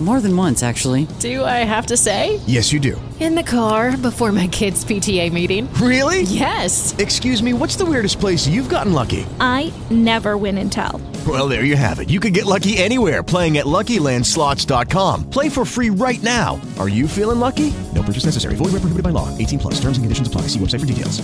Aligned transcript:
More 0.00 0.22
than 0.22 0.34
once, 0.34 0.62
actually. 0.62 1.06
Do 1.18 1.44
I 1.44 1.62
have 1.64 1.84
to 1.86 1.96
say? 1.96 2.40
Yes, 2.46 2.72
you 2.72 2.80
do. 2.80 2.98
In 3.20 3.34
the 3.34 3.42
car 3.42 3.98
before 3.98 4.32
my 4.32 4.46
kids' 4.46 4.82
PTA 4.82 5.30
meeting. 5.30 5.68
Really? 5.74 6.22
Yes. 6.22 6.94
Excuse 6.96 7.42
me, 7.42 7.52
what's 7.52 7.76
the 7.76 7.84
weirdest 7.84 8.18
place 8.18 8.48
you've 8.48 8.70
gotten 8.70 8.94
lucky? 8.94 9.26
I 9.40 9.70
never 9.90 10.38
win 10.38 10.56
and 10.56 10.72
tell. 10.72 11.02
Well, 11.26 11.48
there 11.48 11.64
you 11.64 11.76
have 11.76 12.00
it. 12.00 12.08
You 12.08 12.18
can 12.18 12.32
get 12.32 12.46
lucky 12.46 12.78
anywhere 12.78 13.22
playing 13.22 13.58
at 13.58 13.66
LuckyLandSlots.com. 13.66 15.28
Play 15.28 15.50
for 15.50 15.66
free 15.66 15.90
right 15.90 16.22
now. 16.22 16.58
Are 16.78 16.88
you 16.88 17.06
feeling 17.06 17.38
lucky? 17.38 17.70
No 17.94 18.02
purchase 18.02 18.24
necessary. 18.24 18.54
Void 18.56 18.72
where 18.72 18.80
prohibited 18.80 19.04
by 19.04 19.10
law. 19.10 19.28
18 19.36 19.58
plus. 19.58 19.74
Terms 19.74 19.98
and 19.98 20.04
conditions 20.04 20.28
apply. 20.28 20.42
See 20.48 20.58
website 20.58 20.80
for 20.80 20.86
details. 20.86 21.20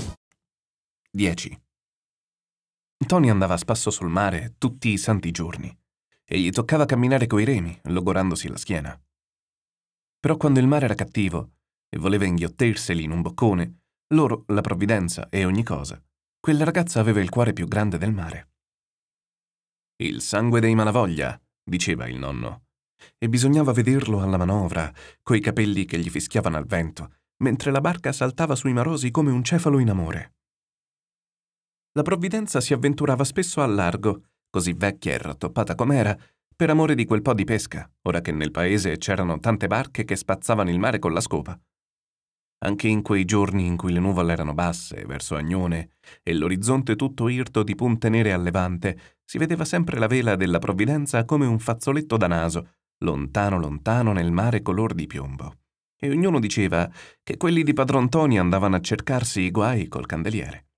10. 1.17 1.57
Tony 3.07 3.31
andava 3.31 3.55
a 3.55 3.57
spasso 3.57 3.91
sul 3.91 4.09
mare 4.09 4.55
tutti 4.59 4.91
i 4.91 4.97
santi 4.99 5.31
giorni 5.31 5.75
e 6.29 6.39
gli 6.39 6.51
toccava 6.51 6.85
camminare 6.85 7.27
coi 7.27 7.45
remi, 7.45 7.79
logorandosi 7.85 8.49
la 8.49 8.57
schiena. 8.57 9.01
Però 10.19 10.37
quando 10.37 10.59
il 10.59 10.67
mare 10.67 10.87
era 10.87 10.95
cattivo 10.95 11.53
e 11.89 11.99
voleva 11.99 12.25
inghiottirseli 12.25 13.05
in 13.05 13.13
un 13.13 13.23
boccone, 13.23 13.79
loro, 14.09 14.45
la 14.49 14.61
provvidenza 14.61 15.29
e 15.29 15.45
ogni 15.45 15.63
cosa, 15.63 16.03
quella 16.41 16.65
ragazza 16.65 17.01
aveva 17.01 17.21
il 17.21 17.31
cuore 17.31 17.53
più 17.53 17.67
grande 17.67 17.99
del 17.99 18.13
mare. 18.13 18.51
Il 19.97 20.21
sangue 20.21 20.61
dei 20.61 20.75
malavoglia, 20.75 21.41
diceva 21.63 22.07
il 22.07 22.19
nonno, 22.19 22.67
e 23.19 23.29
bisognava 23.29 23.73
vederlo 23.73 24.21
alla 24.21 24.37
manovra, 24.37 24.93
coi 25.23 25.41
capelli 25.41 25.85
che 25.85 25.99
gli 25.99 26.11
fischiavano 26.11 26.57
al 26.57 26.67
vento, 26.67 27.15
mentre 27.43 27.71
la 27.71 27.81
barca 27.81 28.13
saltava 28.13 28.55
sui 28.55 28.73
marosi 28.73 29.11
come 29.11 29.31
un 29.31 29.43
cefalo 29.43 29.79
in 29.79 29.91
amore. 29.91 30.35
La 31.93 32.03
provvidenza 32.03 32.61
si 32.61 32.73
avventurava 32.73 33.25
spesso 33.25 33.63
al 33.63 33.75
largo, 33.75 34.26
così 34.57 34.73
vecchia 34.73 35.13
e 35.13 35.19
rattoppata 35.19 35.75
com'era, 35.75 36.17
per 36.57 36.71
amore 36.71 36.95
di 36.95 37.05
quel 37.05 37.21
po' 37.21 37.35
di 37.35 37.45
pesca, 37.45 37.87
ora 38.05 38.23
che 38.23 38.33
nel 38.33 38.51
paese 38.51 38.97
c'erano 38.97 39.39
tante 39.39 39.67
barche 39.67 40.07
che 40.07 40.17
spazzavano 40.17 40.71
il 40.71 40.79
mare 40.79 40.99
con 40.99 41.13
la 41.13 41.21
scopa. 41.21 41.61
Anche 42.65 42.89
in 42.89 43.03
quei 43.03 43.27
giorni 43.27 43.67
in 43.67 43.77
cui 43.77 43.93
le 43.93 44.01
nuvole 44.01 44.33
erano 44.33 44.55
basse, 44.55 45.05
verso 45.05 45.37
Agnone, 45.37 45.91
e 46.23 46.33
l'orizzonte 46.33 46.97
tutto 46.97 47.29
irto 47.29 47.63
di 47.63 47.75
punte 47.75 48.09
nere 48.09 48.33
a 48.33 48.39
levante, 48.39 49.19
si 49.27 49.37
vedeva 49.37 49.67
sempre 49.67 49.99
la 49.99 50.07
vela 50.07 50.37
della 50.37 50.59
provvidenza 50.59 51.27
come 51.27 51.45
un 51.45 51.59
fazzoletto 51.59 52.17
da 52.17 52.27
naso, 52.27 52.77
lontano 53.05 53.59
lontano 53.59 54.15
nel 54.15 54.33
mare 54.33 54.63
color 54.63 54.95
di 54.95 55.07
piombo. 55.07 55.59
E 56.01 56.09
ognuno 56.09 56.41
diceva 56.41 56.91
che 57.23 57.37
quelli 57.37 57.63
di 57.63 57.75
padron 57.75 58.09
Toni 58.09 58.39
andavano 58.39 58.77
a 58.77 58.81
cercarsi 58.81 59.43
i 59.43 59.51
guai 59.51 59.87
col 59.89 60.07
candeliere. 60.07 60.69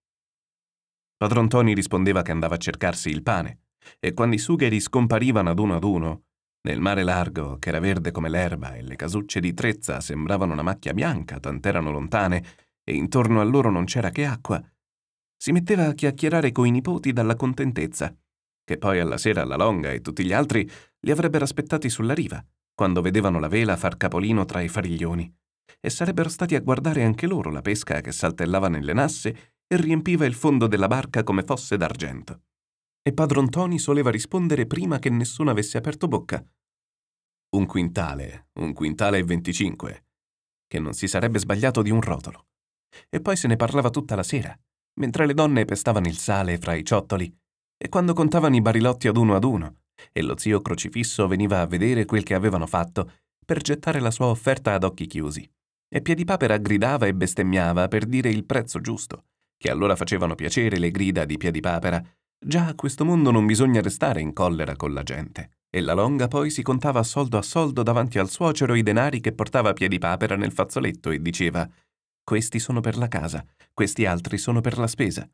Padron 1.17 1.49
Toni 1.49 1.75
rispondeva 1.75 2.23
che 2.23 2.33
andava 2.33 2.57
a 2.57 2.59
cercarsi 2.59 3.09
il 3.09 3.23
pane, 3.23 3.67
e 4.01 4.13
quando 4.13 4.37
i 4.37 4.39
sugheri 4.39 4.81
scomparivano 4.81 5.51
ad 5.51 5.59
uno 5.59 5.75
ad 5.77 5.85
uno, 5.85 6.23
nel 6.63 6.81
mare 6.81 7.03
largo, 7.03 7.59
che 7.59 7.69
era 7.69 7.81
verde 7.81 8.11
come 8.11 8.29
l'erba 8.29 8.75
e 8.75 8.83
le 8.83 8.97
casucce 8.97 9.41
di 9.41 9.55
trezza 9.55 10.01
sembravano 10.01 10.53
una 10.53 10.63
macchia 10.63 10.93
bianca, 10.93 11.39
tant'erano 11.39 11.91
lontane, 11.91 12.45
e 12.85 12.95
intorno 12.95 13.41
a 13.41 13.45
loro 13.45 13.71
non 13.71 13.85
c'era 13.85 14.11
che 14.11 14.25
acqua, 14.25 14.63
si 15.41 15.53
metteva 15.53 15.87
a 15.87 15.93
chiacchierare 15.93 16.51
coi 16.51 16.71
nipoti 16.71 17.13
dalla 17.13 17.37
contentezza, 17.37 18.15
che 18.65 18.77
poi 18.77 18.99
alla 18.99 19.17
sera 19.19 19.45
la 19.45 19.57
Longa 19.57 19.93
e 19.93 20.01
tutti 20.01 20.25
gli 20.25 20.33
altri 20.33 20.69
li 21.01 21.11
avrebbero 21.11 21.45
aspettati 21.45 21.89
sulla 21.89 22.13
riva, 22.13 22.45
quando 22.75 23.01
vedevano 23.01 23.39
la 23.39 23.49
vela 23.49 23.77
far 23.77 23.97
capolino 23.97 24.45
tra 24.45 24.61
i 24.61 24.69
fariglioni, 24.69 25.33
e 25.81 25.91
sarebbero 25.91 26.29
stati 26.29 26.57
a 26.57 26.61
guardare 26.61 27.05
anche 27.05 27.27
loro 27.27 27.51
la 27.51 27.63
pesca 27.63 28.01
che 28.01 28.11
saltellava 28.11 28.69
nelle 28.69 28.93
nasse 28.93 29.55
e 29.67 29.77
riempiva 29.77 30.27
il 30.27 30.35
fondo 30.35 30.67
della 30.67 30.89
barca 30.89 31.23
come 31.23 31.45
fosse 31.45 31.77
d'argento. 31.77 32.48
E 33.09 33.15
padron 33.15 33.49
Toni 33.49 33.79
soleva 33.79 34.11
rispondere 34.11 34.67
prima 34.67 34.99
che 34.99 35.09
nessuno 35.09 35.51
avesse 35.51 35.79
aperto 35.79 36.09
bocca. 36.09 36.45
Un 37.57 37.65
quintale, 37.65 38.49
un 38.61 38.75
quintale 38.75 39.17
e 39.17 39.25
venticinque, 39.25 40.09
che 40.67 40.79
non 40.79 40.93
si 40.93 41.09
sarebbe 41.09 41.39
sbagliato 41.39 41.81
di 41.81 41.89
un 41.89 42.03
rotolo. 42.03 42.49
E 43.09 43.23
poi 43.23 43.35
se 43.35 43.49
ne 43.49 43.57
parlava 43.57 43.89
tutta 43.89 44.15
la 44.15 44.23
sera, 44.23 44.55
mentre 45.01 45.25
le 45.25 45.33
donne 45.33 45.65
pestavano 45.65 46.07
il 46.07 46.19
sale 46.19 46.59
fra 46.59 46.75
i 46.75 46.85
ciottoli, 46.85 47.35
e 47.79 47.89
quando 47.89 48.13
contavano 48.13 48.57
i 48.57 48.61
barilotti 48.61 49.09
ad 49.09 49.17
uno 49.17 49.35
ad 49.35 49.45
uno, 49.45 49.77
e 50.13 50.21
lo 50.21 50.37
zio 50.37 50.61
crocifisso 50.61 51.27
veniva 51.27 51.63
a 51.63 51.67
vedere 51.67 52.05
quel 52.05 52.25
che 52.25 52.35
avevano 52.35 52.67
fatto 52.67 53.11
per 53.43 53.63
gettare 53.63 54.01
la 54.01 54.11
sua 54.11 54.27
offerta 54.27 54.75
ad 54.75 54.85
occhi 54.85 55.07
chiusi. 55.07 55.51
E 55.89 56.03
Piedipapera 56.03 56.59
gridava 56.59 57.07
e 57.07 57.15
bestemmiava 57.15 57.89
per 57.89 58.05
dire 58.05 58.29
il 58.29 58.45
prezzo 58.45 58.83
giusto, 58.83 59.25
che 59.57 59.71
allora 59.71 59.97
facevano 59.97 60.35
piacere 60.35 60.79
le 60.79 60.91
grida 60.91 61.25
di 61.25 61.39
Piedipapera. 61.39 62.05
Già 62.39 62.67
a 62.67 62.75
questo 62.75 63.05
mondo 63.05 63.31
non 63.31 63.47
bisogna 63.47 63.83
restare 63.83 64.21
in 64.21 64.33
collera 64.33 64.77
con 64.77 64.93
la 64.93 65.03
gente. 65.03 65.51
E 65.71 65.81
la 65.81 65.93
longa 65.93 66.29
poi 66.29 66.51
si 66.51 66.63
contava 66.63 67.03
soldo 67.03 67.37
a 67.37 67.43
soldo 67.43 67.83
davanti 67.83 68.19
al 68.19 68.31
suocero 68.31 68.75
i 68.75 68.83
denari 68.83 69.21
che 69.21 69.33
portava 69.33 69.75
Piedipapera 69.75 70.35
nel 70.35 70.53
fazzoletto 70.53 71.11
e 71.11 71.21
diceva 71.21 71.69
questi 72.29 72.59
sono 72.59 72.81
per 72.81 72.99
la 72.99 73.09
casa, 73.09 73.43
questi 73.73 74.05
altri 74.05 74.37
sono 74.37 74.61
per 74.61 74.77
la 74.77 74.87
spesa. 74.87 75.27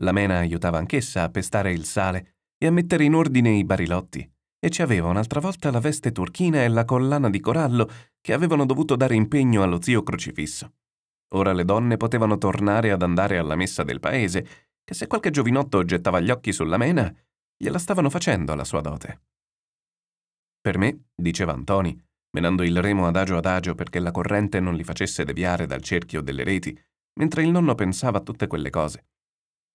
La 0.00 0.12
mena 0.12 0.38
aiutava 0.38 0.78
anch'essa 0.78 1.24
a 1.24 1.28
pestare 1.28 1.72
il 1.72 1.84
sale 1.84 2.36
e 2.56 2.66
a 2.66 2.70
mettere 2.70 3.02
in 3.02 3.14
ordine 3.14 3.50
i 3.50 3.64
barilotti, 3.64 4.28
e 4.60 4.70
ci 4.70 4.82
aveva 4.82 5.08
un'altra 5.08 5.40
volta 5.40 5.72
la 5.72 5.80
veste 5.80 6.12
turchina 6.12 6.62
e 6.62 6.68
la 6.68 6.84
collana 6.84 7.28
di 7.28 7.40
corallo 7.40 7.90
che 8.20 8.32
avevano 8.32 8.64
dovuto 8.64 8.94
dare 8.94 9.16
impegno 9.16 9.64
allo 9.64 9.82
zio 9.82 10.04
crocifisso. 10.04 10.72
Ora 11.34 11.52
le 11.52 11.64
donne 11.64 11.96
potevano 11.96 12.38
tornare 12.38 12.92
ad 12.92 13.02
andare 13.02 13.36
alla 13.36 13.56
messa 13.56 13.82
del 13.82 13.98
paese, 13.98 14.67
che 14.88 14.94
se 14.94 15.06
qualche 15.06 15.28
giovinotto 15.28 15.84
gettava 15.84 16.18
gli 16.18 16.30
occhi 16.30 16.50
sulla 16.50 16.78
mena, 16.78 17.14
gliela 17.58 17.78
stavano 17.78 18.08
facendo 18.08 18.52
alla 18.52 18.64
sua 18.64 18.80
dote. 18.80 19.20
Per 20.62 20.78
me, 20.78 21.08
diceva 21.14 21.52
Antoni, 21.52 21.94
menando 22.30 22.62
il 22.62 22.80
remo 22.80 23.06
adagio 23.06 23.36
adagio 23.36 23.74
perché 23.74 23.98
la 23.98 24.12
corrente 24.12 24.60
non 24.60 24.74
li 24.74 24.84
facesse 24.84 25.26
deviare 25.26 25.66
dal 25.66 25.82
cerchio 25.82 26.22
delle 26.22 26.42
reti, 26.42 26.74
mentre 27.20 27.42
il 27.42 27.50
nonno 27.50 27.74
pensava 27.74 28.16
a 28.16 28.22
tutte 28.22 28.46
quelle 28.46 28.70
cose. 28.70 29.08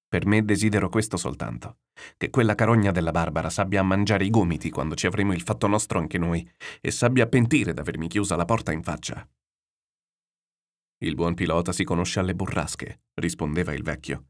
Per 0.07 0.25
me 0.25 0.43
desidero 0.43 0.89
questo 0.89 1.15
soltanto, 1.15 1.81
che 2.17 2.31
quella 2.31 2.55
carogna 2.55 2.89
della 2.89 3.11
Barbara 3.11 3.51
sappia 3.51 3.81
a 3.81 3.83
mangiare 3.83 4.25
i 4.25 4.31
gomiti 4.31 4.71
quando 4.71 4.95
ci 4.95 5.05
avremo 5.05 5.33
il 5.33 5.43
fatto 5.43 5.67
nostro 5.67 5.99
anche 5.99 6.17
noi, 6.17 6.51
e 6.81 6.89
sappia 6.89 7.27
pentire 7.27 7.75
d'avermi 7.75 8.07
chiusa 8.07 8.35
la 8.35 8.45
porta 8.45 8.71
in 8.71 8.81
faccia. 8.81 9.29
Il 11.03 11.13
buon 11.13 11.35
pilota 11.35 11.71
si 11.71 11.83
conosce 11.83 12.19
alle 12.19 12.33
burrasche, 12.33 13.03
rispondeva 13.13 13.73
il 13.73 13.83
vecchio. 13.83 14.29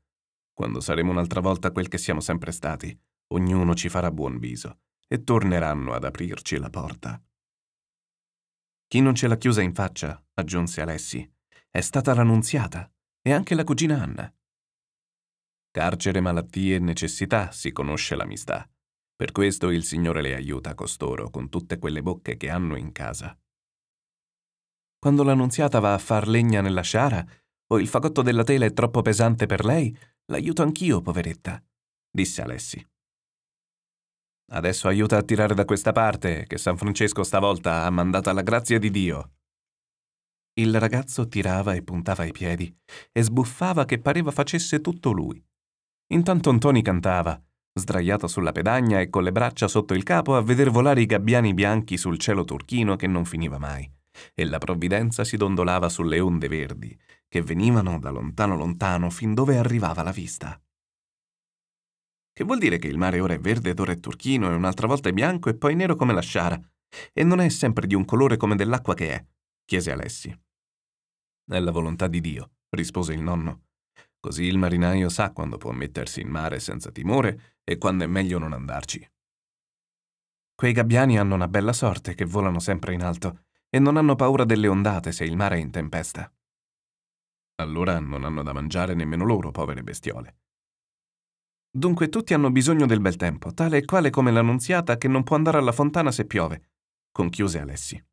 Quando 0.53 0.79
saremo 0.79 1.11
un'altra 1.11 1.41
volta 1.41 1.71
quel 1.71 1.87
che 1.87 1.97
siamo 1.97 2.19
sempre 2.19 2.51
stati, 2.51 2.97
ognuno 3.33 3.73
ci 3.73 3.89
farà 3.89 4.11
buon 4.11 4.37
viso 4.37 4.81
e 5.07 5.23
torneranno 5.23 5.93
ad 5.93 6.03
aprirci 6.03 6.57
la 6.57 6.69
porta. 6.69 7.21
Chi 8.87 8.99
non 9.01 9.15
ce 9.15 9.27
l'ha 9.27 9.37
chiusa 9.37 9.61
in 9.61 9.73
faccia, 9.73 10.23
aggiunse 10.35 10.81
Alessi, 10.81 11.27
è 11.69 11.81
stata 11.81 12.13
l'annunziata 12.13 12.91
e 13.21 13.33
anche 13.33 13.55
la 13.55 13.63
cugina 13.63 14.01
Anna. 14.01 14.31
Carcere, 15.71 16.21
malattie 16.21 16.75
e 16.75 16.79
necessità 16.79 17.51
si 17.51 17.71
conosce 17.71 18.15
l'amistà. 18.15 18.69
Per 19.15 19.31
questo 19.31 19.71
il 19.71 19.83
Signore 19.83 20.21
le 20.21 20.35
aiuta 20.35 20.75
costoro 20.75 21.31
con 21.31 21.49
tutte 21.49 21.79
quelle 21.79 22.03
bocche 22.03 22.37
che 22.37 22.51
hanno 22.51 22.75
in 22.75 22.91
casa. 22.91 23.35
Quando 24.99 25.23
l'annunziata 25.23 25.79
va 25.79 25.95
a 25.95 25.97
far 25.97 26.27
legna 26.27 26.61
nella 26.61 26.81
sciara, 26.81 27.25
o 27.67 27.79
il 27.79 27.87
fagotto 27.87 28.21
della 28.21 28.43
tela 28.43 28.65
è 28.65 28.73
troppo 28.73 29.01
pesante 29.01 29.47
per 29.47 29.65
lei, 29.65 29.97
l'aiuto 30.25 30.61
anch'io, 30.61 31.01
poveretta, 31.01 31.61
disse 32.09 32.41
Alessi. 32.41 32.85
Adesso 34.51 34.87
aiuta 34.87 35.17
a 35.17 35.23
tirare 35.23 35.53
da 35.53 35.65
questa 35.65 35.91
parte, 35.91 36.45
che 36.47 36.57
San 36.57 36.77
Francesco 36.77 37.23
stavolta 37.23 37.85
ha 37.85 37.89
mandato 37.89 38.29
alla 38.29 38.41
grazia 38.41 38.77
di 38.77 38.91
Dio. 38.91 39.31
Il 40.55 40.79
ragazzo 40.79 41.27
tirava 41.27 41.73
e 41.73 41.81
puntava 41.81 42.25
i 42.25 42.31
piedi 42.31 42.71
e 43.11 43.23
sbuffava 43.23 43.85
che 43.85 43.99
pareva 43.99 44.29
facesse 44.29 44.81
tutto 44.81 45.11
lui. 45.11 45.43
Intanto 46.13 46.51
Ntoni 46.51 46.83
cantava, 46.83 47.41
sdraiato 47.73 48.27
sulla 48.27 48.51
pedagna 48.51 48.99
e 48.99 49.09
con 49.09 49.23
le 49.23 49.31
braccia 49.31 49.67
sotto 49.67 49.95
il 49.95 50.03
capo 50.03 50.35
a 50.35 50.43
veder 50.43 50.69
volare 50.69 51.01
i 51.01 51.07
gabbiani 51.07 51.55
bianchi 51.55 51.97
sul 51.97 52.19
cielo 52.19 52.43
turchino 52.43 52.95
che 52.95 53.07
non 53.07 53.25
finiva 53.25 53.57
mai, 53.57 53.91
e 54.35 54.45
la 54.45 54.59
provvidenza 54.59 55.23
si 55.23 55.37
dondolava 55.37 55.89
sulle 55.89 56.19
onde 56.19 56.47
verdi, 56.47 56.95
che 57.33 57.41
venivano 57.41 57.97
da 57.97 58.11
lontano 58.11 58.55
lontano 58.55 59.09
fin 59.09 59.33
dove 59.33 59.57
arrivava 59.57 60.03
la 60.03 60.11
vista. 60.11 60.61
Che 62.31 62.43
vuol 62.43 62.59
dire 62.59 62.77
che 62.77 62.85
il 62.85 62.99
mare 62.99 63.19
ora 63.19 63.33
è 63.33 63.39
verde 63.39 63.71
ed 63.71 63.79
ora 63.79 63.91
è 63.91 63.99
turchino 63.99 64.51
e 64.51 64.53
un'altra 64.53 64.85
volta 64.85 65.09
è 65.09 65.13
bianco 65.13 65.49
e 65.49 65.55
poi 65.55 65.73
nero 65.73 65.95
come 65.95 66.13
la 66.13 66.21
sciara, 66.21 66.61
e 67.11 67.23
non 67.23 67.39
è 67.39 67.49
sempre 67.49 67.87
di 67.87 67.95
un 67.95 68.05
colore 68.05 68.37
come 68.37 68.55
dell'acqua 68.55 68.93
che 68.93 69.13
è? 69.15 69.25
chiese 69.65 69.91
Alessi. 69.91 70.29
È 70.29 71.57
la 71.57 71.71
volontà 71.71 72.07
di 72.07 72.21
Dio, 72.21 72.51
rispose 72.69 73.13
il 73.13 73.21
nonno. 73.21 73.63
Così 74.19 74.43
il 74.43 74.59
marinaio 74.59 75.09
sa 75.09 75.31
quando 75.31 75.57
può 75.57 75.71
mettersi 75.71 76.21
in 76.21 76.29
mare 76.29 76.59
senza 76.59 76.91
timore 76.91 77.61
e 77.63 77.79
quando 77.79 78.03
è 78.03 78.07
meglio 78.07 78.37
non 78.37 78.53
andarci. 78.53 79.11
Quei 80.53 80.71
gabbiani 80.71 81.17
hanno 81.17 81.33
una 81.33 81.47
bella 81.47 81.73
sorte 81.73 82.13
che 82.13 82.25
volano 82.25 82.59
sempre 82.59 82.93
in 82.93 83.01
alto 83.01 83.45
e 83.71 83.79
non 83.79 83.97
hanno 83.97 84.13
paura 84.13 84.45
delle 84.45 84.67
ondate 84.67 85.11
se 85.11 85.23
il 85.23 85.35
mare 85.35 85.55
è 85.55 85.59
in 85.59 85.71
tempesta. 85.71 86.31
Allora 87.55 87.99
non 87.99 88.23
hanno 88.23 88.41
da 88.41 88.53
mangiare 88.53 88.93
nemmeno 88.93 89.25
loro, 89.25 89.51
povere 89.51 89.83
bestiole. 89.83 90.37
Dunque 91.69 92.09
tutti 92.09 92.33
hanno 92.33 92.51
bisogno 92.51 92.85
del 92.85 93.01
bel 93.01 93.15
tempo, 93.15 93.53
tale 93.53 93.77
e 93.77 93.85
quale 93.85 94.09
come 94.09 94.31
l'annunziata 94.31 94.97
che 94.97 95.07
non 95.07 95.23
può 95.23 95.35
andare 95.35 95.57
alla 95.57 95.71
fontana 95.71 96.11
se 96.11 96.25
piove, 96.25 96.71
conchiuse 97.11 97.59
Alessi. 97.59 98.03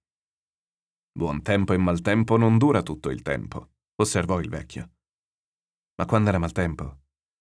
Buon 1.12 1.42
tempo 1.42 1.72
e 1.72 1.76
maltempo 1.76 2.36
non 2.36 2.56
dura 2.56 2.82
tutto 2.82 3.10
il 3.10 3.22
tempo, 3.22 3.70
osservò 3.96 4.40
il 4.40 4.48
vecchio. 4.48 4.90
Ma 5.96 6.06
quando 6.06 6.30
era 6.30 6.38
maltempo, 6.38 7.00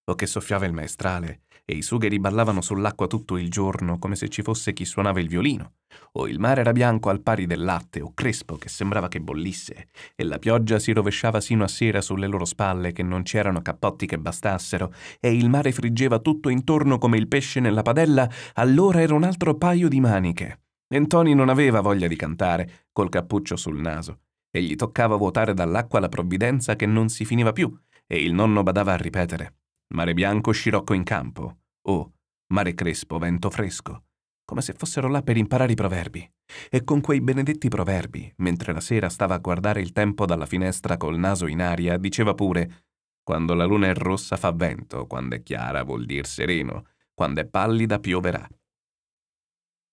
o 0.09 0.15
che 0.15 0.25
soffiava 0.25 0.65
il 0.65 0.73
maestrale 0.73 1.41
e 1.69 1.75
i 1.75 1.83
sugheri 1.83 2.19
ballavano 2.19 2.61
sull'acqua 2.61 3.05
tutto 3.05 3.37
il 3.37 3.47
giorno 3.47 3.99
come 3.99 4.15
se 4.15 4.27
ci 4.27 4.41
fosse 4.41 4.73
chi 4.73 4.85
suonava 4.85 5.19
il 5.19 5.27
violino, 5.27 5.73
o 6.13 6.27
il 6.27 6.39
mare 6.39 6.61
era 6.61 6.71
bianco 6.71 7.09
al 7.09 7.21
pari 7.21 7.45
del 7.45 7.63
latte 7.63 8.01
o 8.01 8.11
crespo 8.15 8.55
che 8.55 8.69
sembrava 8.69 9.07
che 9.07 9.21
bollisse, 9.21 9.89
e 10.15 10.23
la 10.23 10.39
pioggia 10.39 10.79
si 10.79 10.91
rovesciava 10.93 11.39
sino 11.39 11.63
a 11.63 11.67
sera 11.67 12.01
sulle 12.01 12.25
loro 12.25 12.43
spalle 12.45 12.91
che 12.91 13.03
non 13.03 13.21
c'erano 13.21 13.61
cappotti 13.61 14.07
che 14.07 14.17
bastassero, 14.17 14.91
e 15.19 15.31
il 15.31 15.47
mare 15.47 15.71
friggeva 15.71 16.17
tutto 16.17 16.49
intorno 16.49 16.97
come 16.97 17.17
il 17.17 17.27
pesce 17.27 17.59
nella 17.59 17.83
padella, 17.83 18.27
allora 18.55 19.01
era 19.01 19.13
un 19.13 19.23
altro 19.23 19.55
paio 19.55 19.89
di 19.89 19.99
maniche. 19.99 20.61
E 20.91 21.05
Tony 21.05 21.35
non 21.35 21.49
aveva 21.49 21.81
voglia 21.81 22.07
di 22.07 22.15
cantare, 22.15 22.87
col 22.91 23.09
cappuccio 23.09 23.55
sul 23.55 23.79
naso, 23.79 24.21
e 24.49 24.63
gli 24.63 24.73
toccava 24.73 25.17
vuotare 25.17 25.53
dall'acqua 25.53 25.99
la 25.99 26.09
provvidenza 26.09 26.75
che 26.75 26.87
non 26.87 27.09
si 27.09 27.25
finiva 27.25 27.53
più, 27.53 27.71
e 28.07 28.23
il 28.23 28.33
nonno 28.33 28.63
badava 28.63 28.93
a 28.93 28.97
ripetere 28.97 29.53
mare 29.93 30.13
bianco 30.13 30.51
scirocco 30.51 30.93
in 30.93 31.03
campo, 31.03 31.57
o 31.87 32.13
mare 32.53 32.73
crespo 32.73 33.17
vento 33.17 33.49
fresco 33.49 34.03
come 34.49 34.61
se 34.63 34.73
fossero 34.73 35.07
là 35.07 35.21
per 35.21 35.37
imparare 35.37 35.73
i 35.73 35.75
proverbi. 35.75 36.27
E 36.71 36.83
con 36.83 37.01
quei 37.01 37.21
benedetti 37.21 37.67
proverbi, 37.67 38.33
mentre 38.37 38.73
la 38.73 38.79
sera 38.79 39.07
stava 39.07 39.35
a 39.35 39.37
guardare 39.37 39.79
il 39.79 39.91
tempo 39.91 40.25
dalla 40.25 40.47
finestra 40.47 40.97
col 40.97 41.19
naso 41.19 41.45
in 41.45 41.61
aria, 41.61 41.97
diceva 41.97 42.33
pure 42.33 42.85
quando 43.21 43.53
la 43.53 43.65
luna 43.65 43.89
è 43.89 43.93
rossa 43.93 44.37
fa 44.37 44.51
vento, 44.51 45.05
quando 45.05 45.35
è 45.35 45.43
chiara 45.43 45.83
vuol 45.83 46.03
dir 46.07 46.25
sereno, 46.25 46.87
quando 47.13 47.41
è 47.41 47.45
pallida 47.45 47.99
pioverà. 47.99 48.49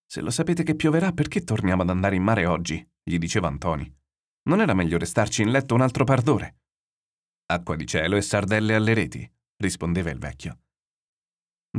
Se 0.06 0.22
lo 0.22 0.30
sapete 0.30 0.62
che 0.62 0.74
pioverà, 0.74 1.12
perché 1.12 1.44
torniamo 1.44 1.82
ad 1.82 1.90
andare 1.90 2.16
in 2.16 2.22
mare 2.22 2.46
oggi? 2.46 2.82
gli 3.02 3.18
diceva 3.18 3.48
Antoni. 3.48 3.94
Non 4.44 4.62
era 4.62 4.72
meglio 4.72 4.96
restarci 4.96 5.42
in 5.42 5.50
letto 5.50 5.74
un 5.74 5.82
altro 5.82 6.04
par 6.04 6.22
d'ore? 6.22 6.60
Acqua 7.52 7.76
di 7.76 7.86
cielo 7.86 8.16
e 8.16 8.22
sardelle 8.22 8.74
alle 8.74 8.94
reti, 8.94 9.30
rispondeva 9.56 10.10
il 10.10 10.18
vecchio. 10.18 10.58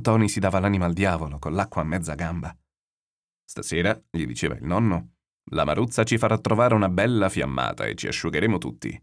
Tony 0.01 0.27
si 0.27 0.39
dava 0.39 0.59
l'anima 0.59 0.85
al 0.85 0.93
diavolo 0.93 1.39
con 1.39 1.53
l'acqua 1.53 1.81
a 1.81 1.85
mezza 1.85 2.13
gamba. 2.13 2.55
Stasera, 3.43 3.99
gli 4.09 4.25
diceva 4.25 4.55
il 4.55 4.63
nonno, 4.63 5.15
la 5.51 5.63
Maruzza 5.63 6.03
ci 6.03 6.17
farà 6.17 6.37
trovare 6.37 6.75
una 6.75 6.89
bella 6.89 7.29
fiammata 7.29 7.85
e 7.85 7.95
ci 7.95 8.07
asciugheremo 8.07 8.57
tutti. 8.57 9.01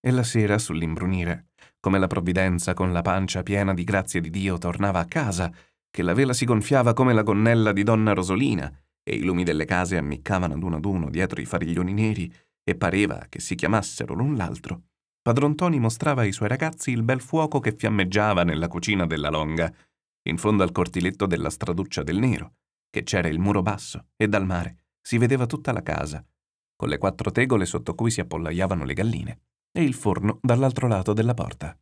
E 0.00 0.10
la 0.10 0.22
sera, 0.22 0.58
sull'imbrunire, 0.58 1.48
come 1.80 1.98
la 1.98 2.06
provvidenza 2.06 2.74
con 2.74 2.92
la 2.92 3.02
pancia 3.02 3.42
piena 3.42 3.74
di 3.74 3.84
grazie 3.84 4.20
di 4.20 4.30
Dio 4.30 4.58
tornava 4.58 5.00
a 5.00 5.06
casa, 5.06 5.52
che 5.90 6.02
la 6.02 6.14
vela 6.14 6.32
si 6.32 6.44
gonfiava 6.44 6.92
come 6.92 7.12
la 7.12 7.22
gonnella 7.22 7.72
di 7.72 7.82
donna 7.82 8.14
Rosolina, 8.14 8.70
e 9.02 9.14
i 9.14 9.22
lumi 9.22 9.44
delle 9.44 9.66
case 9.66 9.98
ammiccavano 9.98 10.54
ad 10.54 10.62
uno 10.62 10.76
ad 10.76 10.84
uno 10.84 11.10
dietro 11.10 11.40
i 11.40 11.44
fariglioni 11.44 11.92
neri, 11.92 12.32
e 12.62 12.74
pareva 12.74 13.26
che 13.28 13.40
si 13.40 13.54
chiamassero 13.54 14.14
l'un 14.14 14.34
l'altro, 14.34 14.82
padron 15.24 15.54
Toni 15.54 15.80
mostrava 15.80 16.20
ai 16.20 16.32
suoi 16.32 16.50
ragazzi 16.50 16.90
il 16.90 17.02
bel 17.02 17.22
fuoco 17.22 17.58
che 17.58 17.72
fiammeggiava 17.72 18.44
nella 18.44 18.68
cucina 18.68 19.06
della 19.06 19.30
Longa, 19.30 19.74
in 20.28 20.36
fondo 20.36 20.62
al 20.62 20.70
cortiletto 20.70 21.24
della 21.24 21.48
straduccia 21.48 22.02
del 22.02 22.18
Nero, 22.18 22.56
che 22.90 23.04
c'era 23.04 23.28
il 23.28 23.38
muro 23.38 23.62
basso 23.62 24.08
e 24.16 24.28
dal 24.28 24.44
mare 24.44 24.80
si 25.00 25.16
vedeva 25.16 25.46
tutta 25.46 25.72
la 25.72 25.82
casa, 25.82 26.22
con 26.76 26.90
le 26.90 26.98
quattro 26.98 27.30
tegole 27.30 27.64
sotto 27.64 27.94
cui 27.94 28.10
si 28.10 28.20
appollaiavano 28.20 28.84
le 28.84 28.92
galline, 28.92 29.40
e 29.72 29.82
il 29.82 29.94
forno 29.94 30.40
dall'altro 30.42 30.88
lato 30.88 31.14
della 31.14 31.32
porta. 31.32 31.74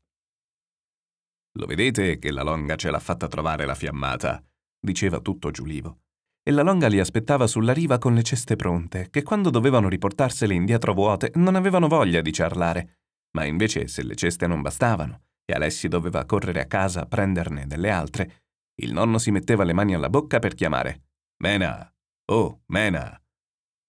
Lo 1.59 1.67
vedete 1.67 2.21
che 2.21 2.31
la 2.31 2.45
longa 2.45 2.77
ce 2.77 2.93
l'ha 2.93 3.01
fatta 3.01 3.27
trovare 3.27 3.67
la 3.67 3.75
fiammata, 3.75 4.41
diceva 4.79 5.19
tutto 5.19 5.51
Giulivo. 5.51 5.99
E 6.45 6.53
la 6.53 6.63
longa 6.63 6.87
li 6.87 7.01
aspettava 7.01 7.49
sulla 7.49 7.73
riva 7.73 7.99
con 7.99 8.15
le 8.15 8.23
ceste 8.23 8.55
pronte, 8.55 9.11
che 9.11 9.25
quando 9.25 9.51
dovevano 9.51 9.89
riportarsele 9.89 10.55
indietro 10.55 10.95
vuote 10.95 11.33
non 11.35 11.57
avevano 11.57 11.89
voglia 11.89 12.21
di 12.21 12.33
ciarlare. 12.33 13.02
Ma 13.37 13.45
invece 13.45 13.89
se 13.89 14.03
le 14.03 14.15
ceste 14.15 14.47
non 14.47 14.63
bastavano 14.63 15.23
e 15.45 15.55
Alessi 15.55 15.89
doveva 15.89 16.25
correre 16.25 16.61
a 16.61 16.67
casa 16.67 17.03
a 17.03 17.07
prenderne 17.07 17.67
delle 17.67 17.91
altre, 17.91 18.45
il 18.81 18.93
nonno 18.93 19.19
si 19.19 19.31
metteva 19.31 19.65
le 19.65 19.73
mani 19.73 19.95
alla 19.95 20.09
bocca 20.09 20.39
per 20.39 20.55
chiamare 20.55 21.03
Mena! 21.43 21.93
Oh, 22.31 22.63
Mena! 22.67 23.21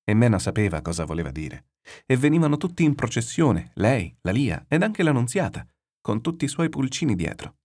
E 0.03 0.13
Mena 0.13 0.39
sapeva 0.39 0.81
cosa 0.81 1.05
voleva 1.05 1.31
dire. 1.31 1.67
E 2.05 2.17
venivano 2.17 2.57
tutti 2.57 2.83
in 2.83 2.95
processione, 2.95 3.71
lei, 3.75 4.15
la 4.21 4.31
Lia 4.31 4.65
ed 4.67 4.81
anche 4.81 5.03
la 5.03 5.11
Nunziata, 5.11 5.65
con 6.01 6.21
tutti 6.21 6.45
i 6.45 6.49
suoi 6.49 6.69
pulcini 6.69 7.15
dietro. 7.15 7.57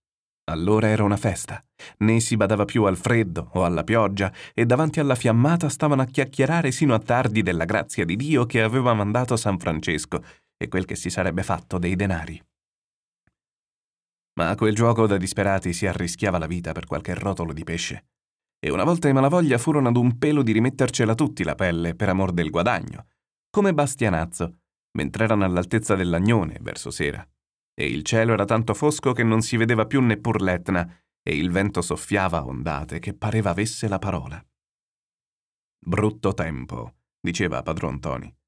Allora 0.49 0.87
era 0.87 1.03
una 1.03 1.17
festa. 1.17 1.63
Né 1.97 2.19
si 2.19 2.35
badava 2.35 2.65
più 2.65 2.83
al 2.83 2.97
freddo 2.97 3.49
o 3.53 3.65
alla 3.65 3.83
pioggia 3.83 4.31
e 4.53 4.65
davanti 4.65 4.99
alla 4.99 5.15
fiammata 5.15 5.69
stavano 5.69 6.01
a 6.01 6.05
chiacchierare 6.05 6.71
sino 6.71 6.93
a 6.93 6.99
tardi 6.99 7.41
della 7.41 7.65
grazia 7.65 8.05
di 8.05 8.15
Dio 8.15 8.45
che 8.45 8.61
aveva 8.61 8.93
mandato 8.93 9.35
San 9.35 9.57
Francesco 9.59 10.23
e 10.61 10.67
quel 10.67 10.83
che 10.83 10.95
si 10.95 11.09
sarebbe 11.09 11.41
fatto 11.41 11.77
dei 11.77 11.95
denari. 11.95 12.41
Ma 14.33 14.49
a 14.49 14.55
quel 14.55 14.75
gioco 14.75 15.07
da 15.07 15.17
disperati 15.17 15.71
si 15.71 15.87
arrischiava 15.87 16.37
la 16.37 16.47
vita 16.47 16.73
per 16.73 16.85
qualche 16.85 17.13
rotolo 17.13 17.53
di 17.53 17.63
pesce. 17.63 18.07
E 18.59 18.69
una 18.69 18.83
volta 18.83 19.07
i 19.07 19.13
malavoglia 19.13 19.57
furono 19.57 19.87
ad 19.87 19.95
un 19.95 20.17
pelo 20.17 20.43
di 20.43 20.51
rimettercela 20.51 21.15
tutti 21.15 21.43
la 21.43 21.55
pelle 21.55 21.95
per 21.95 22.09
amor 22.09 22.33
del 22.33 22.49
guadagno, 22.49 23.07
come 23.49 23.73
Bastianazzo, 23.73 24.59
mentre 24.97 25.23
erano 25.23 25.45
all'altezza 25.45 25.95
dell'Agnone 25.95 26.57
verso 26.61 26.91
sera. 26.91 27.25
E 27.73 27.85
il 27.85 28.03
cielo 28.03 28.33
era 28.33 28.43
tanto 28.43 28.73
fosco 28.73 29.13
che 29.13 29.23
non 29.23 29.41
si 29.41 29.55
vedeva 29.55 29.85
più 29.85 30.01
neppur 30.01 30.41
l'Etna, 30.41 30.85
e 31.21 31.37
il 31.37 31.51
vento 31.51 31.81
soffiava 31.81 32.39
a 32.39 32.45
ondate 32.45 32.99
che 32.99 33.13
pareva 33.13 33.51
avesse 33.51 33.87
la 33.87 33.99
parola. 33.99 34.43
Brutto 35.81 36.33
tempo, 36.33 36.95
diceva 37.21 37.61
padron 37.61 37.99
Toni. 37.99 38.38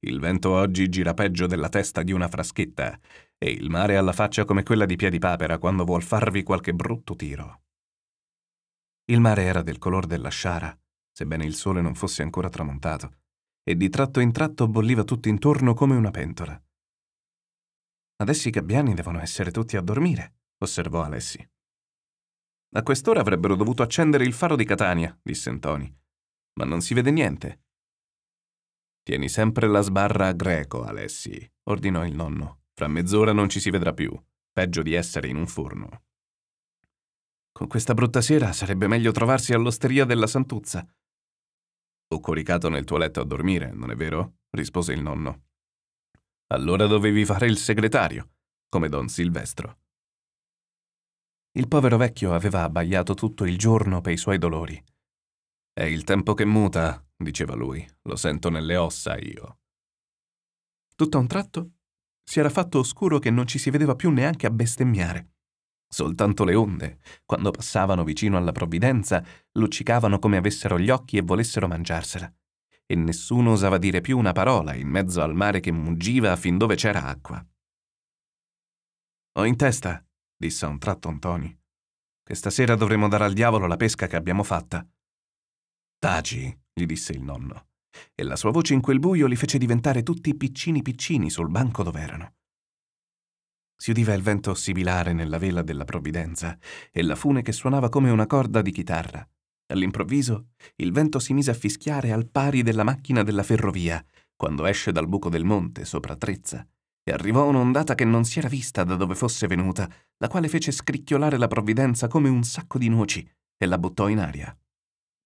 Il 0.00 0.20
vento 0.20 0.50
oggi 0.50 0.88
gira 0.88 1.14
peggio 1.14 1.46
della 1.46 1.68
testa 1.68 2.02
di 2.02 2.12
una 2.12 2.28
fraschetta 2.28 2.98
e 3.38 3.50
il 3.50 3.70
mare 3.70 3.96
ha 3.96 4.00
la 4.00 4.12
faccia 4.12 4.44
come 4.44 4.62
quella 4.62 4.86
di 4.86 4.96
Piedipapera 4.96 5.58
quando 5.58 5.84
vuol 5.84 6.02
farvi 6.02 6.42
qualche 6.42 6.72
brutto 6.72 7.14
tiro. 7.14 7.62
Il 9.06 9.20
mare 9.20 9.42
era 9.42 9.62
del 9.62 9.78
color 9.78 10.06
della 10.06 10.30
sciara, 10.30 10.76
sebbene 11.12 11.44
il 11.44 11.54
sole 11.54 11.80
non 11.80 11.94
fosse 11.94 12.22
ancora 12.22 12.48
tramontato, 12.48 13.18
e 13.62 13.76
di 13.76 13.88
tratto 13.88 14.20
in 14.20 14.32
tratto 14.32 14.68
bolliva 14.68 15.04
tutto 15.04 15.28
intorno 15.28 15.74
come 15.74 15.96
una 15.96 16.10
pentola. 16.10 16.60
Adesso 18.16 18.48
i 18.48 18.50
gabbiani 18.50 18.94
devono 18.94 19.20
essere 19.20 19.50
tutti 19.50 19.76
a 19.76 19.82
dormire, 19.82 20.38
osservò 20.58 21.02
Alessi. 21.02 21.46
A 22.74 22.82
quest'ora 22.82 23.20
avrebbero 23.20 23.54
dovuto 23.54 23.82
accendere 23.82 24.24
il 24.24 24.32
faro 24.32 24.56
di 24.56 24.64
Catania, 24.64 25.16
disse 25.22 25.50
Antoni, 25.50 25.94
ma 26.54 26.64
non 26.64 26.80
si 26.80 26.94
vede 26.94 27.10
niente. 27.10 27.65
Tieni 29.06 29.28
sempre 29.28 29.68
la 29.68 29.82
sbarra 29.82 30.26
a 30.26 30.32
greco, 30.32 30.82
Alessi, 30.82 31.48
ordinò 31.68 32.04
il 32.04 32.12
nonno. 32.12 32.62
Fra 32.74 32.88
mezz'ora 32.88 33.32
non 33.32 33.48
ci 33.48 33.60
si 33.60 33.70
vedrà 33.70 33.92
più. 33.92 34.12
Peggio 34.50 34.82
di 34.82 34.94
essere 34.94 35.28
in 35.28 35.36
un 35.36 35.46
forno. 35.46 36.02
Con 37.52 37.68
questa 37.68 37.94
brutta 37.94 38.20
sera 38.20 38.52
sarebbe 38.52 38.88
meglio 38.88 39.12
trovarsi 39.12 39.52
all'osteria 39.52 40.04
della 40.04 40.26
Santuzza. 40.26 40.84
Ho 42.08 42.18
coricato 42.18 42.68
nel 42.68 42.82
tuo 42.82 42.96
letto 42.96 43.20
a 43.20 43.24
dormire, 43.24 43.70
non 43.70 43.92
è 43.92 43.94
vero? 43.94 44.38
rispose 44.50 44.92
il 44.92 45.02
nonno. 45.02 45.44
Allora 46.48 46.88
dovevi 46.88 47.24
fare 47.24 47.46
il 47.46 47.58
segretario, 47.58 48.32
come 48.68 48.88
don 48.88 49.06
Silvestro. 49.06 49.82
Il 51.52 51.68
povero 51.68 51.96
vecchio 51.96 52.34
aveva 52.34 52.64
abbaiato 52.64 53.14
tutto 53.14 53.44
il 53.44 53.56
giorno 53.56 54.00
per 54.00 54.14
i 54.14 54.16
suoi 54.16 54.38
dolori. 54.38 54.84
È 55.72 55.84
il 55.84 56.02
tempo 56.02 56.34
che 56.34 56.44
muta, 56.44 57.05
diceva 57.16 57.54
lui, 57.54 57.86
lo 58.02 58.16
sento 58.16 58.50
nelle 58.50 58.76
ossa 58.76 59.16
io. 59.18 59.60
Tutto 60.94 61.16
a 61.16 61.20
un 61.20 61.26
tratto 61.26 61.70
si 62.22 62.40
era 62.40 62.50
fatto 62.50 62.78
oscuro 62.78 63.18
che 63.18 63.30
non 63.30 63.46
ci 63.46 63.58
si 63.58 63.70
vedeva 63.70 63.94
più 63.94 64.10
neanche 64.10 64.46
a 64.46 64.50
bestemmiare. 64.50 65.34
Soltanto 65.88 66.44
le 66.44 66.54
onde, 66.54 66.98
quando 67.24 67.50
passavano 67.50 68.02
vicino 68.02 68.36
alla 68.36 68.52
provvidenza, 68.52 69.24
luccicavano 69.52 70.18
come 70.18 70.36
avessero 70.36 70.78
gli 70.78 70.90
occhi 70.90 71.16
e 71.16 71.22
volessero 71.22 71.68
mangiarsela. 71.68 72.32
E 72.84 72.94
nessuno 72.94 73.52
osava 73.52 73.78
dire 73.78 74.00
più 74.00 74.18
una 74.18 74.32
parola 74.32 74.74
in 74.74 74.88
mezzo 74.88 75.22
al 75.22 75.34
mare 75.34 75.60
che 75.60 75.70
muggiva 75.70 76.34
fin 76.36 76.58
dove 76.58 76.74
c'era 76.74 77.04
acqua. 77.04 77.44
Ho 79.38 79.44
in 79.44 79.56
testa, 79.56 80.04
disse 80.36 80.64
a 80.64 80.68
un 80.68 80.78
tratto 80.78 81.08
Antoni, 81.08 81.56
che 82.22 82.34
stasera 82.34 82.74
dovremo 82.74 83.06
dare 83.08 83.24
al 83.24 83.32
diavolo 83.32 83.66
la 83.66 83.76
pesca 83.76 84.06
che 84.06 84.16
abbiamo 84.16 84.42
fatta. 84.42 84.86
Taci, 85.98 86.65
gli 86.78 86.84
disse 86.84 87.12
il 87.12 87.22
nonno, 87.22 87.68
e 88.14 88.22
la 88.22 88.36
sua 88.36 88.50
voce 88.50 88.74
in 88.74 88.82
quel 88.82 88.98
buio 88.98 89.26
li 89.26 89.34
fece 89.34 89.56
diventare 89.56 90.02
tutti 90.02 90.34
piccini 90.34 90.82
piccini 90.82 91.30
sul 91.30 91.48
banco 91.48 91.82
dov'erano. 91.82 92.34
Si 93.78 93.90
udiva 93.90 94.12
il 94.12 94.22
vento 94.22 94.54
sibilare 94.54 95.14
nella 95.14 95.38
vela 95.38 95.62
della 95.62 95.84
provvidenza 95.84 96.58
e 96.90 97.02
la 97.02 97.14
fune 97.14 97.40
che 97.40 97.52
suonava 97.52 97.88
come 97.88 98.10
una 98.10 98.26
corda 98.26 98.60
di 98.60 98.72
chitarra. 98.72 99.26
All'improvviso 99.68 100.48
il 100.76 100.92
vento 100.92 101.18
si 101.18 101.32
mise 101.32 101.50
a 101.50 101.54
fischiare 101.54 102.12
al 102.12 102.28
pari 102.28 102.62
della 102.62 102.84
macchina 102.84 103.22
della 103.22 103.42
ferrovia, 103.42 104.04
quando 104.36 104.66
esce 104.66 104.92
dal 104.92 105.08
buco 105.08 105.30
del 105.30 105.44
monte 105.44 105.86
sopra 105.86 106.14
Trezza, 106.14 106.66
e 107.02 107.12
arrivò 107.12 107.48
un'ondata 107.48 107.94
che 107.94 108.04
non 108.04 108.24
si 108.24 108.38
era 108.38 108.48
vista 108.48 108.84
da 108.84 108.96
dove 108.96 109.14
fosse 109.14 109.46
venuta, 109.46 109.90
la 110.18 110.28
quale 110.28 110.48
fece 110.48 110.72
scricchiolare 110.72 111.38
la 111.38 111.48
provvidenza 111.48 112.06
come 112.06 112.28
un 112.28 112.44
sacco 112.44 112.78
di 112.78 112.88
noci 112.90 113.26
e 113.56 113.66
la 113.66 113.78
buttò 113.78 114.08
in 114.08 114.18
aria. 114.18 114.54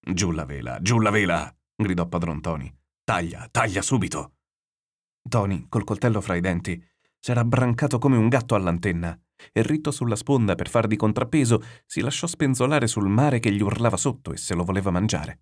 Giù 0.03 0.31
la 0.31 0.45
vela, 0.45 0.79
giù 0.81 0.99
la 0.99 1.11
vela! 1.11 1.55
gridò 1.75 2.07
padron 2.07 2.41
Tony. 2.41 2.73
Taglia, 3.03 3.47
taglia 3.51 3.81
subito! 3.81 4.33
Tony, 5.27 5.67
col 5.69 5.83
coltello 5.83 6.21
fra 6.21 6.35
i 6.35 6.41
denti, 6.41 6.83
s'era 7.19 7.41
abbrancato 7.41 7.99
come 7.99 8.17
un 8.17 8.27
gatto 8.27 8.55
all'antenna 8.55 9.17
e 9.51 9.61
ritto 9.61 9.91
sulla 9.91 10.15
sponda 10.15 10.55
per 10.55 10.69
far 10.69 10.87
di 10.87 10.95
contrappeso 10.95 11.63
si 11.85 12.01
lasciò 12.01 12.27
spenzolare 12.27 12.87
sul 12.87 13.07
mare 13.07 13.39
che 13.39 13.51
gli 13.51 13.61
urlava 13.61 13.97
sotto 13.97 14.33
e 14.33 14.37
se 14.37 14.55
lo 14.55 14.63
voleva 14.63 14.91
mangiare. 14.91 15.41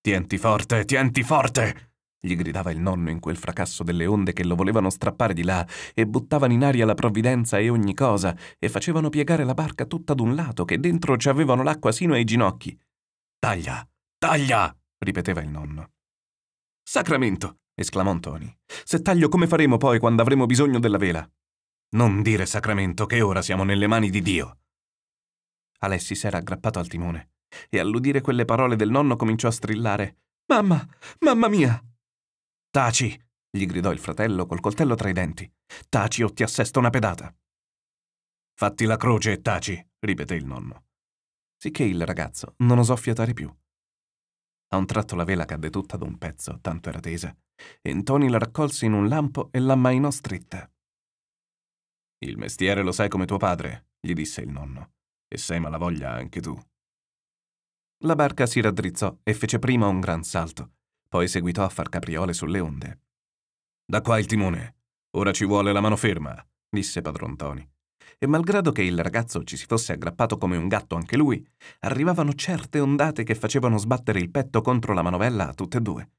Tienti 0.00 0.38
forte, 0.38 0.84
tienti 0.84 1.22
forte! 1.22 1.94
gli 2.20 2.34
gridava 2.34 2.70
il 2.70 2.80
nonno 2.80 3.10
in 3.10 3.20
quel 3.20 3.36
fracasso 3.36 3.82
delle 3.84 4.06
onde 4.06 4.32
che 4.32 4.44
lo 4.44 4.54
volevano 4.54 4.90
strappare 4.90 5.34
di 5.34 5.42
là 5.42 5.66
e 5.94 6.06
buttavano 6.06 6.52
in 6.52 6.64
aria 6.64 6.86
la 6.86 6.94
provvidenza 6.94 7.58
e 7.58 7.68
ogni 7.68 7.94
cosa 7.94 8.36
e 8.58 8.68
facevano 8.68 9.08
piegare 9.08 9.44
la 9.44 9.54
barca 9.54 9.84
tutta 9.84 10.14
d'un 10.14 10.34
lato 10.34 10.64
che 10.64 10.80
dentro 10.80 11.16
ci 11.16 11.28
avevano 11.28 11.62
l'acqua 11.62 11.92
sino 11.92 12.14
ai 12.14 12.24
ginocchi. 12.24 12.76
Taglia, 13.38 13.86
taglia! 14.18 14.76
ripeteva 14.98 15.40
il 15.40 15.48
nonno. 15.48 15.92
Sacramento! 16.82 17.58
esclamò 17.74 18.12
Ntoni. 18.14 18.56
Se 18.84 19.02
taglio 19.02 19.28
come 19.28 19.46
faremo 19.46 19.76
poi 19.76 19.98
quando 19.98 20.22
avremo 20.22 20.46
bisogno 20.46 20.78
della 20.78 20.98
vela? 20.98 21.28
Non 21.90 22.22
dire 22.22 22.46
sacramento 22.46 23.06
che 23.06 23.20
ora 23.20 23.42
siamo 23.42 23.64
nelle 23.64 23.86
mani 23.86 24.10
di 24.10 24.22
Dio. 24.22 24.60
Alessi 25.80 26.14
s'era 26.14 26.38
aggrappato 26.38 26.78
al 26.78 26.88
timone 26.88 27.32
e 27.68 27.78
all'udire 27.78 28.20
quelle 28.20 28.44
parole 28.44 28.76
del 28.76 28.90
nonno 28.90 29.16
cominciò 29.16 29.48
a 29.48 29.52
strillare 29.52 30.16
Mamma, 30.46 30.86
mamma 31.20 31.48
mia! 31.48 31.82
Taci! 32.70 33.20
gli 33.50 33.66
gridò 33.66 33.90
il 33.90 33.98
fratello 33.98 34.46
col 34.46 34.60
coltello 34.60 34.94
tra 34.94 35.08
i 35.08 35.12
denti. 35.12 35.50
Taci 35.88 36.22
o 36.22 36.32
ti 36.32 36.42
assesto 36.42 36.78
una 36.78 36.90
pedata. 36.90 37.34
Fatti 38.54 38.84
la 38.84 38.96
croce 38.96 39.32
e 39.32 39.40
taci, 39.42 39.86
ripeté 39.98 40.34
il 40.34 40.46
nonno. 40.46 40.84
Sicché 41.66 41.82
il 41.82 42.06
ragazzo 42.06 42.54
non 42.58 42.78
osò 42.78 42.94
fiatare 42.94 43.32
più. 43.32 43.52
A 44.68 44.76
un 44.76 44.86
tratto 44.86 45.16
la 45.16 45.24
vela 45.24 45.46
cadde 45.46 45.68
tutta 45.68 45.96
d'un 45.96 46.16
pezzo, 46.16 46.60
tanto 46.60 46.90
era 46.90 47.00
tesa, 47.00 47.36
e 47.82 47.92
Ntoni 47.92 48.28
la 48.28 48.38
raccolse 48.38 48.86
in 48.86 48.92
un 48.92 49.08
lampo 49.08 49.48
e 49.50 49.58
l'ammainò 49.58 50.08
stritta. 50.12 50.70
Il 52.18 52.38
mestiere 52.38 52.84
lo 52.84 52.92
sai 52.92 53.08
come 53.08 53.26
tuo 53.26 53.38
padre, 53.38 53.88
gli 53.98 54.12
disse 54.12 54.42
il 54.42 54.48
nonno, 54.48 54.92
e 55.26 55.38
sei 55.38 55.58
malavoglia 55.58 56.12
anche 56.12 56.40
tu. 56.40 56.56
La 58.04 58.14
barca 58.14 58.46
si 58.46 58.60
raddrizzò 58.60 59.18
e 59.24 59.34
fece 59.34 59.58
prima 59.58 59.88
un 59.88 59.98
gran 59.98 60.22
salto, 60.22 60.74
poi 61.08 61.26
seguitò 61.26 61.64
a 61.64 61.68
far 61.68 61.88
capriole 61.88 62.32
sulle 62.32 62.60
onde. 62.60 63.00
Da 63.84 64.02
qua 64.02 64.20
il 64.20 64.26
timone. 64.26 64.76
Ora 65.16 65.32
ci 65.32 65.44
vuole 65.44 65.72
la 65.72 65.80
mano 65.80 65.96
ferma, 65.96 66.48
disse 66.68 67.02
padron 67.02 67.34
Toni. 67.34 67.68
E 68.18 68.26
malgrado 68.26 68.72
che 68.72 68.82
il 68.82 68.98
ragazzo 68.98 69.44
ci 69.44 69.56
si 69.56 69.66
fosse 69.66 69.92
aggrappato 69.92 70.38
come 70.38 70.56
un 70.56 70.68
gatto 70.68 70.96
anche 70.96 71.16
lui, 71.16 71.46
arrivavano 71.80 72.32
certe 72.34 72.80
ondate 72.80 73.24
che 73.24 73.34
facevano 73.34 73.78
sbattere 73.78 74.18
il 74.18 74.30
petto 74.30 74.60
contro 74.60 74.94
la 74.94 75.02
manovella 75.02 75.48
a 75.48 75.54
tutte 75.54 75.78
e 75.78 75.80
due. 75.80 76.10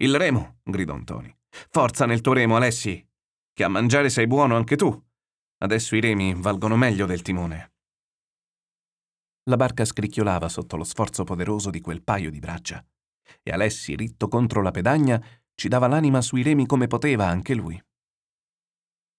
Il 0.00 0.16
remo, 0.16 0.58
gridò 0.62 0.96
Ntoni. 0.96 1.34
Forza 1.48 2.06
nel 2.06 2.20
tuo 2.20 2.32
remo, 2.32 2.56
Alessi, 2.56 3.06
che 3.52 3.64
a 3.64 3.68
mangiare 3.68 4.08
sei 4.10 4.26
buono 4.26 4.56
anche 4.56 4.76
tu. 4.76 4.90
Adesso 5.58 5.94
i 5.94 6.00
remi 6.00 6.34
valgono 6.34 6.76
meglio 6.76 7.06
del 7.06 7.22
timone. 7.22 7.72
La 9.44 9.56
barca 9.56 9.84
scricchiolava 9.84 10.48
sotto 10.48 10.76
lo 10.76 10.84
sforzo 10.84 11.24
poderoso 11.24 11.70
di 11.70 11.80
quel 11.80 12.02
paio 12.02 12.30
di 12.30 12.38
braccia, 12.38 12.84
e 13.42 13.50
Alessi, 13.50 13.94
ritto 13.96 14.28
contro 14.28 14.62
la 14.62 14.70
pedagna, 14.70 15.22
ci 15.54 15.68
dava 15.68 15.86
l'anima 15.86 16.20
sui 16.20 16.42
remi 16.42 16.66
come 16.66 16.86
poteva 16.86 17.26
anche 17.26 17.54
lui. 17.54 17.80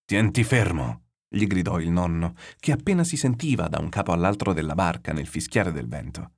Tienti 0.06 0.44
fermo, 0.44 1.04
gli 1.34 1.48
gridò 1.48 1.80
il 1.80 1.90
nonno, 1.90 2.36
che 2.60 2.72
appena 2.72 3.04
si 3.04 3.18
sentiva 3.18 3.68
da 3.68 3.80
un 3.80 3.90
capo 3.90 4.12
all'altro 4.12 4.54
della 4.54 4.76
barca 4.76 5.14
nel 5.14 5.26
fischiare 5.26 5.72
del 5.72 5.88
vento. 5.88 6.34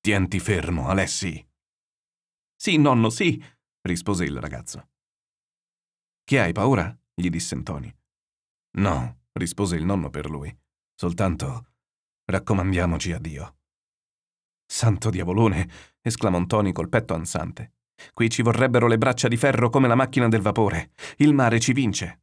Tienti 0.00 0.40
fermo, 0.40 0.88
Alessi. 0.88 1.46
Sì, 2.56 2.78
nonno, 2.78 3.10
sì, 3.10 3.42
rispose 3.82 4.24
il 4.24 4.40
ragazzo. 4.40 4.88
Che 6.24 6.40
hai 6.40 6.52
paura? 6.52 6.96
gli 7.14 7.28
disse 7.28 7.54
Ntoni. 7.56 7.94
No, 8.78 9.24
rispose 9.32 9.76
il 9.76 9.84
nonno 9.84 10.08
per 10.08 10.30
lui. 10.30 10.56
Soltanto 10.94 11.66
raccomandiamoci 12.24 13.12
a 13.12 13.18
Dio. 13.18 13.56
Santo 14.64 15.10
diavolone, 15.10 15.68
esclamò 16.00 16.38
Ntoni 16.38 16.72
col 16.72 16.88
petto 16.88 17.12
ansante. 17.12 17.74
Qui 18.14 18.30
ci 18.30 18.40
vorrebbero 18.40 18.86
le 18.86 18.96
braccia 18.96 19.28
di 19.28 19.36
ferro 19.36 19.68
come 19.68 19.88
la 19.88 19.94
macchina 19.94 20.28
del 20.28 20.40
vapore. 20.40 20.92
Il 21.18 21.34
mare 21.34 21.60
ci 21.60 21.74
vince. 21.74 22.21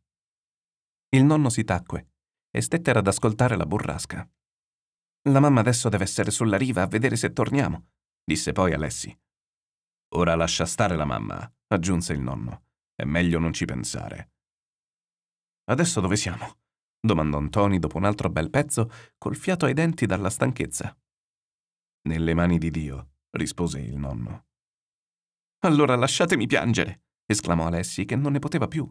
Il 1.11 1.23
nonno 1.23 1.49
si 1.49 1.63
tacque 1.63 2.11
e 2.51 2.61
stettero 2.61 2.99
ad 2.99 3.07
ascoltare 3.07 3.55
la 3.55 3.65
burrasca. 3.65 4.29
La 5.29 5.39
mamma 5.39 5.59
adesso 5.59 5.89
deve 5.89 6.03
essere 6.03 6.29
sulla 6.29 6.55
riva 6.55 6.83
a 6.83 6.87
vedere 6.87 7.15
se 7.15 7.33
torniamo, 7.33 7.87
disse 8.23 8.51
poi 8.51 8.73
Alessi. 8.73 9.17
Ora 10.15 10.35
lascia 10.35 10.65
stare 10.65 10.95
la 10.95 11.05
mamma, 11.05 11.51
aggiunse 11.67 12.13
il 12.13 12.21
nonno. 12.21 12.65
È 12.93 13.05
meglio 13.05 13.39
non 13.39 13.53
ci 13.53 13.65
pensare. 13.65 14.33
Adesso 15.65 15.99
dove 15.99 16.15
siamo? 16.15 16.57
domandò 16.99 17.39
Ntoni 17.39 17.79
dopo 17.79 17.97
un 17.97 18.05
altro 18.05 18.29
bel 18.29 18.49
pezzo, 18.49 18.91
col 19.17 19.35
fiato 19.35 19.65
ai 19.65 19.73
denti 19.73 20.05
dalla 20.05 20.29
stanchezza. 20.29 20.95
Nelle 22.03 22.33
mani 22.33 22.57
di 22.57 22.69
Dio, 22.69 23.13
rispose 23.31 23.79
il 23.79 23.97
nonno. 23.97 24.47
Allora 25.59 25.95
lasciatemi 25.95 26.45
piangere, 26.45 27.03
esclamò 27.33 27.67
Alessi, 27.67 28.05
che 28.05 28.15
non 28.15 28.31
ne 28.31 28.39
poteva 28.39 28.67
più, 28.67 28.89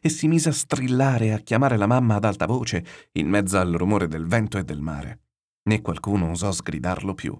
e 0.00 0.08
si 0.08 0.28
mise 0.28 0.48
a 0.48 0.52
strillare 0.52 1.26
e 1.26 1.32
a 1.32 1.38
chiamare 1.38 1.76
la 1.76 1.86
mamma 1.86 2.16
ad 2.16 2.24
alta 2.24 2.46
voce, 2.46 2.84
in 3.12 3.28
mezzo 3.28 3.58
al 3.58 3.72
rumore 3.72 4.08
del 4.08 4.26
vento 4.26 4.58
e 4.58 4.64
del 4.64 4.80
mare. 4.80 5.22
Né 5.62 5.80
qualcuno 5.80 6.30
osò 6.30 6.52
sgridarlo 6.52 7.14
più. 7.14 7.38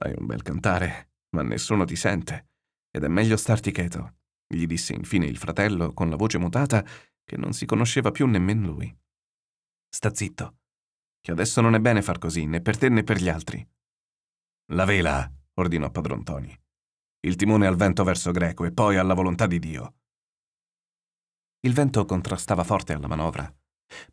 Hai 0.00 0.14
un 0.16 0.26
bel 0.26 0.42
cantare, 0.42 1.12
ma 1.30 1.42
nessuno 1.42 1.84
ti 1.84 1.96
sente, 1.96 2.50
ed 2.90 3.04
è 3.04 3.08
meglio 3.08 3.36
starti 3.36 3.70
cheto, 3.72 4.16
gli 4.46 4.66
disse 4.66 4.92
infine 4.92 5.26
il 5.26 5.38
fratello 5.38 5.92
con 5.92 6.10
la 6.10 6.16
voce 6.16 6.38
mutata 6.38 6.84
che 7.24 7.36
non 7.36 7.52
si 7.52 7.64
conosceva 7.66 8.10
più 8.10 8.26
nemmeno 8.26 8.66
lui. 8.72 8.94
Sta 9.88 10.14
zitto, 10.14 10.58
che 11.20 11.30
adesso 11.30 11.60
non 11.60 11.74
è 11.74 11.80
bene 11.80 12.02
far 12.02 12.18
così, 12.18 12.46
né 12.46 12.60
per 12.60 12.76
te 12.76 12.88
né 12.88 13.02
per 13.02 13.16
gli 13.18 13.28
altri. 13.28 13.66
La 14.72 14.84
vela, 14.84 15.30
ordinò 15.54 15.90
padron 15.90 16.22
Toni. 16.22 16.58
Il 17.24 17.36
timone 17.36 17.68
al 17.68 17.76
vento 17.76 18.02
verso 18.02 18.32
greco 18.32 18.64
e 18.64 18.72
poi 18.72 18.96
alla 18.96 19.14
volontà 19.14 19.46
di 19.46 19.60
Dio. 19.60 19.94
Il 21.60 21.72
vento 21.72 22.04
contrastava 22.04 22.64
forte 22.64 22.92
alla 22.92 23.06
manovra, 23.06 23.52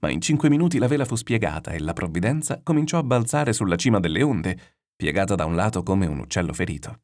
ma 0.01 0.11
in 0.11 0.21
cinque 0.21 0.47
minuti 0.47 0.77
la 0.77 0.87
vela 0.87 1.05
fu 1.05 1.15
spiegata 1.15 1.71
e 1.71 1.79
la 1.79 1.93
provvidenza 1.93 2.61
cominciò 2.61 2.99
a 2.99 3.03
balzare 3.03 3.51
sulla 3.51 3.77
cima 3.77 3.99
delle 3.99 4.21
onde, 4.21 4.77
piegata 4.95 5.33
da 5.33 5.45
un 5.45 5.55
lato 5.55 5.81
come 5.81 6.05
un 6.05 6.19
uccello 6.19 6.53
ferito. 6.53 7.01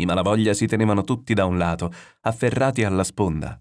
I 0.00 0.06
malavoglia 0.06 0.54
si 0.54 0.66
tenevano 0.66 1.02
tutti 1.02 1.34
da 1.34 1.44
un 1.44 1.58
lato, 1.58 1.92
afferrati 2.22 2.82
alla 2.82 3.04
sponda, 3.04 3.60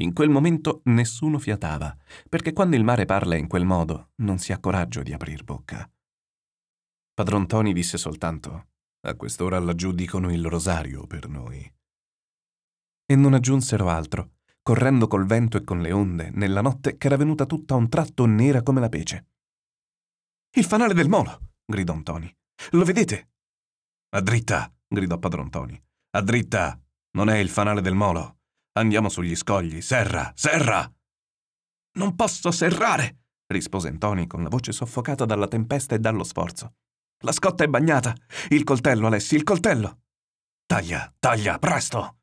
in 0.00 0.12
quel 0.12 0.28
momento 0.28 0.80
nessuno 0.84 1.38
fiatava, 1.38 1.96
perché 2.28 2.52
quando 2.52 2.74
il 2.74 2.82
mare 2.82 3.04
parla 3.04 3.36
in 3.36 3.46
quel 3.46 3.64
modo 3.64 4.10
non 4.16 4.38
si 4.38 4.52
ha 4.52 4.58
coraggio 4.58 5.02
di 5.02 5.12
aprir 5.12 5.44
bocca. 5.44 5.88
Padron 7.14 7.46
Toni 7.46 7.72
disse 7.72 7.96
soltanto: 7.96 8.69
A 9.02 9.14
quest'ora 9.14 9.58
laggiù 9.58 9.92
dicono 9.92 10.30
il 10.30 10.44
rosario 10.44 11.06
per 11.06 11.28
noi. 11.28 11.60
E 13.06 13.16
non 13.16 13.32
aggiunsero 13.32 13.88
altro, 13.88 14.32
correndo 14.62 15.06
col 15.06 15.24
vento 15.24 15.56
e 15.56 15.64
con 15.64 15.80
le 15.80 15.90
onde, 15.90 16.30
nella 16.30 16.60
notte 16.60 16.98
che 16.98 17.06
era 17.06 17.16
venuta 17.16 17.46
tutta 17.46 17.74
a 17.74 17.78
un 17.78 17.88
tratto 17.88 18.26
nera 18.26 18.62
come 18.62 18.80
la 18.80 18.88
pece. 18.88 19.28
Il 20.52 20.64
fanale 20.64 20.92
del 20.92 21.08
molo! 21.08 21.52
gridò 21.64 21.94
Ntoni. 21.94 22.32
Lo 22.72 22.84
vedete? 22.84 23.30
A 24.10 24.20
dritta! 24.20 24.70
gridò 24.86 25.18
padron 25.18 25.46
Ntoni. 25.46 25.82
A 26.10 26.20
dritta! 26.20 26.78
Non 27.12 27.30
è 27.30 27.38
il 27.38 27.48
fanale 27.48 27.80
del 27.80 27.94
molo. 27.94 28.40
Andiamo 28.72 29.08
sugli 29.08 29.34
scogli. 29.34 29.80
Serra! 29.80 30.30
Serra! 30.34 30.92
Non 31.92 32.14
posso 32.14 32.50
serrare! 32.50 33.22
rispose 33.46 33.90
Ntoni 33.90 34.26
con 34.26 34.42
la 34.42 34.48
voce 34.48 34.72
soffocata 34.72 35.24
dalla 35.24 35.48
tempesta 35.48 35.94
e 35.94 35.98
dallo 35.98 36.22
sforzo. 36.22 36.74
La 37.22 37.32
scotta 37.32 37.64
è 37.64 37.68
bagnata! 37.68 38.14
Il 38.48 38.64
coltello, 38.64 39.06
Alessi, 39.06 39.34
il 39.34 39.42
coltello! 39.42 40.04
Taglia, 40.64 41.14
taglia, 41.18 41.58
presto! 41.58 42.20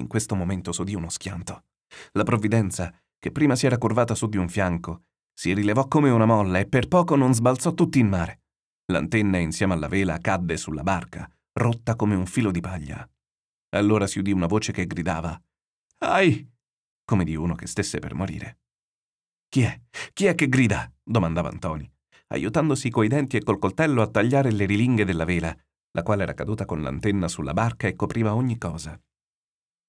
In 0.00 0.06
questo 0.06 0.34
momento 0.34 0.72
s'udì 0.72 0.94
uno 0.94 1.10
schianto. 1.10 1.64
La 2.12 2.22
provvidenza, 2.22 2.90
che 3.18 3.30
prima 3.30 3.54
si 3.54 3.66
era 3.66 3.76
curvata 3.76 4.14
su 4.14 4.28
di 4.28 4.38
un 4.38 4.48
fianco, 4.48 5.02
si 5.34 5.52
rilevò 5.52 5.88
come 5.88 6.08
una 6.08 6.24
molla 6.24 6.58
e 6.58 6.66
per 6.66 6.88
poco 6.88 7.16
non 7.16 7.34
sbalzò 7.34 7.74
tutti 7.74 7.98
in 7.98 8.08
mare. 8.08 8.44
L'antenna 8.86 9.36
insieme 9.36 9.74
alla 9.74 9.88
vela 9.88 10.16
cadde 10.18 10.56
sulla 10.56 10.82
barca, 10.82 11.30
rotta 11.60 11.94
come 11.94 12.14
un 12.14 12.24
filo 12.24 12.50
di 12.50 12.60
paglia. 12.60 13.06
Allora 13.74 14.06
si 14.06 14.20
udì 14.20 14.32
una 14.32 14.46
voce 14.46 14.72
che 14.72 14.86
gridava 14.86 15.38
Ai! 15.98 16.50
come 17.04 17.24
di 17.24 17.36
uno 17.36 17.54
che 17.54 17.66
stesse 17.66 17.98
per 17.98 18.14
morire. 18.14 18.60
Chi 19.50 19.62
è? 19.62 19.80
Chi 20.14 20.24
è 20.24 20.34
che 20.34 20.48
grida? 20.48 20.90
domandava 21.02 21.50
Antoni, 21.50 21.91
aiutandosi 22.32 22.90
coi 22.90 23.08
denti 23.08 23.36
e 23.36 23.42
col 23.42 23.58
coltello 23.58 24.02
a 24.02 24.08
tagliare 24.08 24.50
le 24.50 24.64
rilinghe 24.64 25.04
della 25.04 25.24
vela, 25.24 25.54
la 25.92 26.02
quale 26.02 26.22
era 26.22 26.34
caduta 26.34 26.64
con 26.64 26.82
l'antenna 26.82 27.28
sulla 27.28 27.52
barca 27.52 27.86
e 27.86 27.94
copriva 27.94 28.34
ogni 28.34 28.56
cosa. 28.58 28.98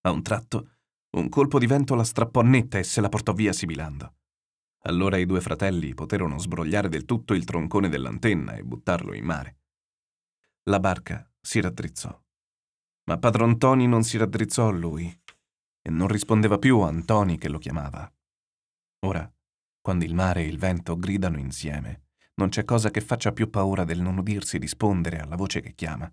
A 0.01 0.12
un 0.12 0.21
tratto, 0.21 0.75
un 1.17 1.29
colpo 1.29 1.57
di 1.57 1.67
vento 1.67 1.95
la 1.95 2.03
strappò 2.03 2.41
netta 2.41 2.77
e 2.77 2.83
se 2.83 3.00
la 3.00 3.09
portò 3.09 3.31
via 3.33 3.53
sibilando. 3.53 4.15
Allora 4.85 5.17
i 5.17 5.25
due 5.25 5.39
fratelli 5.39 5.93
poterono 5.93 6.38
sbrogliare 6.38 6.89
del 6.89 7.05
tutto 7.05 7.33
il 7.33 7.45
troncone 7.45 7.88
dell'antenna 7.88 8.53
e 8.55 8.63
buttarlo 8.63 9.13
in 9.13 9.23
mare. 9.23 9.57
La 10.63 10.79
barca 10.79 11.25
si 11.39 11.62
raddrizzò. 11.62 12.21
Ma 13.05 13.17
padron 13.17 13.57
Toni 13.57 13.88
non 13.88 14.03
si 14.03 14.17
raddrizzò 14.17 14.67
a 14.67 14.71
lui 14.71 15.07
e 15.81 15.89
non 15.89 16.07
rispondeva 16.07 16.57
più 16.57 16.79
a 16.79 16.88
Antoni 16.88 17.38
che 17.38 17.47
lo 17.47 17.59
chiamava. 17.59 18.12
Ora, 19.05 19.29
quando 19.81 20.03
il 20.03 20.13
mare 20.13 20.43
e 20.43 20.47
il 20.47 20.57
vento 20.57 20.97
gridano 20.97 21.38
insieme, 21.38 22.02
non 22.35 22.49
c'è 22.49 22.65
cosa 22.65 22.89
che 22.89 23.01
faccia 23.01 23.31
più 23.31 23.49
paura 23.49 23.83
del 23.83 24.01
non 24.01 24.17
udirsi 24.17 24.57
rispondere 24.57 25.19
alla 25.19 25.35
voce 25.35 25.61
che 25.61 25.73
chiama. 25.73 26.11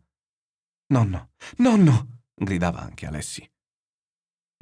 Nonno, 0.92 1.30
nonno! 1.58 2.22
gridava 2.34 2.80
anche 2.80 3.06
Alessi 3.06 3.48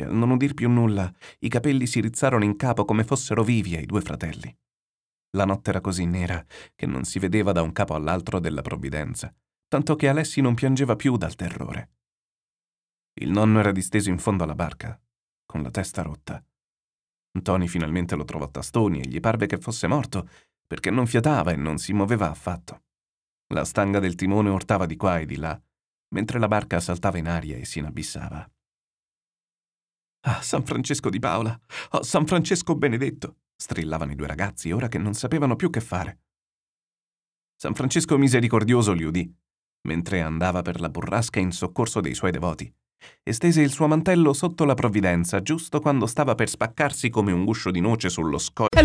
e 0.01 0.05
al 0.05 0.15
non 0.15 0.31
udir 0.31 0.55
più 0.55 0.71
nulla, 0.71 1.13
i 1.41 1.49
capelli 1.49 1.85
si 1.89 2.01
rizzarono 2.01 2.45
in 2.45 2.55
capo 2.55 2.85
come 2.85 3.03
fossero 3.03 3.43
vivi 3.43 3.75
ai 3.75 3.85
due 3.85 4.01
fratelli. 4.01 4.57
La 5.31 5.45
notte 5.45 5.71
era 5.71 5.81
così 5.81 6.07
nera 6.07 6.45
che 6.77 6.87
non 6.87 7.03
si 7.03 7.19
vedeva 7.19 7.51
da 7.51 7.63
un 7.63 7.73
capo 7.73 7.95
all'altro 7.95 8.39
della 8.39 8.63
provvidenza, 8.63 9.35
tanto 9.67 9.97
che 9.97 10.09
Alessi 10.09 10.41
non 10.41 10.55
piangeva 10.55 10.95
più 10.95 11.17
dal 11.17 11.35
terrore. 11.35 11.91
Il 13.15 13.31
nonno 13.31 13.59
era 13.59 13.73
disteso 13.73 14.09
in 14.09 14.19
fondo 14.19 14.45
alla 14.45 14.55
barca, 14.55 14.99
con 15.45 15.63
la 15.63 15.71
testa 15.71 16.03
rotta. 16.03 16.43
Tony 17.43 17.67
finalmente 17.67 18.15
lo 18.15 18.25
trovò 18.25 18.45
a 18.45 18.51
tastoni 18.51 19.01
e 19.01 19.09
gli 19.09 19.21
parve 19.21 19.47
che 19.47 19.59
fosse 19.59 19.89
morto, 19.89 20.29
perché 20.69 20.91
non 20.91 21.07
fiatava 21.07 21.51
e 21.51 21.57
non 21.57 21.79
si 21.79 21.93
muoveva 21.93 22.31
affatto. 22.31 22.83
La 23.55 23.65
stanga 23.65 23.99
del 23.99 24.15
timone 24.15 24.51
urtava 24.51 24.85
di 24.85 24.97
qua 24.97 25.19
e 25.19 25.27
di 25.27 25.37
là, 25.37 25.61
mentre 26.11 26.39
la 26.39 26.47
barca 26.47 26.79
saltava 26.79 27.17
in 27.17 27.27
aria 27.27 27.57
e 27.57 27.65
si 27.65 27.79
inabissava. 27.79 28.49
Ah, 30.27 30.43
San 30.43 30.65
Francesco 30.65 31.09
di 31.09 31.19
Paola! 31.19 31.59
Oh, 31.93 32.03
San 32.03 32.27
Francesco 32.27 32.77
benedetto! 32.77 33.39
strillavano 33.57 34.13
i 34.13 34.15
due 34.15 34.27
ragazzi 34.27 34.71
ora 34.71 34.89
che 34.89 34.99
non 34.99 35.15
sapevano 35.15 35.57
più 35.57 35.71
che 35.71 35.81
fare. 35.81 36.21
San 37.57 37.75
Francesco 37.75 38.19
misericordioso 38.19 38.93
li 38.93 39.05
udì, 39.05 39.35
mentre 39.89 40.21
andava 40.21 40.61
per 40.61 40.81
la 40.81 40.91
burrasca 40.91 41.41
in 41.41 41.51
soccorso 41.51 42.01
dei 42.01 42.15
suoi 42.15 42.31
devoti, 42.31 42.73
e 43.23 43.33
stese 43.33 43.63
il 43.63 43.73
suo 43.73 43.87
mantello 43.87 44.33
sotto 44.33 44.65
la 44.65 44.75
provvidenza 44.75 45.41
giusto 45.41 45.81
quando 45.81 46.07
stava 46.07 46.35
per 46.35 46.49
spaccarsi 46.49 47.09
come 47.09 47.33
un 47.33 47.45
guscio 47.45 47.71
di 47.71 47.81
noce 47.81 48.11
sullo 48.11 48.39
scoglio. 48.39 48.68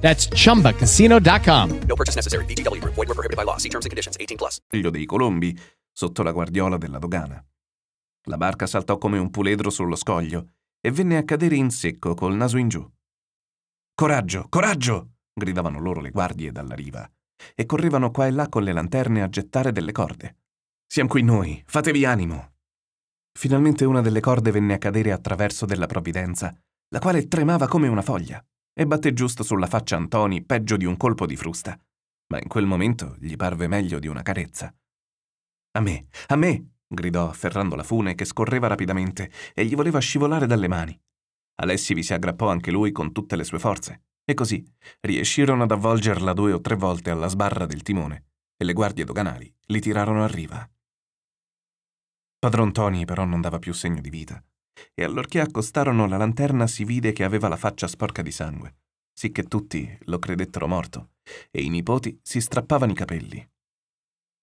That's 0.00 0.28
chumbacasino.com. 0.28 1.80
No 1.86 1.94
purchase 1.94 2.16
necessary. 2.16 2.44
VGW 2.46 2.80
Group. 2.80 2.94
Void 2.94 3.08
were 3.08 3.14
prohibited 3.14 3.36
by 3.36 3.44
law. 3.44 3.58
See 3.58 3.68
terms 3.68 3.84
and 3.84 3.90
conditions. 3.90 4.16
18 4.18 4.36
plus. 4.36 4.60
dei 4.70 5.04
colombi 5.04 5.58
sotto 5.92 6.22
la 6.22 6.32
guardiola 6.32 6.78
della 6.78 6.98
dogana. 6.98 7.44
La 8.28 8.36
barca 8.36 8.66
saltò 8.66 8.98
come 8.98 9.18
un 9.18 9.30
puledro 9.30 9.70
sullo 9.70 9.96
scoglio 9.96 10.52
e 10.80 10.90
venne 10.92 11.16
a 11.16 11.24
cadere 11.24 11.56
in 11.56 11.70
secco 11.70 12.14
col 12.14 12.34
naso 12.34 12.56
in 12.56 12.68
giù. 12.68 12.88
Coraggio, 13.94 14.46
coraggio! 14.48 15.14
gridavano 15.32 15.80
loro 15.80 16.00
le 16.00 16.10
guardie 16.10 16.52
dalla 16.52 16.74
riva 16.74 17.08
e 17.54 17.66
correvano 17.66 18.10
qua 18.10 18.26
e 18.26 18.30
là 18.30 18.48
con 18.48 18.62
le 18.62 18.72
lanterne 18.72 19.22
a 19.22 19.28
gettare 19.28 19.72
delle 19.72 19.92
corde. 19.92 20.36
Siamo 20.86 21.08
qui 21.08 21.22
noi, 21.22 21.62
fatevi 21.66 22.04
animo! 22.04 22.52
Finalmente 23.32 23.84
una 23.84 24.00
delle 24.00 24.20
corde 24.20 24.50
venne 24.50 24.74
a 24.74 24.78
cadere 24.78 25.12
attraverso 25.12 25.66
della 25.66 25.86
provvidenza, 25.86 26.54
la 26.88 26.98
quale 26.98 27.28
tremava 27.28 27.68
come 27.68 27.88
una 27.88 28.02
foglia, 28.02 28.44
e 28.78 28.86
batté 28.86 29.12
giusto 29.12 29.42
sulla 29.42 29.66
faccia 29.66 29.96
Antoni 29.96 30.44
peggio 30.44 30.76
di 30.76 30.84
un 30.84 30.96
colpo 30.96 31.26
di 31.26 31.34
frusta, 31.34 31.76
ma 32.28 32.38
in 32.40 32.46
quel 32.46 32.64
momento 32.64 33.16
gli 33.18 33.34
parve 33.34 33.66
meglio 33.66 33.98
di 33.98 34.06
una 34.06 34.22
carezza. 34.22 34.72
A 35.72 35.80
me, 35.80 36.06
a 36.28 36.36
me! 36.36 36.74
gridò 36.86 37.28
afferrando 37.28 37.74
la 37.74 37.82
fune 37.82 38.14
che 38.14 38.24
scorreva 38.24 38.68
rapidamente 38.68 39.32
e 39.52 39.64
gli 39.64 39.74
voleva 39.74 39.98
scivolare 39.98 40.46
dalle 40.46 40.68
mani. 40.68 40.96
Alessi 41.56 41.92
vi 41.92 42.04
si 42.04 42.14
aggrappò 42.14 42.48
anche 42.48 42.70
lui 42.70 42.92
con 42.92 43.10
tutte 43.10 43.34
le 43.34 43.42
sue 43.42 43.58
forze, 43.58 44.04
e 44.24 44.34
così 44.34 44.64
riescirono 45.00 45.64
ad 45.64 45.72
avvolgerla 45.72 46.32
due 46.32 46.52
o 46.52 46.60
tre 46.60 46.76
volte 46.76 47.10
alla 47.10 47.26
sbarra 47.26 47.66
del 47.66 47.82
timone, 47.82 48.26
e 48.56 48.64
le 48.64 48.74
guardie 48.74 49.04
doganali 49.04 49.52
li 49.66 49.80
tirarono 49.80 50.22
a 50.22 50.28
riva. 50.28 50.70
Padron 52.38 52.70
Tony 52.70 53.04
però 53.04 53.24
non 53.24 53.40
dava 53.40 53.58
più 53.58 53.72
segno 53.72 54.00
di 54.00 54.08
vita, 54.08 54.40
e 54.94 55.04
allorché 55.04 55.40
accostarono 55.40 56.06
la 56.06 56.16
lanterna 56.16 56.66
si 56.66 56.84
vide 56.84 57.12
che 57.12 57.24
aveva 57.24 57.48
la 57.48 57.56
faccia 57.56 57.86
sporca 57.86 58.22
di 58.22 58.30
sangue, 58.30 58.76
sicché 59.12 59.44
tutti 59.44 59.98
lo 60.02 60.18
credettero 60.18 60.66
morto, 60.66 61.10
e 61.50 61.62
i 61.62 61.68
nipoti 61.68 62.18
si 62.22 62.40
strappavano 62.40 62.92
i 62.92 62.94
capelli. 62.94 63.48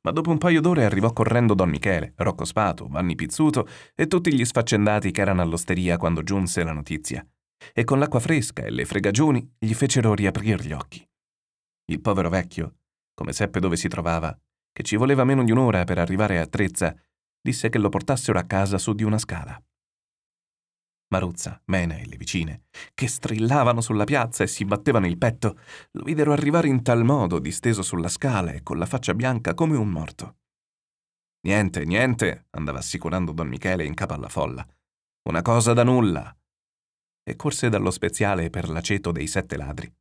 Ma 0.02 0.12
dopo 0.12 0.30
un 0.30 0.38
paio 0.38 0.62
d'ore 0.62 0.86
arrivò 0.86 1.12
correndo 1.14 1.56
Don 1.56 1.70
Michele, 1.70 2.14
Rocco 2.18 2.46
Spato, 2.46 2.88
Vanni 2.88 3.16
Pizzuto 3.16 3.68
e 3.96 4.06
tutti 4.06 4.32
gli 4.34 4.46
sfaccendati 4.46 5.10
che 5.12 5.22
erano 5.22 5.42
all'osteria 5.42 5.98
quando 5.98 6.22
giunse 6.22 6.64
la 6.64 6.74
notizia, 6.74 7.26
e 7.74 7.84
con 7.84 7.98
l'acqua 7.98 8.20
fresca 8.20 8.64
e 8.64 8.70
le 8.70 8.86
fregagioni 8.86 9.56
gli 9.58 9.74
fecero 9.74 10.14
riaprir 10.14 10.62
gli 10.62 10.74
occhi. 10.74 11.08
Il 11.86 12.02
povero 12.02 12.30
vecchio, 12.30 12.76
come 13.16 13.34
seppe 13.34 13.60
dove 13.60 13.78
si 13.78 13.88
trovava, 13.88 14.38
che 14.72 14.84
ci 14.84 14.96
voleva 14.96 15.24
meno 15.24 15.44
di 15.44 15.52
un'ora 15.52 15.86
per 15.86 15.98
arrivare 15.98 16.40
a 16.40 16.46
Trezza, 16.46 16.96
disse 17.42 17.70
che 17.70 17.78
lo 17.78 17.90
portassero 17.90 18.38
a 18.38 18.44
casa 18.44 18.78
su 18.78 18.94
di 18.94 19.04
una 19.04 19.18
scala. 19.18 19.60
Maruzza, 21.08 21.62
Mena 21.66 21.98
e 21.98 22.06
le 22.06 22.18
vicine, 22.18 22.64
che 22.94 23.08
strillavano 23.08 23.82
sulla 23.82 24.06
piazza 24.06 24.44
e 24.44 24.48
si 24.48 24.66
battevano 24.66 25.06
il 25.06 25.18
petto, 25.18 25.60
lo 25.92 26.04
videro 26.04 26.32
arrivare 26.32 26.68
in 26.68 26.82
tal 26.82 27.04
modo, 27.04 27.40
disteso 27.40 27.82
sulla 27.82 28.10
scala 28.10 28.52
e 28.52 28.64
con 28.64 28.78
la 28.78 28.86
faccia 28.86 29.14
bianca 29.14 29.54
come 29.54 29.78
un 29.78 29.90
morto. 29.90 30.38
Niente, 31.46 31.86
niente, 31.86 32.48
andava 32.52 32.80
assicurando 32.80 33.32
Don 33.32 33.48
Michele 33.48 33.86
in 33.86 33.94
capo 33.94 34.14
alla 34.14 34.30
folla. 34.30 34.68
Una 35.30 35.44
cosa 35.44 35.74
da 35.74 35.84
nulla. 35.84 36.36
E 37.24 37.36
corse 37.36 37.70
dallo 37.70 37.92
speziale 37.92 38.50
per 38.50 38.68
l'aceto 38.70 39.12
dei 39.12 39.28
sette 39.28 39.58
ladri. 39.58 39.92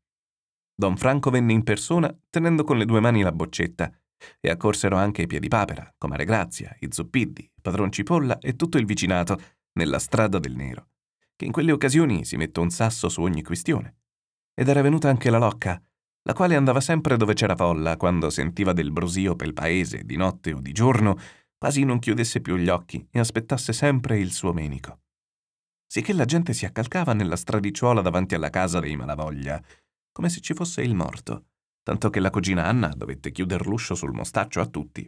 Don 0.74 0.96
Franco 0.96 1.30
venne 1.30 1.52
in 1.52 1.62
persona 1.62 2.14
tenendo 2.30 2.64
con 2.64 2.78
le 2.78 2.86
due 2.86 3.00
mani 3.00 3.22
la 3.22 3.30
boccetta 3.30 3.92
e 4.40 4.50
accorsero 4.50 4.96
anche 4.96 5.22
i 5.22 5.26
piedipapera, 5.26 5.94
comare 5.98 6.24
Grazia, 6.24 6.74
i 6.80 6.88
zuppiddi, 6.90 7.50
padron 7.60 7.92
Cipolla 7.92 8.38
e 8.38 8.56
tutto 8.56 8.78
il 8.78 8.86
vicinato 8.86 9.38
nella 9.74 9.98
strada 9.98 10.38
del 10.38 10.54
nero, 10.54 10.88
che 11.44 11.46
in 11.46 11.52
quelle 11.52 11.72
occasioni 11.72 12.24
si 12.24 12.36
mette 12.36 12.60
un 12.60 12.70
sasso 12.70 13.10
su 13.10 13.20
ogni 13.20 13.42
questione. 13.42 13.98
Ed 14.54 14.68
era 14.68 14.80
venuta 14.80 15.10
anche 15.10 15.28
la 15.28 15.36
locca, 15.36 15.80
la 16.22 16.32
quale 16.32 16.56
andava 16.56 16.80
sempre 16.80 17.18
dove 17.18 17.34
c'era 17.34 17.54
folla 17.54 17.98
quando 17.98 18.30
sentiva 18.30 18.72
del 18.72 18.90
brusio 18.90 19.36
pel 19.36 19.52
paese, 19.52 20.04
di 20.04 20.16
notte 20.16 20.54
o 20.54 20.60
di 20.60 20.72
giorno, 20.72 21.18
quasi 21.58 21.84
non 21.84 21.98
chiudesse 21.98 22.40
più 22.40 22.56
gli 22.56 22.70
occhi 22.70 23.06
e 23.10 23.18
aspettasse 23.18 23.74
sempre 23.74 24.18
il 24.18 24.32
suo 24.32 24.54
menico. 24.54 25.00
Sicché 25.86 26.14
la 26.14 26.24
gente 26.24 26.54
si 26.54 26.64
accalcava 26.64 27.12
nella 27.12 27.36
stradicciuola 27.36 28.00
davanti 28.00 28.34
alla 28.34 28.50
casa 28.50 28.80
dei 28.80 28.96
Malavoglia, 28.96 29.62
come 30.12 30.30
se 30.30 30.40
ci 30.40 30.54
fosse 30.54 30.80
il 30.80 30.94
morto, 30.94 31.48
tanto 31.82 32.08
che 32.08 32.20
la 32.20 32.30
cugina 32.30 32.64
Anna 32.64 32.88
dovette 32.88 33.30
chiudere 33.32 33.64
l'uscio 33.64 33.94
sul 33.94 34.12
mostaccio 34.12 34.60
a 34.60 34.66
tutti. 34.66 35.06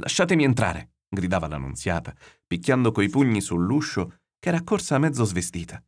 Lasciatemi 0.00 0.42
entrare, 0.42 0.94
gridava 1.08 1.46
l'annunziata, 1.46 2.12
picchiando 2.46 2.90
coi 2.90 3.08
pugni 3.08 3.40
sull'uscio 3.40 4.21
che 4.42 4.48
era 4.48 4.58
accorsa 4.58 4.96
a 4.96 4.98
mezzo 4.98 5.22
svestita. 5.22 5.80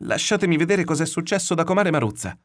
Lasciatemi 0.00 0.56
vedere 0.56 0.82
cos'è 0.82 1.06
successo 1.06 1.54
da 1.54 1.62
comare 1.62 1.92
Maruzza. 1.92 2.36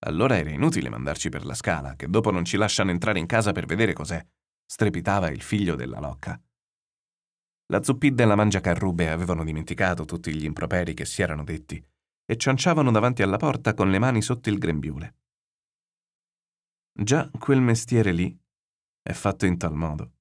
Allora 0.00 0.36
era 0.36 0.50
inutile 0.50 0.90
mandarci 0.90 1.30
per 1.30 1.46
la 1.46 1.54
scala, 1.54 1.96
che 1.96 2.06
dopo 2.06 2.30
non 2.30 2.44
ci 2.44 2.58
lasciano 2.58 2.90
entrare 2.90 3.18
in 3.18 3.24
casa 3.24 3.52
per 3.52 3.64
vedere 3.64 3.94
cos'è, 3.94 4.22
strepitava 4.66 5.30
il 5.30 5.40
figlio 5.40 5.74
della 5.74 6.00
locca. 6.00 6.38
La 7.68 7.82
zuppidda 7.82 8.24
e 8.24 8.26
la 8.26 8.34
mangiacarrube 8.34 9.08
avevano 9.08 9.42
dimenticato 9.42 10.04
tutti 10.04 10.34
gli 10.34 10.44
improperi 10.44 10.92
che 10.92 11.06
si 11.06 11.22
erano 11.22 11.42
detti 11.42 11.82
e 12.26 12.36
cianciavano 12.36 12.90
davanti 12.90 13.22
alla 13.22 13.38
porta 13.38 13.72
con 13.72 13.90
le 13.90 13.98
mani 13.98 14.20
sotto 14.20 14.50
il 14.50 14.58
grembiule. 14.58 15.16
Già 16.92 17.30
quel 17.38 17.62
mestiere 17.62 18.12
lì 18.12 18.38
è 19.00 19.14
fatto 19.14 19.46
in 19.46 19.56
tal 19.56 19.72
modo 19.72 20.12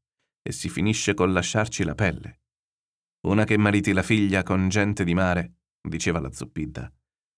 e 0.41 0.53
si 0.53 0.69
finisce 0.69 1.13
col 1.13 1.33
lasciarci 1.33 1.83
la 1.83 1.95
pelle. 1.95 2.40
Una 3.27 3.43
che 3.43 3.57
mariti 3.57 3.93
la 3.93 4.03
figlia 4.03 4.43
con 4.43 4.67
gente 4.69 5.03
di 5.03 5.13
mare, 5.13 5.57
diceva 5.87 6.19
la 6.19 6.31
zuppidda. 6.31 6.91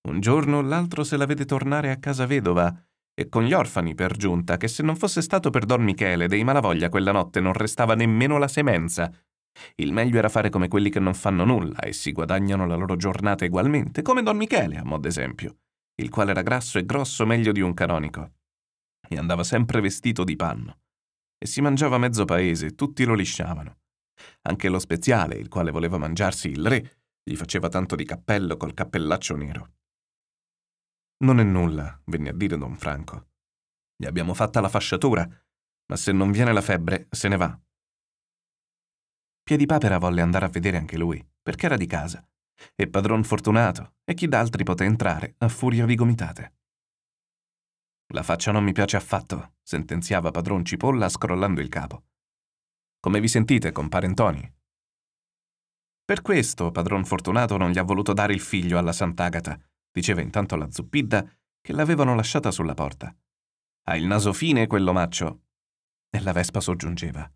Un 0.07 0.19
giorno 0.19 0.57
o 0.57 0.61
l'altro 0.61 1.03
se 1.03 1.17
la 1.17 1.25
vede 1.25 1.45
tornare 1.45 1.91
a 1.91 1.97
casa 1.97 2.25
vedova 2.25 2.73
e 3.15 3.29
con 3.29 3.43
gli 3.43 3.53
orfani 3.53 3.93
per 3.93 4.15
giunta, 4.17 4.57
che 4.57 4.67
se 4.67 4.81
non 4.81 4.95
fosse 4.95 5.21
stato 5.21 5.49
per 5.49 5.65
Don 5.65 5.83
Michele 5.83 6.27
dei 6.27 6.43
Malavoglia 6.43 6.89
quella 6.89 7.11
notte 7.11 7.39
non 7.39 7.53
restava 7.53 7.95
nemmeno 7.95 8.37
la 8.37 8.47
semenza. 8.47 9.11
Il 9.75 9.93
meglio 9.93 10.17
era 10.17 10.29
fare 10.29 10.49
come 10.49 10.67
quelli 10.67 10.89
che 10.89 10.99
non 10.99 11.13
fanno 11.13 11.45
nulla 11.45 11.79
e 11.79 11.93
si 11.93 12.11
guadagnano 12.11 12.65
la 12.65 12.75
loro 12.75 12.95
giornata 12.95 13.45
egualmente, 13.45 14.01
come 14.01 14.23
Don 14.23 14.37
Michele, 14.37 14.77
a 14.77 14.83
mod 14.83 15.05
esempio, 15.05 15.57
il 16.01 16.09
quale 16.09 16.31
era 16.31 16.41
grasso 16.41 16.79
e 16.79 16.85
grosso 16.85 17.25
meglio 17.25 17.51
di 17.51 17.61
un 17.61 17.73
canonico. 17.73 18.31
E 19.07 19.17
andava 19.17 19.43
sempre 19.43 19.79
vestito 19.79 20.23
di 20.23 20.35
panno. 20.35 20.79
E 21.37 21.45
si 21.45 21.61
mangiava 21.61 21.97
mezzo 21.97 22.25
paese, 22.25 22.73
tutti 22.73 23.03
lo 23.03 23.13
lisciavano. 23.13 23.82
Anche 24.43 24.69
lo 24.69 24.79
speziale, 24.79 25.35
il 25.35 25.47
quale 25.47 25.71
voleva 25.71 25.97
mangiarsi 25.97 26.49
il 26.49 26.65
re, 26.65 27.03
gli 27.23 27.35
faceva 27.35 27.69
tanto 27.69 27.95
di 27.95 28.05
cappello 28.05 28.57
col 28.57 28.73
cappellaccio 28.73 29.35
nero. 29.35 29.73
Non 31.23 31.39
è 31.39 31.43
nulla, 31.43 32.01
venne 32.05 32.29
a 32.29 32.33
dire 32.33 32.57
don 32.57 32.75
Franco. 32.75 33.29
Gli 33.95 34.05
abbiamo 34.05 34.33
fatta 34.33 34.59
la 34.59 34.69
fasciatura, 34.69 35.27
ma 35.87 35.95
se 35.95 36.11
non 36.11 36.31
viene 36.31 36.51
la 36.51 36.61
febbre, 36.61 37.07
se 37.09 37.27
ne 37.27 37.37
va. 37.37 37.59
Piedipapera 39.43 39.97
volle 39.97 40.21
andare 40.21 40.45
a 40.45 40.49
vedere 40.49 40.77
anche 40.77 40.97
lui, 40.97 41.25
perché 41.41 41.65
era 41.65 41.77
di 41.77 41.85
casa, 41.85 42.25
e 42.75 42.89
padron 42.89 43.23
Fortunato, 43.23 43.95
e 44.03 44.13
chi 44.13 44.27
d'altri 44.27 44.63
poté 44.63 44.83
entrare 44.85 45.35
a 45.39 45.47
furia 45.47 45.85
di 45.85 45.95
gomitate. 45.95 46.55
La 48.13 48.23
faccia 48.23 48.51
non 48.51 48.63
mi 48.63 48.73
piace 48.73 48.95
affatto, 48.95 49.55
sentenziava 49.61 50.31
padron 50.31 50.63
Cipolla 50.63 51.09
scrollando 51.09 51.61
il 51.61 51.69
capo. 51.69 52.03
Come 53.03 53.19
vi 53.19 53.27
sentite, 53.27 53.73
compare 53.73 54.07
Ntoni? 54.07 54.49
Per 56.05 56.21
questo 56.21 56.71
padron 56.71 57.03
Fortunato 57.03 57.57
non 57.57 57.69
gli 57.69 57.77
ha 57.77 57.83
voluto 57.83 58.13
dare 58.13 58.31
il 58.31 58.39
figlio 58.39 58.77
alla 58.77 58.93
Sant'Agata, 58.93 59.59
diceva 59.91 60.21
intanto 60.21 60.55
la 60.55 60.71
zuppidda 60.71 61.29
che 61.59 61.73
l'avevano 61.73 62.15
lasciata 62.15 62.49
sulla 62.49 62.73
porta. 62.73 63.13
Ha 63.87 63.97
il 63.97 64.05
naso 64.05 64.31
fine 64.31 64.67
quell'omaccio. 64.67 65.41
E 66.09 66.21
la 66.21 66.31
Vespa 66.31 66.61
soggiungeva. 66.61 67.29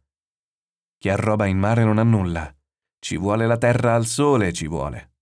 Chi 0.97 1.09
ha 1.09 1.17
roba 1.17 1.47
in 1.47 1.57
mare 1.57 1.83
non 1.83 1.97
ha 1.97 2.03
nulla. 2.03 2.49
Ci 2.97 3.17
vuole 3.17 3.45
la 3.45 3.57
terra 3.57 3.93
al 3.93 4.05
sole, 4.05 4.53
ci 4.53 4.67
vuole. 4.67 5.15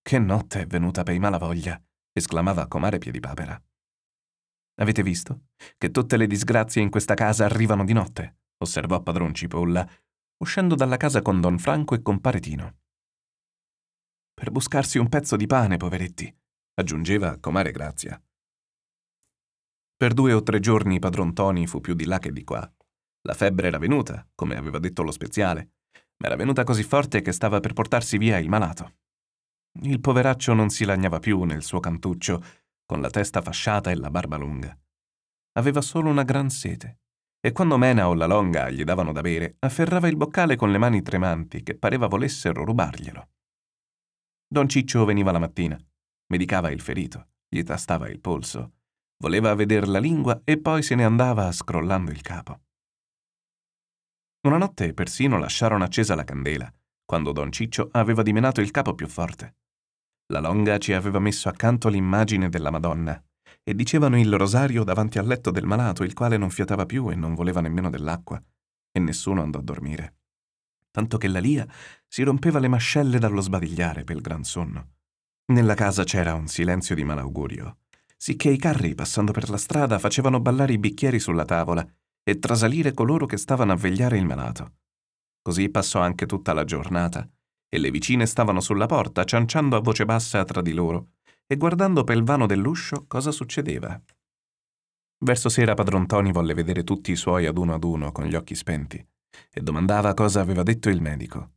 Che 0.00 0.18
notte 0.18 0.62
è 0.62 0.66
venuta 0.66 1.02
per 1.02 1.14
i 1.14 1.18
malavoglia, 1.18 1.78
esclamava 2.10 2.68
comare 2.68 2.96
Piedipapera. 2.96 3.62
Avete 4.76 5.02
visto? 5.02 5.48
Che 5.76 5.90
tutte 5.90 6.16
le 6.16 6.26
disgrazie 6.26 6.80
in 6.80 6.88
questa 6.88 7.12
casa 7.12 7.44
arrivano 7.44 7.84
di 7.84 7.92
notte, 7.92 8.38
osservò 8.58 9.02
padron 9.02 9.34
Cipolla, 9.34 9.88
uscendo 10.38 10.74
dalla 10.74 10.96
casa 10.96 11.22
con 11.22 11.40
don 11.40 11.58
Franco 11.58 11.94
e 11.94 12.02
compare 12.02 12.40
Tino 12.40 12.76
per 14.36 14.50
buscarsi 14.50 14.98
un 14.98 15.08
pezzo 15.08 15.34
di 15.34 15.46
pane, 15.46 15.78
poveretti, 15.78 16.30
aggiungeva 16.74 17.38
comare 17.38 17.70
Grazia. 17.70 18.22
Per 19.96 20.12
due 20.12 20.34
o 20.34 20.42
tre 20.42 20.60
giorni 20.60 20.98
padron 20.98 21.32
Toni 21.32 21.66
fu 21.66 21.80
più 21.80 21.94
di 21.94 22.04
là 22.04 22.18
che 22.18 22.30
di 22.30 22.44
qua. 22.44 22.70
La 23.22 23.32
febbre 23.32 23.68
era 23.68 23.78
venuta, 23.78 24.28
come 24.34 24.54
aveva 24.56 24.78
detto 24.78 25.02
lo 25.02 25.10
speziale, 25.10 25.76
ma 26.18 26.26
era 26.26 26.36
venuta 26.36 26.64
così 26.64 26.82
forte 26.82 27.22
che 27.22 27.32
stava 27.32 27.60
per 27.60 27.72
portarsi 27.72 28.18
via 28.18 28.36
il 28.36 28.50
malato. 28.50 28.96
Il 29.80 30.00
poveraccio 30.00 30.52
non 30.52 30.68
si 30.68 30.84
lagnava 30.84 31.18
più 31.18 31.42
nel 31.44 31.62
suo 31.62 31.80
cantuccio, 31.80 32.44
con 32.84 33.00
la 33.00 33.08
testa 33.08 33.40
fasciata 33.40 33.90
e 33.90 33.94
la 33.94 34.10
barba 34.10 34.36
lunga. 34.36 34.78
Aveva 35.52 35.80
solo 35.80 36.10
una 36.10 36.24
gran 36.24 36.50
sete, 36.50 36.98
e 37.40 37.52
quando 37.52 37.78
Mena 37.78 38.08
o 38.08 38.14
la 38.14 38.26
Longa 38.26 38.70
gli 38.70 38.82
davano 38.82 39.12
da 39.12 39.20
bere, 39.20 39.56
afferrava 39.60 40.08
il 40.08 40.16
boccale 40.16 40.56
con 40.56 40.70
le 40.70 40.78
mani 40.78 41.02
tremanti 41.02 41.62
che 41.62 41.76
pareva 41.76 42.06
volessero 42.06 42.64
rubarglielo. 42.64 43.28
Don 44.48 44.68
Ciccio 44.68 45.04
veniva 45.04 45.32
la 45.32 45.38
mattina, 45.38 45.78
medicava 46.28 46.70
il 46.70 46.80
ferito, 46.80 47.28
gli 47.48 47.62
tastava 47.62 48.08
il 48.08 48.20
polso, 48.20 48.72
voleva 49.18 49.54
veder 49.54 49.88
la 49.88 49.98
lingua 49.98 50.40
e 50.44 50.60
poi 50.60 50.82
se 50.82 50.94
ne 50.94 51.04
andava 51.04 51.50
scrollando 51.52 52.10
il 52.10 52.22
capo. 52.22 52.60
Una 54.46 54.58
notte 54.58 54.92
persino 54.94 55.38
lasciarono 55.38 55.84
accesa 55.84 56.14
la 56.14 56.24
candela, 56.24 56.72
quando 57.04 57.32
Don 57.32 57.50
Ciccio 57.52 57.88
aveva 57.92 58.22
dimenato 58.22 58.60
il 58.60 58.70
capo 58.70 58.94
più 58.94 59.08
forte. 59.08 59.56
La 60.32 60.40
longa 60.40 60.78
ci 60.78 60.92
aveva 60.92 61.18
messo 61.18 61.48
accanto 61.48 61.88
l'immagine 61.88 62.48
della 62.48 62.70
Madonna 62.70 63.22
e 63.68 63.74
dicevano 63.74 64.18
il 64.18 64.32
rosario 64.36 64.84
davanti 64.84 65.18
al 65.18 65.26
letto 65.26 65.50
del 65.50 65.66
malato, 65.66 66.04
il 66.04 66.14
quale 66.14 66.36
non 66.36 66.50
fiatava 66.50 66.86
più 66.86 67.10
e 67.10 67.16
non 67.16 67.34
voleva 67.34 67.60
nemmeno 67.60 67.90
dell'acqua, 67.90 68.40
e 68.92 69.00
nessuno 69.00 69.42
andò 69.42 69.58
a 69.58 69.62
dormire 69.62 70.14
tanto 70.96 71.18
che 71.18 71.28
la 71.28 71.40
Lia 71.40 71.66
si 72.08 72.22
rompeva 72.22 72.58
le 72.58 72.68
mascelle 72.68 73.18
dallo 73.18 73.42
sbadigliare 73.42 74.02
per 74.02 74.16
il 74.16 74.22
gran 74.22 74.44
sonno. 74.44 74.92
Nella 75.52 75.74
casa 75.74 76.04
c'era 76.04 76.32
un 76.32 76.46
silenzio 76.46 76.94
di 76.94 77.04
malaugurio, 77.04 77.80
sicché 78.16 78.48
i 78.48 78.56
carri, 78.56 78.94
passando 78.94 79.30
per 79.30 79.50
la 79.50 79.58
strada, 79.58 79.98
facevano 79.98 80.40
ballare 80.40 80.72
i 80.72 80.78
bicchieri 80.78 81.20
sulla 81.20 81.44
tavola 81.44 81.86
e 82.22 82.38
trasalire 82.38 82.94
coloro 82.94 83.26
che 83.26 83.36
stavano 83.36 83.72
a 83.72 83.76
vegliare 83.76 84.16
il 84.16 84.24
malato. 84.24 84.76
Così 85.42 85.68
passò 85.68 86.00
anche 86.00 86.24
tutta 86.24 86.54
la 86.54 86.64
giornata, 86.64 87.28
e 87.68 87.78
le 87.78 87.90
vicine 87.90 88.24
stavano 88.24 88.60
sulla 88.60 88.86
porta, 88.86 89.24
cianciando 89.24 89.76
a 89.76 89.80
voce 89.80 90.06
bassa 90.06 90.44
tra 90.44 90.62
di 90.62 90.72
loro 90.72 91.15
e 91.46 91.56
guardando 91.56 92.04
per 92.04 92.16
il 92.16 92.24
vano 92.24 92.46
dell'uscio 92.46 93.04
cosa 93.06 93.30
succedeva. 93.30 94.00
Verso 95.18 95.48
sera 95.48 95.74
padron 95.74 96.06
Toni 96.06 96.32
volle 96.32 96.54
vedere 96.54 96.84
tutti 96.84 97.12
i 97.12 97.16
suoi 97.16 97.46
ad 97.46 97.56
uno 97.56 97.74
ad 97.74 97.84
uno 97.84 98.12
con 98.12 98.26
gli 98.26 98.34
occhi 98.34 98.54
spenti 98.54 99.04
e 99.50 99.60
domandava 99.60 100.14
cosa 100.14 100.40
aveva 100.40 100.62
detto 100.62 100.88
il 100.88 101.00
medico. 101.00 101.52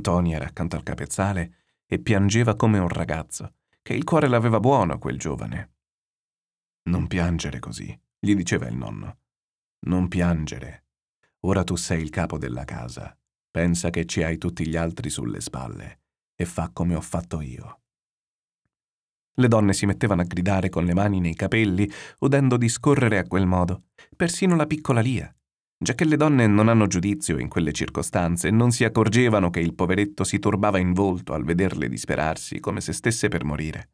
Tony 0.00 0.32
era 0.32 0.46
accanto 0.46 0.76
al 0.76 0.82
capezzale 0.82 1.54
e 1.86 1.98
piangeva 1.98 2.54
come 2.54 2.78
un 2.78 2.88
ragazzo, 2.88 3.54
che 3.82 3.94
il 3.94 4.04
cuore 4.04 4.28
l'aveva 4.28 4.60
buono 4.60 4.98
quel 4.98 5.18
giovane. 5.18 5.72
Non 6.88 7.06
piangere 7.06 7.58
così, 7.58 7.98
gli 8.18 8.34
diceva 8.34 8.66
il 8.68 8.76
nonno. 8.76 9.18
Non 9.86 10.08
piangere. 10.08 10.84
Ora 11.40 11.64
tu 11.64 11.76
sei 11.76 12.02
il 12.02 12.10
capo 12.10 12.36
della 12.36 12.64
casa. 12.64 13.16
Pensa 13.50 13.90
che 13.90 14.04
ci 14.06 14.22
hai 14.22 14.38
tutti 14.38 14.66
gli 14.66 14.76
altri 14.76 15.08
sulle 15.08 15.40
spalle 15.40 16.00
e 16.34 16.44
fa 16.44 16.70
come 16.72 16.94
ho 16.94 17.00
fatto 17.00 17.40
io. 17.40 17.82
Le 19.38 19.46
donne 19.48 19.72
si 19.72 19.86
mettevano 19.86 20.22
a 20.22 20.24
gridare 20.24 20.68
con 20.68 20.84
le 20.84 20.94
mani 20.94 21.20
nei 21.20 21.34
capelli, 21.34 21.88
udendo 22.20 22.56
discorrere 22.56 23.18
a 23.18 23.26
quel 23.26 23.46
modo, 23.46 23.84
persino 24.16 24.56
la 24.56 24.66
piccola 24.66 25.00
Lia, 25.00 25.32
giacché 25.78 26.04
le 26.04 26.16
donne 26.16 26.48
non 26.48 26.68
hanno 26.68 26.88
giudizio 26.88 27.38
in 27.38 27.48
quelle 27.48 27.72
circostanze 27.72 28.50
non 28.50 28.72
si 28.72 28.82
accorgevano 28.82 29.48
che 29.50 29.60
il 29.60 29.74
poveretto 29.74 30.24
si 30.24 30.40
turbava 30.40 30.78
in 30.78 30.92
volto 30.92 31.34
al 31.34 31.44
vederle 31.44 31.88
disperarsi 31.88 32.58
come 32.58 32.80
se 32.80 32.92
stesse 32.92 33.28
per 33.28 33.44
morire. 33.44 33.90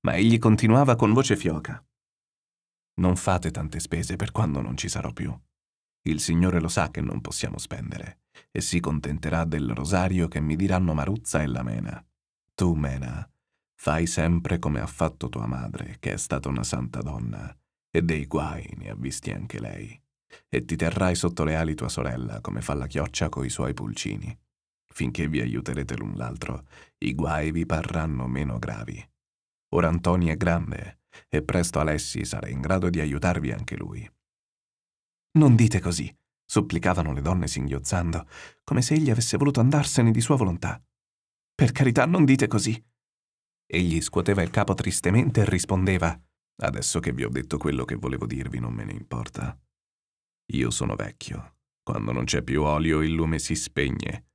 Ma 0.00 0.14
egli 0.14 0.38
continuava 0.38 0.96
con 0.96 1.12
voce 1.12 1.36
fioca. 1.36 1.84
Non 3.00 3.16
fate 3.16 3.50
tante 3.50 3.80
spese 3.80 4.16
per 4.16 4.32
quando 4.32 4.62
non 4.62 4.78
ci 4.78 4.88
sarò 4.88 5.12
più. 5.12 5.36
Il 6.06 6.20
Signore 6.20 6.58
lo 6.58 6.68
sa 6.68 6.90
che 6.90 7.02
non 7.02 7.20
possiamo 7.20 7.58
spendere 7.58 8.20
e 8.50 8.62
si 8.62 8.80
contenterà 8.80 9.44
del 9.44 9.72
rosario 9.74 10.26
che 10.28 10.40
mi 10.40 10.56
diranno 10.56 10.94
Maruzza 10.94 11.42
e 11.42 11.46
la 11.46 11.62
Mena. 11.62 12.02
Tu, 12.54 12.72
Mena, 12.74 13.28
fai 13.84 14.06
sempre 14.06 14.58
come 14.58 14.80
ha 14.80 14.86
fatto 14.86 15.28
tua 15.28 15.44
madre, 15.44 15.98
che 16.00 16.14
è 16.14 16.16
stata 16.16 16.48
una 16.48 16.64
santa 16.64 17.02
donna, 17.02 17.54
e 17.90 18.00
dei 18.00 18.24
guai 18.24 18.66
ne 18.78 18.88
ha 18.88 18.94
visti 18.94 19.30
anche 19.30 19.60
lei 19.60 20.02
e 20.48 20.64
ti 20.64 20.74
terrai 20.74 21.14
sotto 21.14 21.44
le 21.44 21.54
ali 21.54 21.74
tua 21.74 21.90
sorella, 21.90 22.40
come 22.40 22.62
fa 22.62 22.72
la 22.72 22.86
chioccia 22.86 23.28
coi 23.28 23.50
suoi 23.50 23.74
pulcini. 23.74 24.34
Finché 24.90 25.28
vi 25.28 25.42
aiuterete 25.42 25.96
l'un 25.96 26.14
l'altro, 26.14 26.66
i 27.04 27.14
guai 27.14 27.52
vi 27.52 27.66
parranno 27.66 28.26
meno 28.26 28.58
gravi. 28.58 29.06
Ora 29.74 29.88
Antoni 29.88 30.28
è 30.28 30.36
grande, 30.38 31.00
e 31.28 31.42
presto 31.42 31.78
Alessi 31.78 32.24
sarà 32.24 32.48
in 32.48 32.62
grado 32.62 32.88
di 32.88 33.00
aiutarvi 33.00 33.52
anche 33.52 33.76
lui. 33.76 34.10
Non 35.32 35.56
dite 35.56 35.80
così, 35.80 36.10
supplicavano 36.42 37.12
le 37.12 37.20
donne 37.20 37.48
singhiozzando, 37.48 38.26
come 38.64 38.80
se 38.80 38.94
egli 38.94 39.10
avesse 39.10 39.36
voluto 39.36 39.60
andarsene 39.60 40.10
di 40.10 40.22
sua 40.22 40.36
volontà. 40.36 40.82
Per 41.54 41.70
carità, 41.70 42.06
non 42.06 42.24
dite 42.24 42.46
così. 42.46 42.82
Egli 43.66 44.00
scuoteva 44.00 44.42
il 44.42 44.50
capo 44.50 44.74
tristemente 44.74 45.40
e 45.40 45.48
rispondeva 45.48 46.18
Adesso 46.56 47.00
che 47.00 47.12
vi 47.12 47.24
ho 47.24 47.28
detto 47.28 47.58
quello 47.58 47.84
che 47.84 47.96
volevo 47.96 48.26
dirvi 48.26 48.60
non 48.60 48.72
me 48.72 48.84
ne 48.84 48.92
importa. 48.92 49.58
Io 50.52 50.70
sono 50.70 50.94
vecchio. 50.94 51.56
Quando 51.82 52.12
non 52.12 52.24
c'è 52.24 52.42
più 52.42 52.62
olio 52.62 53.02
il 53.02 53.12
lume 53.12 53.38
si 53.38 53.54
spegne. 53.54 54.28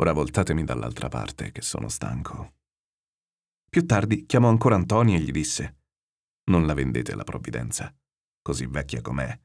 Ora 0.00 0.12
voltatemi 0.12 0.64
dall'altra 0.64 1.08
parte, 1.08 1.52
che 1.52 1.60
sono 1.60 1.88
stanco. 1.88 2.54
Più 3.68 3.84
tardi 3.84 4.24
chiamò 4.26 4.48
ancora 4.48 4.76
Antoni 4.76 5.14
e 5.14 5.20
gli 5.20 5.30
disse 5.30 5.80
Non 6.50 6.66
la 6.66 6.74
vendete 6.74 7.14
la 7.14 7.24
provvidenza, 7.24 7.94
così 8.40 8.66
vecchia 8.66 9.02
com'è. 9.02 9.38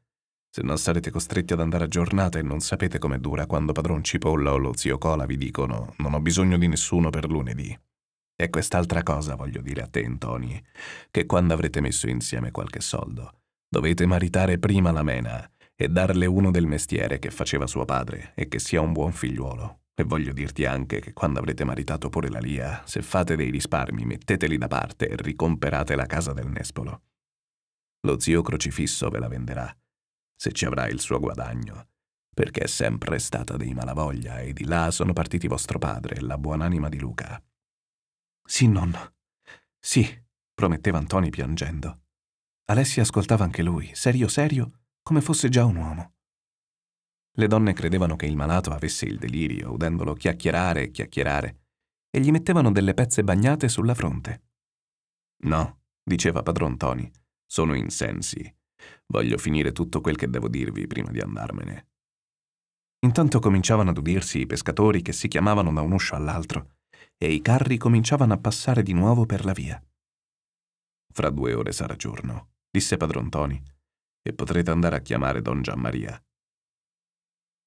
Se 0.50 0.62
no 0.62 0.76
sarete 0.78 1.10
costretti 1.10 1.54
ad 1.54 1.60
andare 1.60 1.86
a 1.86 1.88
giornata 1.88 2.40
e 2.40 2.44
non 2.44 2.62
sapete 2.62 3.00
com'è 3.00 3.18
dura 3.18 3.48
quando 3.48 3.74
padron 3.74 4.04
Cipolla 4.04 4.54
o 4.54 4.58
lo 4.58 4.76
zio 4.78 4.98
Cola 5.00 5.26
vi 5.26 5.36
dicono 5.36 5.96
Non 5.98 6.14
ho 6.14 6.22
bisogno 6.22 6.58
di 6.58 6.68
nessuno 6.68 7.10
per 7.10 7.28
lunedì. 7.28 7.78
E 8.44 8.50
quest'altra 8.50 9.04
cosa 9.04 9.36
voglio 9.36 9.62
dire 9.62 9.84
a 9.84 9.88
te, 9.88 10.04
Antoni, 10.04 10.62
che 11.12 11.26
quando 11.26 11.54
avrete 11.54 11.80
messo 11.80 12.10
insieme 12.10 12.52
qualche 12.52 12.82
soldo, 12.82 13.40
dovete 13.70 14.06
maritare 14.06 14.60
prima 14.60 14.92
la 14.92 15.02
mena 15.02 15.50
e 15.74 15.88
darle 15.88 16.26
uno 16.26 16.52
del 16.52 16.68
mestiere 16.68 17.20
che 17.20 17.32
faceva 17.32 17.68
suo 17.68 17.86
padre 17.86 18.34
e 18.36 18.50
che 18.50 18.60
sia 18.60 18.82
un 18.82 18.92
buon 18.92 19.14
figliuolo. 19.14 19.84
E 19.96 20.04
voglio 20.04 20.34
dirti 20.34 20.66
anche 20.66 21.00
che 21.00 21.14
quando 21.14 21.40
avrete 21.40 21.64
maritato 21.64 22.10
pure 22.10 22.28
la 22.28 22.40
Lia, 22.40 22.82
se 22.86 23.02
fate 23.02 23.38
dei 23.38 23.50
risparmi, 23.50 24.04
metteteli 24.04 24.58
da 24.58 24.68
parte 24.68 25.08
e 25.08 25.16
ricomperate 25.16 25.96
la 25.96 26.06
casa 26.06 26.34
del 26.34 26.50
Nespolo. 26.50 27.04
Lo 28.02 28.20
zio 28.20 28.42
crocifisso 28.42 29.08
ve 29.08 29.20
la 29.20 29.30
venderà, 29.30 29.74
se 30.36 30.52
ci 30.52 30.66
avrà 30.66 30.90
il 30.90 31.00
suo 31.00 31.18
guadagno, 31.18 31.88
perché 32.36 32.64
è 32.64 32.68
sempre 32.68 33.20
stata 33.20 33.56
dei 33.56 33.74
malavoglia 33.74 34.40
e 34.40 34.52
di 34.52 34.66
là 34.66 34.92
sono 34.92 35.14
partiti 35.14 35.48
vostro 35.48 35.80
padre 35.80 36.16
e 36.16 36.20
la 36.20 36.38
buonanima 36.38 36.90
di 36.90 37.00
Luca. 37.00 37.42
Sì, 38.46 38.68
nonno. 38.68 39.16
Sì, 39.80 40.06
prometteva 40.54 40.98
Antoni 40.98 41.30
piangendo. 41.30 42.02
Alessia 42.66 43.02
ascoltava 43.02 43.44
anche 43.44 43.64
lui, 43.64 43.92
serio 43.94 44.28
serio, 44.28 44.84
come 45.02 45.22
fosse 45.22 45.50
già 45.50 45.66
un 45.66 45.76
uomo. 45.78 46.14
Le 47.36 47.48
donne 47.48 47.74
credevano 47.74 48.16
che 48.16 48.26
il 48.26 48.36
malato 48.36 48.72
avesse 48.72 49.06
il 49.06 49.18
delirio, 49.18 49.72
udendolo 49.72 50.14
chiacchierare 50.14 50.84
e 50.84 50.92
chiacchierare, 50.92 51.62
e 52.10 52.20
gli 52.20 52.32
mettevano 52.32 52.72
delle 52.72 52.94
pezze 52.94 53.24
bagnate 53.24 53.68
sulla 53.68 53.96
fronte. 53.96 54.44
No, 55.46 55.82
diceva 56.04 56.44
padron 56.44 56.78
Toni, 56.78 57.12
sono 57.46 57.74
in 57.74 57.90
sensi. 57.90 58.56
Voglio 59.08 59.38
finire 59.38 59.72
tutto 59.72 60.00
quel 60.00 60.16
che 60.16 60.30
devo 60.30 60.48
dirvi 60.48 60.86
prima 60.86 61.10
di 61.10 61.20
andarmene. 61.20 61.88
Intanto 63.00 63.40
cominciavano 63.40 63.90
ad 63.90 63.98
udirsi 63.98 64.40
i 64.40 64.46
pescatori 64.46 65.02
che 65.02 65.12
si 65.12 65.28
chiamavano 65.28 65.74
da 65.74 65.82
un 65.82 65.92
uscio 65.92 66.16
all'altro 66.16 66.76
e 67.24 67.32
i 67.32 67.42
carri 67.42 67.78
cominciavano 67.78 68.34
a 68.34 68.38
passare 68.38 68.84
di 68.84 68.92
nuovo 68.92 69.26
per 69.26 69.46
la 69.46 69.54
via. 69.54 69.82
Fra 71.14 71.30
due 71.30 71.54
ore 71.54 71.72
sarà 71.72 71.96
giorno, 71.96 72.50
disse 72.70 72.98
padron 72.98 73.30
Toni, 73.30 73.64
e 74.22 74.34
potrete 74.34 74.72
andare 74.72 74.98
a 74.98 75.00
chiamare 75.00 75.42
don 75.42 75.62
Giammaria. 75.62 76.22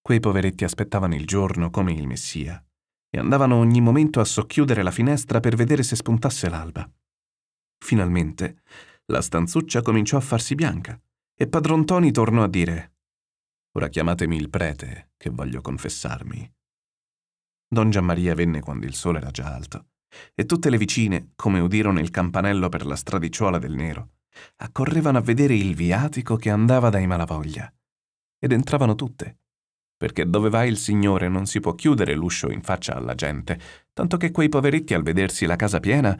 Quei 0.03 0.21
poveretti 0.21 0.65
aspettavano 0.65 1.15
il 1.15 1.27
giorno 1.27 1.71
come 1.71 1.93
il 1.93 2.07
Messia 2.07 2.63
e 3.09 3.19
andavano 3.19 3.57
ogni 3.57 3.81
momento 3.81 4.21
a 4.21 4.25
socchiudere 4.25 4.83
la 4.83 4.91
finestra 4.91 5.41
per 5.41 5.57
vedere 5.57 5.83
se 5.83 5.97
spuntasse 5.97 6.51
l'alba. 6.51 6.87
Finalmente 7.79 8.63
la 9.07 9.23
stanzuccia 9.23 9.81
cominciò 9.81 10.19
a 10.19 10.21
farsi 10.21 10.55
bianca 10.55 11.01
e 11.35 11.47
padron 11.49 11.87
Toni 11.87 12.11
tornò 12.11 12.43
a 12.43 12.49
dire 12.49 12.97
Ora 13.73 13.89
chiamatemi 13.89 14.37
il 14.37 14.51
prete, 14.51 15.13
che 15.17 15.31
voglio 15.31 15.61
confessarmi. 15.61 16.56
Don 17.69 17.91
Giammaria 17.91 18.35
venne 18.35 18.61
quando 18.61 18.87
il 18.87 18.95
sole 18.95 19.19
era 19.19 19.31
già 19.31 19.53
alto, 19.53 19.87
e 20.35 20.47
tutte 20.47 20.71
le 20.71 20.79
vicine, 20.79 21.33
come 21.35 21.61
udirono 21.61 22.01
il 22.01 22.11
campanello 22.11 22.69
per 22.69 22.87
la 22.87 22.97
stradicciuola 22.97 23.59
del 23.59 23.75
nero, 23.75 24.11
accorrevano 24.57 25.19
a 25.19 25.23
vedere 25.23 25.55
il 25.55 25.75
viatico 25.75 26.37
che 26.37 26.51
andava 26.51 26.91
dai 26.91 27.07
malavoglia. 27.07 27.73
Ed 28.39 28.53
entravano 28.53 28.95
tutte, 28.95 29.39
perché 29.97 30.29
dove 30.29 30.51
va 30.51 30.65
il 30.65 30.77
Signore 30.77 31.29
non 31.29 31.47
si 31.47 31.61
può 31.61 31.75
chiudere 31.75 32.15
l'uscio 32.15 32.51
in 32.51 32.63
faccia 32.63 32.95
alla 32.95 33.15
gente, 33.15 33.59
tanto 33.93 34.17
che 34.17 34.31
quei 34.31 34.49
poveretti 34.49 34.95
al 34.95 35.03
vedersi 35.03 35.47
la 35.47 35.57
casa 35.57 35.81
piena 35.81 36.17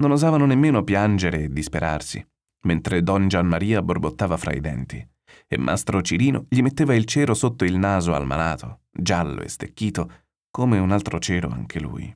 non 0.00 0.10
osavano 0.10 0.46
nemmeno 0.46 0.82
piangere 0.82 1.44
e 1.44 1.52
disperarsi, 1.52 2.26
mentre 2.62 3.02
Don 3.02 3.28
Gianmaria 3.28 3.82
borbottava 3.82 4.36
fra 4.36 4.52
i 4.52 4.60
denti, 4.60 5.06
e 5.46 5.58
Mastro 5.58 6.00
Cirino 6.00 6.46
gli 6.48 6.62
metteva 6.62 6.94
il 6.94 7.04
cero 7.04 7.34
sotto 7.34 7.64
il 7.64 7.76
naso 7.76 8.14
al 8.14 8.26
malato, 8.26 8.82
giallo 8.90 9.42
e 9.42 9.48
stecchito, 9.48 10.26
come 10.58 10.80
un 10.80 10.90
altro 10.90 11.20
cero 11.20 11.50
anche 11.50 11.78
lui. 11.78 12.12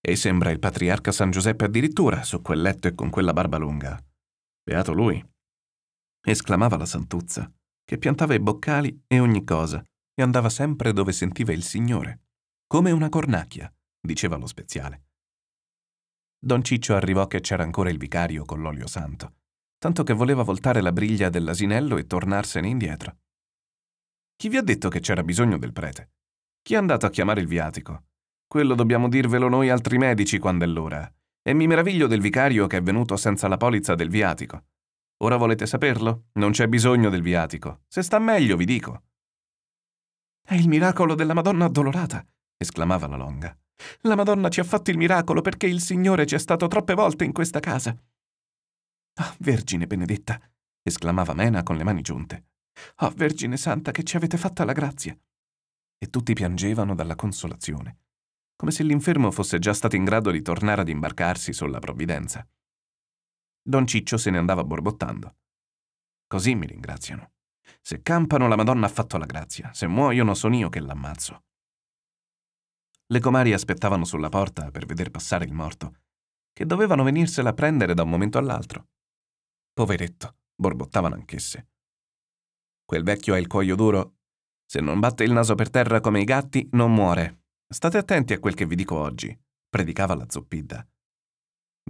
E 0.00 0.16
sembra 0.16 0.50
il 0.50 0.58
patriarca 0.58 1.12
San 1.12 1.30
Giuseppe 1.30 1.66
addirittura, 1.66 2.24
su 2.24 2.42
quel 2.42 2.60
letto 2.60 2.88
e 2.88 2.94
con 2.96 3.08
quella 3.08 3.32
barba 3.32 3.56
lunga. 3.56 4.04
Beato 4.64 4.92
lui! 4.92 5.24
esclamava 6.22 6.76
la 6.76 6.86
santuzza, 6.86 7.48
che 7.84 7.98
piantava 7.98 8.34
i 8.34 8.40
boccali 8.40 9.04
e 9.06 9.20
ogni 9.20 9.44
cosa, 9.44 9.80
e 10.12 10.22
andava 10.24 10.48
sempre 10.48 10.92
dove 10.92 11.12
sentiva 11.12 11.52
il 11.52 11.62
Signore. 11.62 12.22
Come 12.66 12.90
una 12.90 13.08
cornacchia, 13.08 13.72
diceva 14.00 14.34
lo 14.34 14.48
speziale. 14.48 15.04
Don 16.44 16.64
Ciccio 16.64 16.96
arrivò 16.96 17.28
che 17.28 17.38
c'era 17.38 17.62
ancora 17.62 17.90
il 17.90 17.98
vicario 17.98 18.44
con 18.44 18.60
l'olio 18.60 18.88
santo, 18.88 19.36
tanto 19.78 20.02
che 20.02 20.14
voleva 20.14 20.42
voltare 20.42 20.80
la 20.80 20.90
briglia 20.90 21.28
dell'asinello 21.28 21.96
e 21.96 22.08
tornarsene 22.08 22.66
indietro. 22.66 23.18
Chi 24.34 24.48
vi 24.48 24.56
ha 24.56 24.62
detto 24.62 24.88
che 24.88 24.98
c'era 24.98 25.22
bisogno 25.22 25.58
del 25.58 25.72
prete? 25.72 26.10
Chi 26.66 26.74
è 26.74 26.78
andato 26.78 27.06
a 27.06 27.10
chiamare 27.10 27.40
il 27.40 27.46
viatico? 27.46 28.06
Quello 28.44 28.74
dobbiamo 28.74 29.08
dirvelo 29.08 29.48
noi 29.48 29.70
altri 29.70 29.98
medici 29.98 30.40
quando 30.40 30.64
è 30.64 30.66
l'ora. 30.66 31.08
E 31.40 31.54
mi 31.54 31.68
meraviglio 31.68 32.08
del 32.08 32.20
vicario 32.20 32.66
che 32.66 32.78
è 32.78 32.82
venuto 32.82 33.16
senza 33.16 33.46
la 33.46 33.56
polizza 33.56 33.94
del 33.94 34.08
viatico. 34.08 34.64
Ora 35.18 35.36
volete 35.36 35.64
saperlo? 35.64 36.24
Non 36.32 36.50
c'è 36.50 36.66
bisogno 36.66 37.08
del 37.08 37.22
viatico. 37.22 37.82
Se 37.86 38.02
sta 38.02 38.18
meglio, 38.18 38.56
vi 38.56 38.64
dico. 38.64 39.04
È 40.42 40.54
il 40.54 40.66
miracolo 40.66 41.14
della 41.14 41.34
Madonna 41.34 41.66
addolorata, 41.66 42.26
esclamava 42.56 43.06
la 43.06 43.16
Longa. 43.16 43.56
La 44.00 44.16
Madonna 44.16 44.48
ci 44.48 44.58
ha 44.58 44.64
fatto 44.64 44.90
il 44.90 44.96
miracolo 44.96 45.42
perché 45.42 45.68
il 45.68 45.80
Signore 45.80 46.24
c'è 46.24 46.38
stato 46.38 46.66
troppe 46.66 46.94
volte 46.94 47.22
in 47.22 47.32
questa 47.32 47.60
casa. 47.60 47.96
Ah, 49.20 49.28
oh, 49.28 49.36
Vergine 49.38 49.86
benedetta, 49.86 50.36
esclamava 50.82 51.32
Mena 51.32 51.62
con 51.62 51.76
le 51.76 51.84
mani 51.84 52.02
giunte. 52.02 52.46
Ah, 52.96 53.06
oh, 53.06 53.12
Vergine 53.14 53.56
Santa, 53.56 53.92
che 53.92 54.02
ci 54.02 54.16
avete 54.16 54.36
fatta 54.36 54.64
la 54.64 54.72
grazia 54.72 55.16
e 55.98 56.10
tutti 56.10 56.34
piangevano 56.34 56.94
dalla 56.94 57.14
consolazione, 57.14 57.98
come 58.56 58.70
se 58.70 58.82
l'infermo 58.82 59.30
fosse 59.30 59.58
già 59.58 59.72
stato 59.72 59.96
in 59.96 60.04
grado 60.04 60.30
di 60.30 60.42
tornare 60.42 60.80
ad 60.82 60.88
imbarcarsi 60.88 61.52
sulla 61.52 61.78
provvidenza. 61.78 62.46
Don 63.62 63.86
Ciccio 63.86 64.16
se 64.16 64.30
ne 64.30 64.38
andava 64.38 64.64
borbottando. 64.64 65.36
Così 66.26 66.54
mi 66.54 66.66
ringraziano. 66.66 67.32
Se 67.80 68.00
campano 68.02 68.48
la 68.48 68.56
Madonna 68.56 68.86
ha 68.86 68.90
fatto 68.90 69.18
la 69.18 69.26
grazia, 69.26 69.72
se 69.74 69.86
muoiono 69.86 70.34
sono 70.34 70.56
io 70.56 70.68
che 70.68 70.80
l'ammazzo. 70.80 71.44
Le 73.08 73.20
comari 73.20 73.52
aspettavano 73.52 74.04
sulla 74.04 74.28
porta 74.28 74.70
per 74.70 74.86
veder 74.86 75.10
passare 75.10 75.44
il 75.44 75.52
morto, 75.52 76.00
che 76.52 76.66
dovevano 76.66 77.04
venirsela 77.04 77.50
a 77.50 77.54
prendere 77.54 77.94
da 77.94 78.02
un 78.02 78.08
momento 78.08 78.38
all'altro. 78.38 78.88
Poveretto, 79.72 80.38
borbottavano 80.54 81.14
anch'esse. 81.14 81.68
Quel 82.84 83.02
vecchio 83.02 83.34
ha 83.34 83.38
il 83.38 83.46
cuoio 83.46 83.76
duro 83.76 84.15
se 84.66 84.80
non 84.80 84.98
batte 84.98 85.22
il 85.22 85.32
naso 85.32 85.54
per 85.54 85.70
terra 85.70 86.00
come 86.00 86.20
i 86.20 86.24
gatti, 86.24 86.68
non 86.72 86.92
muore. 86.92 87.44
State 87.68 87.98
attenti 87.98 88.32
a 88.32 88.40
quel 88.40 88.54
che 88.54 88.66
vi 88.66 88.74
dico 88.74 88.96
oggi, 88.96 89.36
predicava 89.68 90.16
la 90.16 90.26
zoppidda. 90.28 90.86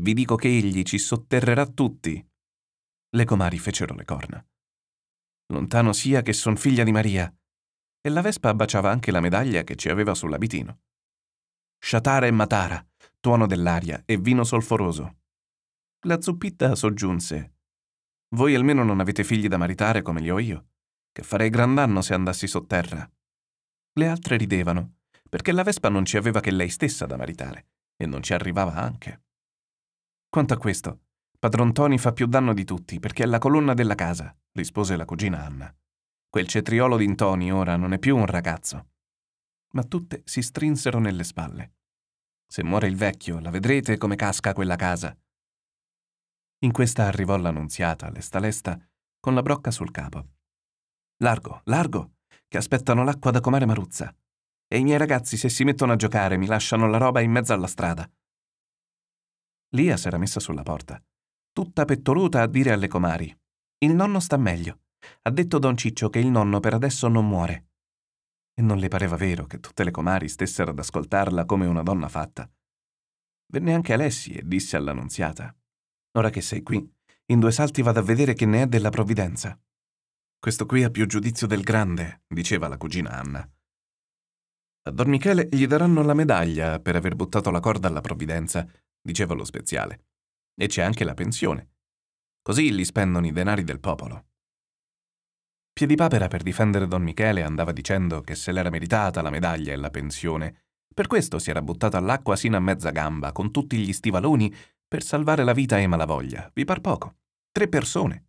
Vi 0.01 0.13
dico 0.13 0.37
che 0.37 0.49
egli 0.49 0.83
ci 0.83 0.99
sotterrerà 0.99 1.67
tutti. 1.67 2.25
Le 3.09 3.25
comari 3.25 3.59
fecero 3.59 3.95
le 3.95 4.05
corna. 4.05 4.47
Lontano 5.53 5.95
sia 5.95 6.21
che 6.21 6.35
son 6.35 6.57
figlia 6.57 6.85
di 6.85 6.93
Maria. 6.93 7.35
E 8.01 8.09
la 8.11 8.21
Vespa 8.21 8.53
baciava 8.53 8.91
anche 8.91 9.11
la 9.11 9.21
medaglia 9.21 9.63
che 9.65 9.77
ci 9.77 9.89
aveva 9.89 10.15
sull'abitino. 10.15 10.81
Sciatara 11.79 12.27
e 12.27 12.31
matara, 12.31 12.87
tuono 13.21 13.47
dell'aria 13.47 14.03
e 14.05 14.19
vino 14.19 14.45
solforoso. 14.45 15.21
La 16.07 16.21
zuppidda 16.21 16.75
soggiunse. 16.75 17.55
Voi 18.35 18.55
almeno 18.55 18.85
non 18.85 19.01
avete 19.01 19.25
figli 19.25 19.49
da 19.49 19.57
maritare 19.57 20.03
come 20.03 20.21
li 20.21 20.31
ho 20.31 20.39
io 20.39 20.67
che 21.17 21.23
farei 21.23 21.49
gran 21.49 21.75
danno 21.75 22.03
se 22.03 22.13
andassi 22.13 22.47
sotterra. 22.47 23.11
Le 23.95 24.07
altre 24.07 24.37
ridevano, 24.37 24.97
perché 25.31 25.51
la 25.51 25.63
Vespa 25.63 25.89
non 25.89 26.05
ci 26.05 26.19
aveva 26.19 26.41
che 26.41 26.51
lei 26.51 26.69
stessa 26.69 27.07
da 27.07 27.17
maritare, 27.17 27.69
e 27.97 28.05
non 28.05 28.23
ci 28.23 28.35
arrivava 28.35 28.75
anche. 28.75 29.23
Quanto 30.29 30.53
a 30.53 30.59
questo, 30.59 31.05
padron 31.39 31.73
Toni 31.73 31.97
fa 31.97 32.13
più 32.13 32.27
danno 32.27 32.53
di 32.53 32.65
tutti, 32.65 33.01
perché 33.01 33.23
è 33.23 33.27
la 33.27 33.39
colonna 33.39 33.73
della 33.73 33.95
casa, 33.95 34.37
rispose 34.53 34.95
la 34.95 35.07
cugina 35.07 35.43
Anna. 35.43 35.75
Quel 36.29 36.47
cetriolo 36.47 36.99
d'Intoni 36.99 37.51
ora 37.51 37.77
non 37.77 37.95
è 37.95 37.99
più 37.99 38.15
un 38.15 38.27
ragazzo. 38.27 38.89
Ma 39.71 39.85
tutte 39.85 40.21
si 40.27 40.43
strinsero 40.43 40.99
nelle 40.99 41.25
spalle. 41.25 41.77
Se 42.47 42.63
muore 42.63 42.89
il 42.89 42.97
vecchio, 42.97 43.41
la 43.41 43.49
vedrete 43.49 43.97
come 43.97 44.17
casca 44.17 44.53
quella 44.53 44.77
casa. 44.77 45.17
In 46.59 46.73
questa 46.73 47.07
arrivò 47.07 47.39
l'annunziata, 47.39 48.11
lesta 48.11 48.39
lesta, 48.39 48.79
con 49.19 49.33
la 49.33 49.41
brocca 49.41 49.71
sul 49.71 49.91
capo. 49.91 50.36
Largo, 51.21 51.63
largo, 51.65 52.17
che 52.47 52.59
aspettano 52.59 53.03
l'acqua 53.03 53.31
da 53.31 53.41
comare 53.41 53.65
Maruzza. 53.65 54.15
E 54.69 54.79
i 54.79 54.83
miei 54.83 54.99
ragazzi, 54.99 55.39
se 55.39 55.49
si 55.49 55.65
mettono 55.65 55.93
a 55.93 55.97
giocare, 55.97 56.37
mi 56.37 56.47
lasciano 56.47 56.87
la 56.89 56.99
roba 56.99 57.21
in 57.21 57.31
mezzo 57.31 57.55
alla 57.55 57.67
strada. 57.67 58.11
Lia 59.75 59.97
s'era 59.97 60.19
messa 60.19 60.41
sulla 60.41 60.63
porta, 60.63 61.03
tutta 61.53 61.85
pettoluta 61.87 62.43
a 62.43 62.47
dire 62.47 62.73
alle 62.73 62.89
comari: 62.89 63.35
Il 63.79 63.95
nonno 63.95 64.21
sta 64.21 64.37
meglio. 64.37 64.81
Ha 65.23 65.31
detto 65.31 65.59
don 65.59 65.77
Ciccio 65.77 66.11
che 66.11 66.19
il 66.19 66.27
nonno 66.27 66.61
per 66.61 66.75
adesso 66.75 67.09
non 67.09 67.27
muore. 67.27 67.69
E 68.53 68.61
non 68.63 68.79
le 68.79 68.89
pareva 68.89 69.17
vero 69.17 69.47
che 69.47 69.61
tutte 69.61 69.85
le 69.85 69.91
comari 69.91 70.29
stessero 70.29 70.71
ad 70.71 70.79
ascoltarla 70.79 71.45
come 71.45 71.67
una 71.67 71.83
donna 71.83 72.09
fatta. 72.09 72.51
Venne 73.53 73.73
anche 73.73 73.93
Alessi 73.93 74.33
e 74.33 74.43
disse 74.45 74.77
all'annunziata: 74.77 75.55
Ora 76.19 76.29
che 76.29 76.43
sei 76.43 76.63
qui, 76.63 76.77
in 77.27 77.41
due 77.41 77.53
salti 77.53 77.81
vado 77.81 78.01
a 78.01 78.03
vedere 78.03 78.35
che 78.35 78.47
ne 78.47 78.63
è 78.63 78.67
della 78.67 78.91
provvidenza. 78.91 79.59
Questo 80.39 80.67
qui 80.67 80.85
ha 80.85 80.91
più 80.91 81.07
giudizio 81.07 81.47
del 81.47 81.63
grande, 81.63 82.23
diceva 82.29 82.69
la 82.69 82.77
cugina 82.77 83.11
Anna. 83.11 83.49
A 84.83 84.91
Don 84.91 85.09
Michele 85.09 85.49
gli 85.51 85.67
daranno 85.67 86.03
la 86.03 86.15
medaglia 86.15 86.79
per 86.79 86.95
aver 86.95 87.17
buttato 87.17 87.51
la 87.51 87.59
corda 87.59 87.89
alla 87.89 88.01
provvidenza, 88.01 88.67
diceva 89.01 89.35
lo 89.35 89.45
speziale. 89.45 90.05
E 90.55 90.69
c'è 90.69 90.83
anche 90.83 91.05
la 91.05 91.15
pensione. 91.15 91.71
Così 92.41 92.73
li 92.73 92.85
spendono 92.85 93.27
i 93.27 93.33
denari 93.33 93.65
del 93.65 93.81
popolo. 93.81 94.27
Piedipapera 95.73 96.29
per 96.29 96.43
difendere 96.43 96.87
Don 96.87 97.03
Michele 97.03 97.43
andava 97.43 97.73
dicendo 97.73 98.21
che 98.21 98.35
se 98.35 98.53
l'era 98.53 98.71
meritata 98.71 99.21
la 99.23 99.31
medaglia 99.31 99.73
e 99.73 99.77
la 99.77 99.91
pensione. 99.91 100.63
Per 100.95 101.09
questo 101.09 101.39
si 101.39 101.51
era 101.51 101.61
buttato 101.61 101.97
all'acqua 101.97 102.37
sino 102.37 102.57
a 102.57 102.61
mezza 102.61 102.91
gamba, 102.91 103.33
con 103.33 103.51
tutti 103.51 103.77
gli 103.77 103.93
stivaloni, 103.93 104.55
per 104.87 105.03
salvare 105.03 105.45
la 105.45 105.53
vita 105.53 105.75
ai 105.75 105.89
Malavoglia. 105.89 106.49
Vi 106.55 106.65
par 106.65 106.81
poco. 106.81 107.17
Tre 107.51 107.69
persone. 107.69 108.26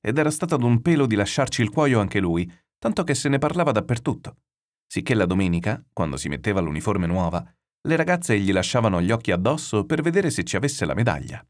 Ed 0.00 0.18
era 0.18 0.30
stato 0.30 0.54
ad 0.54 0.62
un 0.62 0.80
pelo 0.82 1.06
di 1.06 1.14
lasciarci 1.14 1.62
il 1.62 1.70
cuoio 1.70 2.00
anche 2.00 2.20
lui, 2.20 2.50
tanto 2.78 3.04
che 3.04 3.14
se 3.14 3.28
ne 3.28 3.38
parlava 3.38 3.72
dappertutto. 3.72 4.36
Sicché 4.86 5.14
la 5.14 5.26
domenica, 5.26 5.82
quando 5.92 6.16
si 6.16 6.28
metteva 6.28 6.60
l'uniforme 6.60 7.06
nuova, 7.06 7.44
le 7.84 7.96
ragazze 7.96 8.38
gli 8.38 8.52
lasciavano 8.52 9.00
gli 9.00 9.10
occhi 9.10 9.32
addosso 9.32 9.84
per 9.84 10.02
vedere 10.02 10.30
se 10.30 10.44
ci 10.44 10.56
avesse 10.56 10.84
la 10.84 10.94
medaglia. 10.94 11.44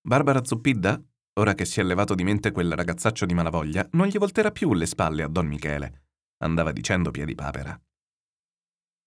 Barbara 0.00 0.44
Zuppidda, 0.44 1.00
ora 1.34 1.54
che 1.54 1.64
si 1.64 1.80
è 1.80 1.82
levato 1.82 2.14
di 2.14 2.24
mente 2.24 2.50
quel 2.50 2.72
ragazzaccio 2.72 3.26
di 3.26 3.34
malavoglia, 3.34 3.86
non 3.92 4.06
gli 4.06 4.18
volterà 4.18 4.50
più 4.50 4.72
le 4.74 4.86
spalle 4.86 5.22
a 5.22 5.28
Don 5.28 5.46
Michele, 5.46 6.06
andava 6.38 6.72
dicendo 6.72 7.10
Piedipapera. 7.10 7.80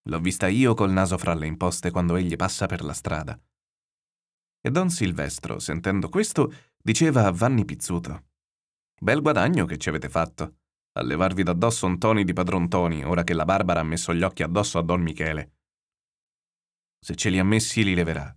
L'ho 0.06 0.20
vista 0.20 0.48
io 0.48 0.74
col 0.74 0.90
naso 0.90 1.18
fra 1.18 1.34
le 1.34 1.46
imposte 1.46 1.90
quando 1.90 2.16
egli 2.16 2.36
passa 2.36 2.66
per 2.66 2.82
la 2.82 2.92
strada. 2.92 3.38
E 4.64 4.70
Don 4.70 4.90
Silvestro, 4.90 5.58
sentendo 5.58 6.08
questo, 6.08 6.52
diceva 6.80 7.26
a 7.26 7.32
Vanni 7.32 7.64
Pizzuto: 7.64 8.26
Bel 9.00 9.20
guadagno 9.20 9.66
che 9.66 9.76
ci 9.76 9.88
avete 9.88 10.08
fatto, 10.08 10.58
a 10.92 11.02
levarvi 11.02 11.42
d'addosso 11.42 11.86
un 11.86 11.98
Toni 11.98 12.22
di 12.22 12.32
padron 12.32 12.68
Toni, 12.68 13.04
ora 13.04 13.24
che 13.24 13.34
la 13.34 13.44
Barbara 13.44 13.80
ha 13.80 13.84
messo 13.84 14.14
gli 14.14 14.22
occhi 14.22 14.44
addosso 14.44 14.78
a 14.78 14.82
Don 14.82 15.02
Michele. 15.02 15.56
Se 17.00 17.16
ce 17.16 17.30
li 17.30 17.40
ha 17.40 17.44
messi, 17.44 17.82
li 17.82 17.94
leverà, 17.94 18.32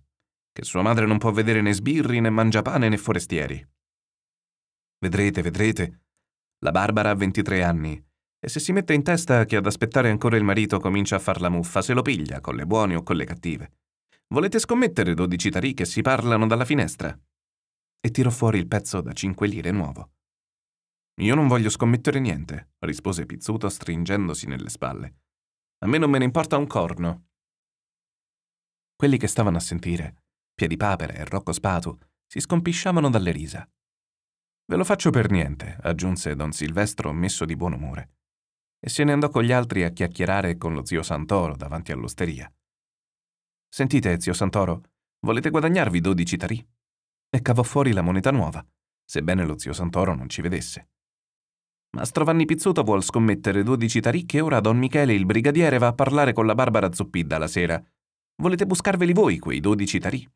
che 0.50 0.64
sua 0.64 0.82
madre 0.82 1.06
non 1.06 1.18
può 1.18 1.30
vedere 1.30 1.60
né 1.60 1.72
sbirri, 1.72 2.18
né 2.18 2.30
mangiapane, 2.30 2.88
né 2.88 2.96
forestieri. 2.96 3.64
Vedrete, 4.98 5.42
vedrete. 5.42 6.00
La 6.64 6.72
Barbara 6.72 7.10
ha 7.10 7.14
23 7.14 7.62
anni 7.62 8.04
e 8.40 8.48
se 8.48 8.58
si 8.58 8.72
mette 8.72 8.94
in 8.94 9.02
testa 9.04 9.44
che 9.44 9.56
ad 9.56 9.66
aspettare 9.66 10.10
ancora 10.10 10.36
il 10.36 10.42
marito 10.42 10.80
comincia 10.80 11.16
a 11.16 11.20
far 11.20 11.40
la 11.40 11.50
muffa, 11.50 11.82
se 11.82 11.94
lo 11.94 12.02
piglia, 12.02 12.40
con 12.40 12.56
le 12.56 12.66
buone 12.66 12.96
o 12.96 13.02
con 13.02 13.16
le 13.16 13.24
cattive. 13.24 13.72
Volete 14.28 14.58
scommettere 14.58 15.14
dodici 15.14 15.50
tarì 15.50 15.72
che 15.72 15.84
si 15.84 16.02
parlano 16.02 16.48
dalla 16.48 16.64
finestra? 16.64 17.16
E 18.00 18.10
tirò 18.10 18.30
fuori 18.30 18.58
il 18.58 18.66
pezzo 18.66 19.00
da 19.00 19.12
cinque 19.12 19.46
lire 19.46 19.70
nuovo. 19.70 20.14
Io 21.20 21.34
non 21.36 21.46
voglio 21.46 21.70
scommettere 21.70 22.18
niente, 22.18 22.72
rispose 22.80 23.24
Pizzuto 23.24 23.68
stringendosi 23.68 24.48
nelle 24.48 24.68
spalle. 24.68 25.20
A 25.84 25.86
me 25.86 25.98
non 25.98 26.10
me 26.10 26.18
ne 26.18 26.24
importa 26.24 26.56
un 26.56 26.66
corno. 26.66 27.28
Quelli 28.96 29.16
che 29.16 29.28
stavano 29.28 29.58
a 29.58 29.60
sentire, 29.60 30.24
Piedipapera 30.54 31.12
e 31.12 31.24
Rocco 31.24 31.52
Spatu, 31.52 31.96
si 32.26 32.40
scompisciavano 32.40 33.08
dalle 33.08 33.30
risa. 33.30 33.68
Ve 34.68 34.76
lo 34.76 34.82
faccio 34.82 35.10
per 35.10 35.30
niente, 35.30 35.78
aggiunse 35.82 36.34
don 36.34 36.50
Silvestro 36.50 37.12
messo 37.12 37.44
di 37.44 37.54
buon 37.54 37.74
umore. 37.74 38.16
E 38.80 38.88
se 38.88 39.04
ne 39.04 39.12
andò 39.12 39.28
con 39.28 39.44
gli 39.44 39.52
altri 39.52 39.84
a 39.84 39.90
chiacchierare 39.90 40.56
con 40.56 40.74
lo 40.74 40.84
zio 40.84 41.04
Santoro 41.04 41.54
davanti 41.54 41.92
all'osteria. 41.92 42.52
Sentite, 43.76 44.18
zio 44.18 44.32
Santoro, 44.32 44.84
volete 45.26 45.50
guadagnarvi 45.50 46.00
dodici 46.00 46.38
tarì? 46.38 46.66
E 47.28 47.42
cavò 47.42 47.62
fuori 47.62 47.92
la 47.92 48.00
moneta 48.00 48.30
nuova, 48.30 48.66
sebbene 49.04 49.44
lo 49.44 49.58
zio 49.58 49.74
Santoro 49.74 50.14
non 50.14 50.30
ci 50.30 50.40
vedesse. 50.40 50.88
Mastro 51.94 52.24
Vanni 52.24 52.46
Pizzuto 52.46 52.82
vuol 52.84 53.02
scommettere 53.02 53.62
dodici 53.62 54.00
tarì 54.00 54.24
che 54.24 54.40
ora 54.40 54.60
Don 54.60 54.78
Michele 54.78 55.12
il 55.12 55.26
brigadiere 55.26 55.76
va 55.76 55.88
a 55.88 55.92
parlare 55.92 56.32
con 56.32 56.46
la 56.46 56.54
Barbara 56.54 56.90
Zuppidda 56.90 57.36
la 57.36 57.48
sera. 57.48 57.84
Volete 58.36 58.64
buscarveli 58.64 59.12
voi 59.12 59.38
quei 59.38 59.60
dodici 59.60 59.98
tarì? 59.98 60.26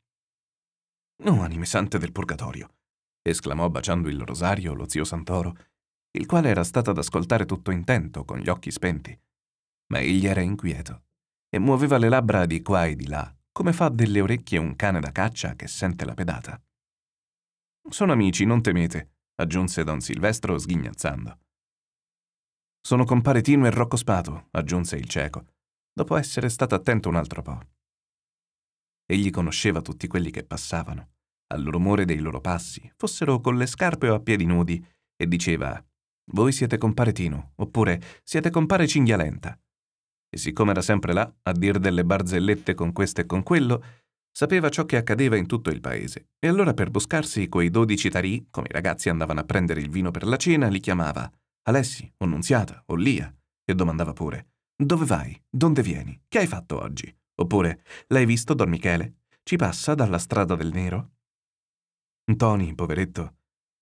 Oh, 1.24 1.40
anime 1.40 1.64
sante 1.64 1.96
del 1.96 2.12
purgatorio, 2.12 2.68
esclamò 3.22 3.70
baciando 3.70 4.10
il 4.10 4.20
rosario 4.20 4.74
lo 4.74 4.86
zio 4.86 5.04
Santoro, 5.04 5.56
il 6.10 6.26
quale 6.26 6.50
era 6.50 6.62
stato 6.62 6.90
ad 6.90 6.98
ascoltare 6.98 7.46
tutto 7.46 7.70
intento, 7.70 8.26
con 8.26 8.36
gli 8.36 8.50
occhi 8.50 8.70
spenti. 8.70 9.18
Ma 9.92 10.00
egli 10.00 10.26
era 10.26 10.42
inquieto 10.42 11.04
e 11.50 11.58
muoveva 11.58 11.98
le 11.98 12.08
labbra 12.08 12.46
di 12.46 12.62
qua 12.62 12.86
e 12.86 12.96
di 12.96 13.06
là, 13.06 13.36
come 13.52 13.72
fa 13.72 13.88
delle 13.88 14.20
orecchie 14.20 14.58
un 14.58 14.76
cane 14.76 15.00
da 15.00 15.12
caccia 15.12 15.54
che 15.54 15.66
sente 15.66 16.04
la 16.04 16.14
pedata. 16.14 16.58
Sono 17.90 18.12
amici, 18.12 18.44
non 18.44 18.62
temete, 18.62 19.16
aggiunse 19.34 19.82
don 19.84 20.00
Silvestro 20.00 20.56
sghignazzando. 20.56 21.38
Sono 22.80 23.04
compare 23.04 23.42
Tino 23.42 23.66
e 23.66 23.70
Rocco 23.70 23.96
Spato, 23.96 24.46
aggiunse 24.52 24.96
il 24.96 25.08
cieco, 25.08 25.44
dopo 25.92 26.16
essere 26.16 26.48
stato 26.48 26.74
attento 26.74 27.08
un 27.08 27.16
altro 27.16 27.42
po'. 27.42 27.60
Egli 29.04 29.30
conosceva 29.30 29.82
tutti 29.82 30.06
quelli 30.06 30.30
che 30.30 30.44
passavano, 30.44 31.10
al 31.48 31.64
rumore 31.64 32.04
dei 32.04 32.20
loro 32.20 32.40
passi, 32.40 32.90
fossero 32.96 33.40
con 33.40 33.56
le 33.56 33.66
scarpe 33.66 34.08
o 34.08 34.14
a 34.14 34.20
piedi 34.20 34.46
nudi, 34.46 34.82
e 35.16 35.26
diceva 35.26 35.84
Voi 36.32 36.52
siete 36.52 36.78
compare 36.78 37.12
Tino, 37.12 37.52
oppure 37.56 38.00
siete 38.22 38.50
compare 38.50 38.86
Cinghialenta. 38.86 39.58
E 40.30 40.38
siccome 40.38 40.70
era 40.70 40.80
sempre 40.80 41.12
là, 41.12 41.30
a 41.42 41.52
dir 41.52 41.78
delle 41.78 42.04
barzellette 42.04 42.74
con 42.74 42.92
questo 42.92 43.20
e 43.20 43.26
con 43.26 43.42
quello, 43.42 43.82
sapeva 44.30 44.68
ciò 44.68 44.86
che 44.86 44.96
accadeva 44.96 45.36
in 45.36 45.46
tutto 45.46 45.70
il 45.70 45.80
paese. 45.80 46.30
E 46.38 46.48
allora 46.48 46.72
per 46.72 46.90
buscarsi 46.90 47.48
quei 47.48 47.68
dodici 47.68 48.08
tarì, 48.08 48.46
come 48.50 48.68
i 48.70 48.72
ragazzi 48.72 49.08
andavano 49.08 49.40
a 49.40 49.44
prendere 49.44 49.80
il 49.80 49.90
vino 49.90 50.10
per 50.10 50.24
la 50.24 50.36
cena, 50.36 50.68
li 50.68 50.80
chiamava 50.80 51.30
Alessi, 51.64 52.10
o 52.18 52.26
Nunziata, 52.26 52.84
o 52.86 52.94
Lia, 52.94 53.34
e 53.64 53.74
domandava 53.74 54.12
pure 54.12 54.52
Dove 54.80 55.04
vai? 55.04 55.38
Donde 55.50 55.82
vieni? 55.82 56.22
Che 56.26 56.38
hai 56.38 56.46
fatto 56.46 56.80
oggi? 56.80 57.14
Oppure 57.34 57.82
L'hai 58.08 58.24
visto, 58.24 58.54
Don 58.54 58.70
Michele? 58.70 59.16
Ci 59.42 59.56
passa 59.56 59.94
dalla 59.94 60.18
strada 60.18 60.54
del 60.54 60.72
nero? 60.72 61.10
Tony, 62.36 62.74
poveretto, 62.74 63.39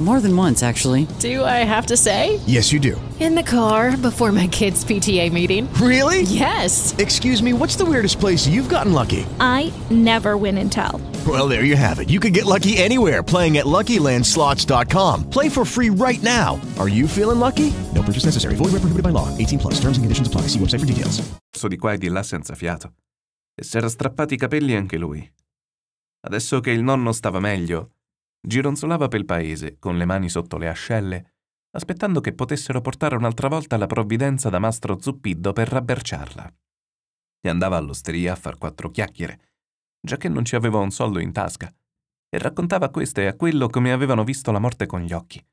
More 0.00 0.20
than 0.20 0.36
once, 0.36 0.64
actually. 0.64 1.06
Do 1.20 1.44
I 1.44 1.62
have 1.64 1.86
to 1.86 1.96
say? 1.96 2.40
Yes, 2.46 2.72
you 2.72 2.80
do. 2.80 3.00
In 3.20 3.36
the 3.36 3.42
car 3.44 3.96
before 3.96 4.32
my 4.32 4.48
kids' 4.48 4.84
PTA 4.84 5.30
meeting. 5.30 5.72
Really? 5.74 6.22
Yes. 6.22 6.92
Excuse 6.98 7.40
me, 7.40 7.52
what's 7.52 7.76
the 7.76 7.84
weirdest 7.84 8.18
place 8.18 8.48
you've 8.48 8.68
gotten 8.68 8.92
lucky? 8.92 9.24
I 9.38 9.72
never 9.90 10.36
win 10.36 10.58
and 10.58 10.72
tell. 10.72 11.00
Well, 11.24 11.46
there 11.46 11.62
you 11.62 11.76
have 11.76 12.00
it. 12.00 12.10
You 12.10 12.18
can 12.18 12.32
get 12.32 12.46
lucky 12.46 12.78
anywhere 12.78 13.22
playing 13.22 13.58
at 13.58 13.66
LuckyLandSlots.com. 13.66 15.30
Play 15.30 15.48
for 15.48 15.64
free 15.64 15.90
right 15.90 16.20
now. 16.22 16.60
Are 16.80 16.88
you 16.88 17.06
feeling 17.06 17.38
lucky? 17.38 17.72
No 17.94 18.02
purchase 18.02 18.24
necessary. 18.24 18.56
Void 18.56 18.72
where 18.72 18.82
prohibited 18.82 19.04
by 19.04 19.10
law. 19.12 19.28
18 19.38 19.60
plus. 19.60 19.74
Terms 19.74 19.98
and 19.98 20.04
conditions 20.04 20.26
apply. 20.26 20.48
See 20.48 20.58
website 20.58 20.80
for 20.80 20.86
details. 20.86 21.22
So 21.52 21.68
di 21.68 21.76
qua 21.76 21.92
e 21.92 21.98
di 21.98 22.08
là 22.08 22.24
senza 22.24 22.56
fiato. 22.56 22.94
E 23.54 23.62
s'era 23.62 23.88
strappati 23.88 24.34
i 24.34 24.36
capelli 24.36 24.74
anche 24.74 24.96
lui. 24.96 25.30
Adesso 26.24 26.60
che 26.60 26.70
il 26.70 26.82
nonno 26.82 27.12
stava 27.12 27.38
meglio, 27.40 27.90
gironzolava 28.44 29.08
pel 29.08 29.24
paese, 29.24 29.78
con 29.78 29.96
le 29.96 30.04
mani 30.04 30.28
sotto 30.28 30.58
le 30.58 30.68
ascelle, 30.68 31.34
aspettando 31.70 32.20
che 32.20 32.34
potessero 32.34 32.80
portare 32.80 33.16
un'altra 33.16 33.48
volta 33.48 33.76
la 33.76 33.86
provvidenza 33.86 34.50
da 34.50 34.58
mastro 34.58 35.00
Zuppiddo 35.00 35.52
per 35.52 35.68
rabberciarla. 35.68 36.54
E 37.40 37.48
andava 37.48 37.76
all'osteria 37.76 38.32
a 38.32 38.36
far 38.36 38.58
quattro 38.58 38.90
chiacchiere, 38.90 39.40
già 40.00 40.16
che 40.16 40.28
non 40.28 40.44
ci 40.44 40.56
aveva 40.56 40.78
un 40.78 40.90
soldo 40.90 41.18
in 41.18 41.32
tasca, 41.32 41.72
e 42.28 42.38
raccontava 42.38 42.86
a 42.86 42.90
questo 42.90 43.20
e 43.20 43.26
a 43.26 43.36
quello 43.36 43.68
come 43.68 43.92
avevano 43.92 44.24
visto 44.24 44.50
la 44.52 44.58
morte 44.58 44.86
con 44.86 45.00
gli 45.02 45.12
occhi. 45.12 45.44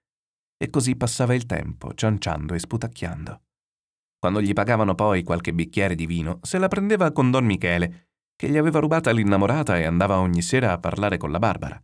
E 0.58 0.70
così 0.70 0.96
passava 0.96 1.36
il 1.36 1.46
tempo, 1.46 1.94
cianciando 1.94 2.54
e 2.54 2.60
sputacchiando. 2.60 3.42
Quando 4.18 4.42
gli 4.42 4.52
pagavano 4.52 4.96
poi 4.96 5.24
qualche 5.24 5.54
bicchiere 5.54 5.96
di 5.96 6.06
vino, 6.06 6.40
se 6.42 6.58
la 6.58 6.68
prendeva 6.68 7.12
con 7.12 7.32
Don 7.32 7.46
Michele, 7.46 8.10
che 8.36 8.50
gli 8.50 8.58
aveva 8.58 8.80
rubata 8.80 9.12
l'innamorata 9.12 9.78
e 9.78 9.86
andava 9.86 10.20
ogni 10.20 10.42
sera 10.42 10.74
a 10.74 10.80
parlare 10.80 11.18
con 11.18 11.32
la 11.32 11.40
Barbara. 11.40 11.82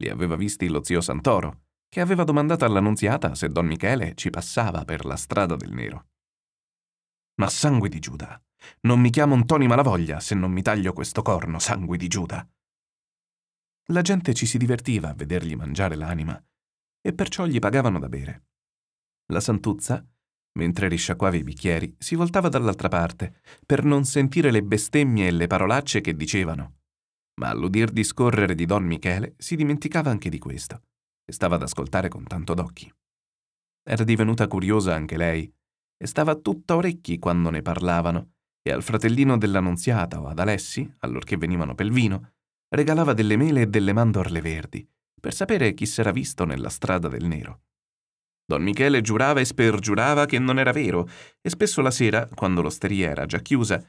Li 0.00 0.08
aveva 0.08 0.36
visti 0.36 0.68
lo 0.68 0.82
zio 0.82 1.00
Santoro, 1.00 1.66
che 1.88 2.00
aveva 2.00 2.24
domandato 2.24 2.64
all'annunziata 2.64 3.34
se 3.34 3.48
Don 3.48 3.66
Michele 3.66 4.14
ci 4.14 4.30
passava 4.30 4.84
per 4.84 5.04
la 5.04 5.16
strada 5.16 5.56
del 5.56 5.72
nero. 5.72 6.06
Ma 7.40 7.48
sangue 7.48 7.88
di 7.88 7.98
Giuda! 7.98 8.40
Non 8.82 9.00
mi 9.00 9.10
chiamo 9.10 9.36
Ntoni 9.36 9.66
Malavoglia 9.66 10.20
se 10.20 10.34
non 10.34 10.50
mi 10.50 10.62
taglio 10.62 10.92
questo 10.92 11.22
corno, 11.22 11.58
sangue 11.58 11.96
di 11.96 12.08
Giuda! 12.08 12.48
La 13.90 14.02
gente 14.02 14.34
ci 14.34 14.46
si 14.46 14.58
divertiva 14.58 15.08
a 15.08 15.14
vedergli 15.14 15.56
mangiare 15.56 15.96
l'anima 15.96 16.40
e 17.00 17.12
perciò 17.14 17.46
gli 17.46 17.58
pagavano 17.58 17.98
da 17.98 18.08
bere. 18.08 18.46
La 19.32 19.40
Santuzza, 19.40 20.04
mentre 20.58 20.88
risciacquava 20.88 21.36
i 21.36 21.42
bicchieri, 21.42 21.96
si 21.98 22.14
voltava 22.14 22.48
dall'altra 22.48 22.88
parte 22.88 23.40
per 23.64 23.84
non 23.84 24.04
sentire 24.04 24.50
le 24.50 24.62
bestemmie 24.62 25.28
e 25.28 25.30
le 25.30 25.46
parolacce 25.46 26.00
che 26.00 26.14
dicevano. 26.14 26.77
Ma 27.38 27.50
all'udir 27.50 27.90
discorrere 27.90 28.54
di 28.54 28.66
Don 28.66 28.84
Michele 28.84 29.34
si 29.38 29.56
dimenticava 29.56 30.10
anche 30.10 30.28
di 30.28 30.38
questo 30.38 30.82
e 31.24 31.32
stava 31.32 31.54
ad 31.56 31.62
ascoltare 31.62 32.08
con 32.08 32.24
tanto 32.24 32.54
d'occhi. 32.54 32.92
Era 33.82 34.04
divenuta 34.04 34.46
curiosa 34.46 34.94
anche 34.94 35.16
lei 35.16 35.50
e 35.96 36.06
stava 36.06 36.34
tutta 36.34 36.76
orecchi 36.76 37.18
quando 37.18 37.50
ne 37.50 37.62
parlavano 37.62 38.32
e 38.62 38.72
al 38.72 38.82
fratellino 38.82 39.38
dell'annunziata 39.38 40.20
o 40.20 40.26
ad 40.26 40.38
Alessi, 40.38 40.92
allorché 40.98 41.36
venivano 41.36 41.74
pel 41.74 41.90
vino, 41.90 42.32
regalava 42.68 43.14
delle 43.14 43.36
mele 43.36 43.62
e 43.62 43.66
delle 43.66 43.92
mandorle 43.92 44.40
verdi 44.40 44.86
per 45.18 45.34
sapere 45.34 45.74
chi 45.74 45.86
s'era 45.86 46.10
visto 46.10 46.44
nella 46.44 46.68
strada 46.68 47.08
del 47.08 47.26
nero. 47.26 47.62
Don 48.44 48.62
Michele 48.62 49.00
giurava 49.02 49.40
e 49.40 49.44
spergiurava 49.44 50.24
che 50.24 50.38
non 50.38 50.58
era 50.58 50.72
vero, 50.72 51.08
e 51.40 51.50
spesso 51.50 51.82
la 51.82 51.90
sera, 51.90 52.26
quando 52.34 52.62
l'osteria 52.62 53.10
era 53.10 53.26
già 53.26 53.40
chiusa, 53.40 53.84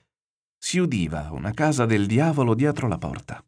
si 0.60 0.78
udiva 0.78 1.32
una 1.32 1.52
casa 1.52 1.86
del 1.86 2.06
diavolo 2.06 2.54
dietro 2.54 2.88
la 2.88 2.98
porta. 2.98 3.44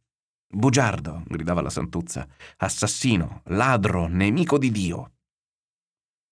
Bugiardo, 0.48 1.24
gridava 1.28 1.62
la 1.62 1.70
Santuzza, 1.70 2.28
assassino, 2.58 3.42
ladro, 3.46 4.08
nemico 4.08 4.58
di 4.58 4.72
Dio. 4.72 5.14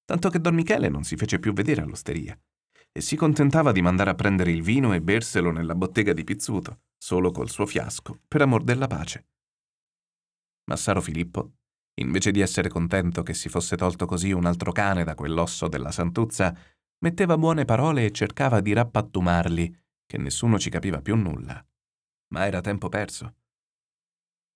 Tanto 0.06 0.30
che 0.30 0.40
Don 0.40 0.56
Michele 0.56 0.90
non 0.90 1.04
si 1.04 1.16
fece 1.16 1.38
più 1.38 1.54
vedere 1.54 1.82
all'osteria 1.82 2.38
e 2.92 3.02
si 3.02 3.16
contentava 3.16 3.72
di 3.72 3.82
mandare 3.82 4.10
a 4.10 4.16
prendere 4.16 4.52
il 4.52 4.64
vino 4.64 4.94
e 4.94 5.02
berselo 5.02 5.52
nella 5.52 5.76
bottega 5.76 6.14
di 6.14 6.24
Pizzuto, 6.24 6.82
solo 6.98 7.30
col 7.32 7.50
suo 7.50 7.68
fiasco, 7.68 8.22
per 8.28 8.42
amor 8.42 8.64
della 8.64 8.88
pace. 8.88 9.28
Massaro 10.66 11.02
Filippo 11.02 11.52
invece 12.00 12.32
di 12.32 12.40
essere 12.40 12.70
contento 12.70 13.24
che 13.24 13.34
si 13.34 13.50
fosse 13.50 13.76
tolto 13.76 14.06
così 14.06 14.32
un 14.32 14.46
altro 14.46 14.72
cane 14.72 15.04
da 15.04 15.16
quell'osso 15.16 15.68
della 15.68 15.92
santuzza, 15.92 16.56
metteva 17.00 17.38
buone 17.38 17.66
parole 17.66 18.06
e 18.06 18.12
cercava 18.12 18.62
di 18.62 18.74
rappattumarli, 18.74 19.78
che 20.10 20.18
nessuno 20.18 20.58
ci 20.58 20.72
capiva 20.72 21.04
più 21.04 21.16
nulla. 21.16 21.64
Ma 22.30 22.48
era 22.48 22.62
tempo 22.62 22.90
perso. 22.90 23.36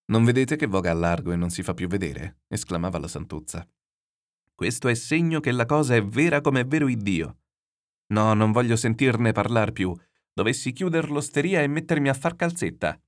Non 0.05 0.23
vedete 0.23 0.55
che 0.55 0.65
voga 0.65 0.89
a 0.89 0.95
largo 0.95 1.31
e 1.31 1.35
non 1.35 1.51
si 1.51 1.61
fa 1.61 1.75
più 1.75 1.87
vedere? 1.87 2.39
esclamava 2.47 2.97
la 2.97 3.07
santuzza. 3.07 3.63
Questo 4.55 4.87
è 4.87 4.95
segno 4.95 5.41
che 5.41 5.51
la 5.51 5.67
cosa 5.67 5.93
è 5.93 6.03
vera 6.03 6.41
come 6.41 6.61
è 6.61 6.65
vero 6.65 6.87
Iddio. 6.87 7.37
No, 8.07 8.33
non 8.33 8.51
voglio 8.51 8.75
sentirne 8.75 9.31
parlar 9.31 9.73
più. 9.73 9.95
Dovessi 10.33 10.71
chiuder 10.71 11.11
l'osteria 11.11 11.61
e 11.61 11.67
mettermi 11.67 12.09
a 12.09 12.15
far 12.15 12.35
calzetta. 12.35 12.99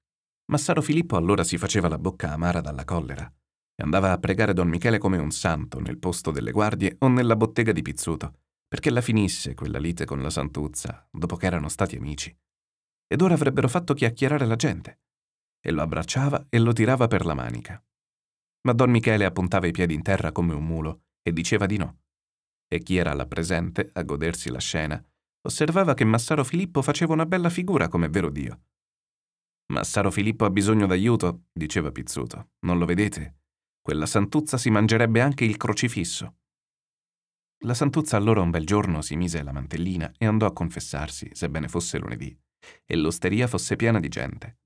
Massaro 0.52 0.84
Filippo 0.84 1.18
allora 1.18 1.44
si 1.44 1.58
faceva 1.58 1.88
la 1.88 1.98
bocca 1.98 2.32
amara 2.32 2.62
dalla 2.62 2.86
collera 2.86 3.28
e 3.74 3.84
andava 3.84 4.12
a 4.12 4.20
pregare 4.20 4.54
Don 4.54 4.70
Michele 4.70 5.00
come 5.00 5.18
un 5.18 5.32
santo 5.32 5.80
nel 5.80 5.98
posto 5.98 6.30
delle 6.30 6.52
guardie 6.52 6.96
o 7.00 7.08
nella 7.08 7.36
bottega 7.36 7.72
di 7.72 7.82
Pizzuto, 7.82 8.42
perché 8.68 8.90
la 8.90 9.02
finisse 9.02 9.54
quella 9.54 9.80
lite 9.80 10.06
con 10.06 10.22
la 10.22 10.30
Santuzza, 10.30 11.08
dopo 11.12 11.36
che 11.36 11.46
erano 11.46 11.70
stati 11.70 11.96
amici. 11.96 12.36
Ed 13.08 13.22
ora 13.22 13.36
avrebbero 13.36 13.68
fatto 13.68 13.94
chiacchierare 13.94 14.46
la 14.46 14.56
gente. 14.56 15.02
E 15.60 15.72
lo 15.72 15.82
abbracciava 15.82 16.48
e 16.50 16.60
lo 16.60 16.74
tirava 16.74 17.08
per 17.08 17.26
la 17.26 17.34
manica. 17.34 17.84
Ma 18.62 18.74
Don 18.74 18.90
Michele 18.90 19.26
appuntava 19.26 19.68
i 19.68 19.72
piedi 19.72 19.94
in 19.94 20.02
terra 20.02 20.32
come 20.32 20.54
un 20.54 20.66
mulo 20.66 21.04
e 21.22 21.32
diceva 21.32 21.66
di 21.66 21.78
no. 21.78 22.02
E 22.68 22.80
chi 22.80 22.98
era 22.98 23.14
là 23.14 23.26
presente, 23.28 23.90
a 23.94 24.02
godersi 24.04 24.50
la 24.50 24.60
scena, 24.60 25.04
osservava 25.42 25.94
che 25.94 26.04
Massaro 26.04 26.44
Filippo 26.44 26.82
faceva 26.82 27.14
una 27.14 27.26
bella 27.26 27.50
figura 27.50 27.88
come 27.88 28.10
vero 28.10 28.30
Dio. 28.30 28.62
Massaro 29.68 30.12
Filippo 30.12 30.46
ha 30.46 30.50
bisogno 30.50 30.86
d'aiuto, 30.86 31.46
diceva 31.52 31.92
Pizzuto. 31.92 32.52
Non 32.66 32.78
lo 32.78 32.86
vedete? 32.86 33.38
Quella 33.82 34.06
santuzza 34.06 34.58
si 34.58 34.70
mangerebbe 34.70 35.22
anche 35.22 35.46
il 35.46 35.58
crocifisso. 35.58 36.38
La 37.64 37.74
santuzza 37.74 38.18
allora 38.18 38.42
un 38.42 38.52
bel 38.52 38.66
giorno 38.66 39.02
si 39.02 39.16
mise 39.16 39.42
la 39.42 39.52
mantellina 39.52 40.12
e 40.18 40.26
andò 40.26 40.46
a 40.46 40.54
confessarsi, 40.54 41.30
sebbene 41.34 41.68
fosse 41.68 41.98
lunedì, 41.98 42.38
e 42.86 42.96
l'osteria 42.96 43.48
fosse 43.48 43.76
piena 43.76 44.00
di 44.00 44.08
gente. 44.08 44.60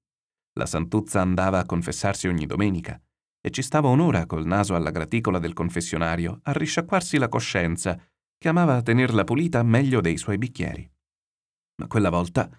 La 0.54 0.66
santuzza 0.66 1.22
andava 1.22 1.60
a 1.60 1.66
confessarsi 1.66 2.28
ogni 2.28 2.46
domenica 2.46 3.00
e 3.42 3.52
ci 3.52 3.62
stava 3.62 3.88
un'ora 3.88 4.26
col 4.26 4.46
naso 4.46 4.76
alla 4.76 4.92
graticola 4.92 5.40
del 5.40 5.54
confessionario 5.54 6.40
a 6.44 6.52
risciacquarsi 6.52 7.18
la 7.18 7.30
coscienza, 7.30 7.98
che 8.38 8.48
amava 8.50 8.82
tenerla 8.82 9.24
pulita 9.24 9.64
meglio 9.64 10.02
dei 10.02 10.18
suoi 10.18 10.38
bicchieri. 10.38 10.90
Ma 11.82 11.88
quella 11.88 12.10
volta, 12.10 12.50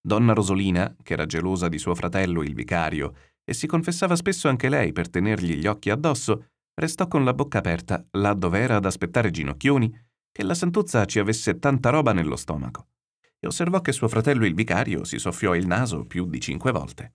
donna 0.00 0.32
Rosolina, 0.32 0.96
che 1.02 1.12
era 1.12 1.26
gelosa 1.26 1.68
di 1.68 1.78
suo 1.78 1.94
fratello 1.94 2.42
il 2.42 2.54
vicario 2.54 3.14
e 3.44 3.52
si 3.52 3.66
confessava 3.66 4.16
spesso 4.16 4.48
anche 4.48 4.68
lei 4.68 4.92
per 4.92 5.10
tenergli 5.10 5.54
gli 5.54 5.66
occhi 5.66 5.90
addosso, 5.90 6.52
restò 6.80 7.06
con 7.06 7.24
la 7.24 7.34
bocca 7.34 7.58
aperta 7.58 8.04
là 8.12 8.34
dove 8.34 8.58
era 8.58 8.76
ad 8.76 8.84
aspettare 8.84 9.30
Ginocchioni 9.30 10.08
che 10.32 10.42
la 10.42 10.54
Santuzza 10.54 11.04
ci 11.04 11.18
avesse 11.18 11.58
tanta 11.58 11.90
roba 11.90 12.12
nello 12.12 12.36
stomaco 12.36 12.88
e 13.38 13.46
osservò 13.46 13.80
che 13.80 13.92
suo 13.92 14.08
fratello 14.08 14.44
il 14.44 14.54
vicario 14.54 15.04
si 15.04 15.18
soffiò 15.18 15.54
il 15.54 15.66
naso 15.66 16.04
più 16.04 16.26
di 16.26 16.40
cinque 16.40 16.72
volte. 16.72 17.14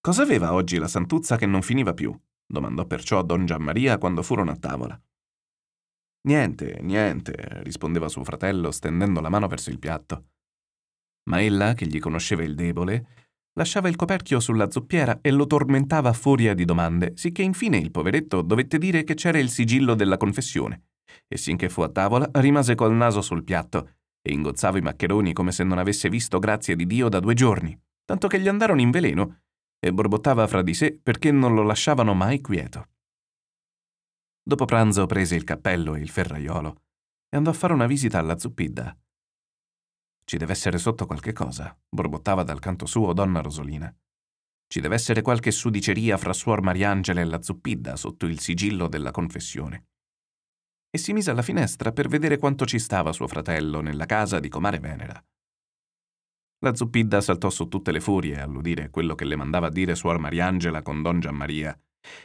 Cosa 0.00 0.22
aveva 0.22 0.54
oggi 0.54 0.78
la 0.78 0.88
Santuzza 0.88 1.36
che 1.36 1.46
non 1.46 1.62
finiva 1.62 1.92
più? 1.92 2.18
domandò 2.46 2.86
perciò 2.86 3.18
a 3.18 3.22
Don 3.22 3.44
Giammaria 3.44 3.98
quando 3.98 4.22
furono 4.22 4.50
a 4.50 4.56
tavola. 4.56 5.00
Niente, 6.22 6.80
niente, 6.82 7.62
rispondeva 7.62 8.08
suo 8.08 8.24
fratello 8.24 8.70
stendendo 8.70 9.20
la 9.20 9.28
mano 9.28 9.46
verso 9.46 9.70
il 9.70 9.78
piatto. 9.78 10.30
Ma 11.30 11.42
ella, 11.42 11.74
che 11.74 11.86
gli 11.86 11.98
conosceva 11.98 12.42
il 12.42 12.54
debole, 12.54 13.19
lasciava 13.54 13.88
il 13.88 13.96
coperchio 13.96 14.40
sulla 14.40 14.70
zuppiera 14.70 15.18
e 15.20 15.30
lo 15.30 15.46
tormentava 15.46 16.10
a 16.10 16.14
furia 16.14 16.54
di 16.54 16.64
domande, 16.64 17.12
sicché 17.16 17.42
infine 17.42 17.76
il 17.76 17.90
poveretto 17.90 18.42
dovette 18.42 18.78
dire 18.78 19.04
che 19.04 19.14
c'era 19.14 19.38
il 19.38 19.50
sigillo 19.50 19.94
della 19.94 20.16
confessione. 20.16 20.84
E 21.26 21.36
sinché 21.36 21.68
fu 21.68 21.82
a 21.82 21.88
tavola, 21.88 22.28
rimase 22.34 22.74
col 22.74 22.94
naso 22.94 23.20
sul 23.20 23.44
piatto 23.44 23.94
e 24.22 24.32
ingozzava 24.32 24.78
i 24.78 24.82
maccheroni 24.82 25.32
come 25.32 25.52
se 25.52 25.64
non 25.64 25.78
avesse 25.78 26.08
visto 26.08 26.38
grazie 26.38 26.76
di 26.76 26.86
Dio 26.86 27.08
da 27.08 27.20
due 27.20 27.34
giorni, 27.34 27.78
tanto 28.04 28.28
che 28.28 28.40
gli 28.40 28.48
andarono 28.48 28.80
in 28.80 28.90
veleno 28.90 29.42
e 29.78 29.92
borbottava 29.92 30.46
fra 30.46 30.62
di 30.62 30.74
sé 30.74 30.98
perché 31.02 31.30
non 31.32 31.54
lo 31.54 31.62
lasciavano 31.62 32.14
mai 32.14 32.40
quieto. 32.40 32.88
Dopo 34.42 34.64
pranzo 34.64 35.06
prese 35.06 35.36
il 35.36 35.44
cappello 35.44 35.94
e 35.94 36.00
il 36.00 36.08
ferraiolo 36.08 36.82
e 37.28 37.36
andò 37.36 37.50
a 37.50 37.54
fare 37.54 37.72
una 37.72 37.86
visita 37.86 38.18
alla 38.18 38.38
zuppidda, 38.38 38.96
ci 40.30 40.36
deve 40.36 40.52
essere 40.52 40.78
sotto 40.78 41.06
qualche 41.06 41.32
cosa, 41.32 41.76
borbottava 41.88 42.44
dal 42.44 42.60
canto 42.60 42.86
suo 42.86 43.12
donna 43.12 43.40
Rosolina. 43.40 43.92
Ci 44.68 44.80
deve 44.80 44.94
essere 44.94 45.22
qualche 45.22 45.50
sudiceria 45.50 46.16
fra 46.18 46.32
suor 46.32 46.62
Mariangela 46.62 47.20
e 47.20 47.24
la 47.24 47.42
zuppidda 47.42 47.96
sotto 47.96 48.26
il 48.26 48.38
sigillo 48.38 48.86
della 48.86 49.10
confessione. 49.10 49.86
E 50.88 50.98
si 50.98 51.12
mise 51.12 51.32
alla 51.32 51.42
finestra 51.42 51.90
per 51.90 52.06
vedere 52.06 52.38
quanto 52.38 52.64
ci 52.64 52.78
stava 52.78 53.12
suo 53.12 53.26
fratello 53.26 53.80
nella 53.80 54.06
casa 54.06 54.38
di 54.38 54.48
comare 54.48 54.78
Venera. 54.78 55.20
La 56.60 56.76
zuppidda 56.76 57.20
saltò 57.20 57.50
su 57.50 57.66
tutte 57.66 57.90
le 57.90 57.98
furie 57.98 58.40
all'udire 58.40 58.88
quello 58.88 59.16
che 59.16 59.24
le 59.24 59.34
mandava 59.34 59.66
a 59.66 59.70
dire 59.70 59.96
suor 59.96 60.20
Mariangela 60.20 60.82
con 60.82 61.02
don 61.02 61.18
Giammaria 61.18 61.76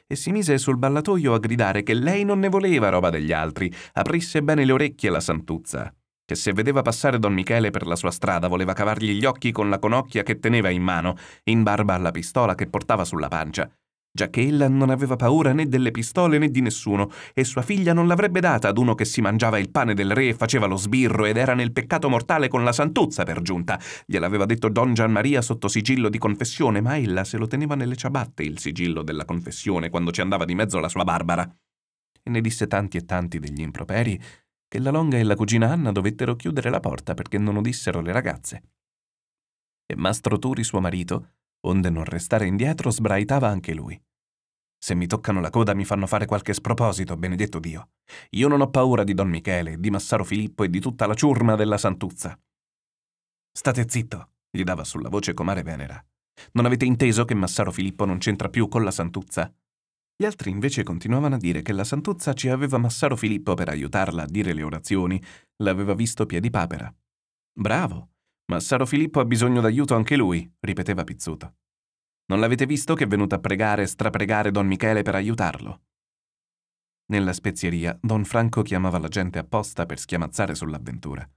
e 0.05 0.15
si 0.15 0.31
mise 0.31 0.59
sul 0.59 0.77
ballatoio 0.77 1.33
a 1.33 1.39
gridare 1.39 1.81
che 1.81 1.95
lei 1.95 2.23
non 2.23 2.37
ne 2.37 2.49
voleva 2.49 2.89
roba 2.89 3.09
degli 3.09 3.31
altri, 3.31 3.73
aprisse 3.93 4.43
bene 4.43 4.63
le 4.63 4.73
orecchie 4.73 5.09
la 5.09 5.19
santuzza 5.19 5.91
che 6.25 6.35
se 6.35 6.51
vedeva 6.53 6.81
passare 6.81 7.19
don 7.19 7.33
Michele 7.33 7.69
per 7.69 7.85
la 7.85 7.95
sua 7.95 8.11
strada 8.11 8.47
voleva 8.47 8.73
cavargli 8.73 9.11
gli 9.11 9.25
occhi 9.25 9.51
con 9.51 9.69
la 9.69 9.79
conocchia 9.79 10.23
che 10.23 10.39
teneva 10.39 10.69
in 10.69 10.81
mano, 10.81 11.15
in 11.43 11.61
barba 11.61 11.93
alla 11.93 12.11
pistola 12.11 12.55
che 12.55 12.67
portava 12.67 13.05
sulla 13.05 13.27
pancia, 13.27 13.69
giacché 14.15 14.41
ella 14.41 14.69
non 14.69 14.89
aveva 14.89 15.17
paura 15.17 15.51
né 15.51 15.67
delle 15.67 15.91
pistole 15.91 16.37
né 16.37 16.49
di 16.49 16.61
nessuno, 16.61 17.11
e 17.33 17.43
sua 17.43 17.61
figlia 17.61 17.93
non 17.93 18.07
l'avrebbe 18.07 18.39
data 18.39 18.69
ad 18.69 18.77
uno 18.77 18.95
che 18.95 19.03
si 19.03 19.19
mangiava 19.21 19.59
il 19.59 19.69
pane 19.69 19.93
del 19.93 20.13
re 20.13 20.29
e 20.29 20.33
faceva 20.33 20.65
lo 20.65 20.77
sbirro 20.77 21.25
ed 21.25 21.35
era 21.35 21.53
nel 21.53 21.73
peccato 21.73 22.09
mortale 22.09 22.47
con 22.47 22.63
la 22.63 22.71
santuzza 22.71 23.23
per 23.23 23.41
giunta. 23.41 23.77
Gliel'aveva 24.05 24.45
detto 24.45 24.69
don 24.69 24.93
Gianmaria 24.93 25.41
sotto 25.41 25.67
sigillo 25.67 26.07
di 26.07 26.17
confessione, 26.17 26.79
ma 26.81 26.97
ella 26.97 27.25
se 27.25 27.37
lo 27.37 27.45
teneva 27.45 27.75
nelle 27.75 27.97
ciabatte 27.97 28.41
il 28.41 28.57
sigillo 28.57 29.03
della 29.03 29.25
confessione 29.25 29.89
quando 29.89 30.11
ci 30.11 30.21
andava 30.21 30.45
di 30.45 30.55
mezzo 30.55 30.79
la 30.79 30.89
sua 30.89 31.03
Barbara. 31.03 31.47
E 32.23 32.29
ne 32.31 32.41
disse 32.41 32.65
tanti 32.67 32.97
e 32.97 33.05
tanti 33.05 33.37
degli 33.37 33.61
improperi 33.61 34.19
che 34.75 34.81
la 34.81 34.91
Longa 34.91 35.17
e 35.17 35.23
la 35.23 35.37
cugina 35.37 35.71
Anna 35.71 35.93
dovettero 35.93 36.35
chiudere 36.35 36.69
la 36.69 36.81
porta 36.81 37.13
perché 37.13 37.37
non 37.37 37.55
udissero 37.55 38.01
le 38.01 38.11
ragazze. 38.11 38.63
E 39.85 39.95
Mastro 39.95 40.37
Turi, 40.37 40.65
suo 40.65 40.81
marito, 40.81 41.35
onde 41.61 41.89
non 41.89 42.03
restare 42.03 42.45
indietro, 42.45 42.91
sbraitava 42.91 43.47
anche 43.47 43.73
lui. 43.73 43.97
Se 44.77 44.93
mi 44.93 45.07
toccano 45.07 45.39
la 45.39 45.49
coda 45.49 45.73
mi 45.73 45.85
fanno 45.85 46.07
fare 46.07 46.25
qualche 46.25 46.53
sproposito, 46.53 47.15
benedetto 47.15 47.59
Dio. 47.59 47.91
Io 48.31 48.49
non 48.49 48.59
ho 48.59 48.69
paura 48.69 49.05
di 49.05 49.13
Don 49.13 49.29
Michele, 49.29 49.79
di 49.79 49.89
Massaro 49.89 50.25
Filippo 50.25 50.65
e 50.65 50.69
di 50.69 50.81
tutta 50.81 51.07
la 51.07 51.13
ciurma 51.13 51.55
della 51.55 51.77
Santuzza. 51.77 52.37
State 53.49 53.85
zitto, 53.87 54.31
gli 54.49 54.63
dava 54.63 54.83
sulla 54.83 55.07
voce 55.07 55.33
comare 55.33 55.63
Venera. 55.63 56.05
Non 56.51 56.65
avete 56.65 56.83
inteso 56.83 57.23
che 57.23 57.33
Massaro 57.33 57.71
Filippo 57.71 58.03
non 58.03 58.17
c'entra 58.17 58.49
più 58.49 58.67
con 58.67 58.83
la 58.83 58.91
Santuzza? 58.91 59.49
Gli 60.17 60.23
altri 60.23 60.49
invece 60.49 60.83
continuavano 60.83 61.35
a 61.35 61.37
dire 61.37 61.61
che 61.61 61.73
la 61.73 61.83
Santuzza 61.83 62.31
ci 62.31 62.47
aveva 62.47 62.77
Massaro 62.77 63.17
Filippo 63.17 63.53
per 63.53 63.67
aiutarla 63.67 64.23
a 64.23 64.27
dire 64.27 64.53
le 64.53 64.63
orazioni, 64.63 65.21
l'aveva 65.57 65.93
visto 65.93 66.25
piedipapera. 66.25 66.93
Bravo, 67.51 68.11
Massaro 68.45 68.85
Filippo 68.85 69.19
ha 69.19 69.25
bisogno 69.25 69.59
d'aiuto 69.59 69.93
anche 69.93 70.15
lui, 70.15 70.49
ripeteva 70.61 71.03
Pizzuto. 71.03 71.55
Non 72.27 72.39
l'avete 72.39 72.65
visto 72.65 72.95
che 72.95 73.03
è 73.03 73.07
venuto 73.07 73.35
a 73.35 73.39
pregare 73.39 73.83
e 73.83 73.87
strapregare 73.87 74.51
Don 74.51 74.65
Michele 74.67 75.01
per 75.01 75.15
aiutarlo? 75.15 75.81
Nella 77.07 77.33
spezieria, 77.33 77.97
Don 78.01 78.23
Franco 78.23 78.61
chiamava 78.61 78.97
la 78.99 79.09
gente 79.09 79.37
apposta 79.37 79.85
per 79.85 79.99
schiamazzare 79.99 80.55
sull'avventura. 80.55 81.29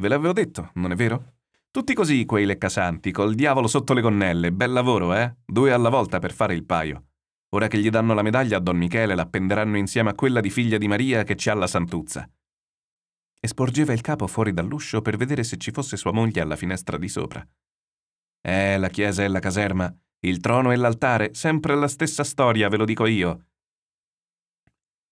Ve 0.00 0.08
l'avevo 0.08 0.32
detto, 0.32 0.70
non 0.74 0.90
è 0.90 0.94
vero? 0.94 1.34
Tutti 1.70 1.92
così 1.92 2.24
quei 2.24 2.46
leccasanti, 2.46 3.12
col 3.12 3.34
diavolo 3.34 3.66
sotto 3.66 3.92
le 3.92 4.00
gonnelle, 4.00 4.52
bel 4.52 4.72
lavoro, 4.72 5.12
eh? 5.14 5.36
Due 5.44 5.70
alla 5.70 5.90
volta 5.90 6.18
per 6.18 6.32
fare 6.32 6.54
il 6.54 6.64
paio. 6.64 7.08
Ora 7.54 7.68
che 7.68 7.78
gli 7.78 7.88
danno 7.88 8.14
la 8.14 8.22
medaglia 8.22 8.56
a 8.56 8.60
Don 8.60 8.76
Michele, 8.76 9.14
l'appenderanno 9.14 9.76
insieme 9.76 10.10
a 10.10 10.14
quella 10.14 10.40
di 10.40 10.50
figlia 10.50 10.76
di 10.76 10.88
Maria 10.88 11.22
che 11.22 11.36
ci 11.36 11.50
ha 11.50 11.54
la 11.54 11.68
santuzza. 11.68 12.28
E 13.38 13.46
sporgeva 13.46 13.92
il 13.92 14.00
capo 14.00 14.26
fuori 14.26 14.52
dall'uscio 14.52 15.00
per 15.02 15.16
vedere 15.16 15.44
se 15.44 15.56
ci 15.56 15.70
fosse 15.70 15.96
sua 15.96 16.10
moglie 16.10 16.40
alla 16.40 16.56
finestra 16.56 16.98
di 16.98 17.08
sopra. 17.08 17.46
Eh, 18.40 18.76
la 18.76 18.88
chiesa 18.88 19.22
e 19.22 19.28
la 19.28 19.38
caserma, 19.38 19.94
il 20.26 20.40
trono 20.40 20.72
e 20.72 20.76
l'altare, 20.76 21.32
sempre 21.34 21.76
la 21.76 21.86
stessa 21.86 22.24
storia, 22.24 22.68
ve 22.68 22.76
lo 22.76 22.84
dico 22.84 23.06
io. 23.06 23.46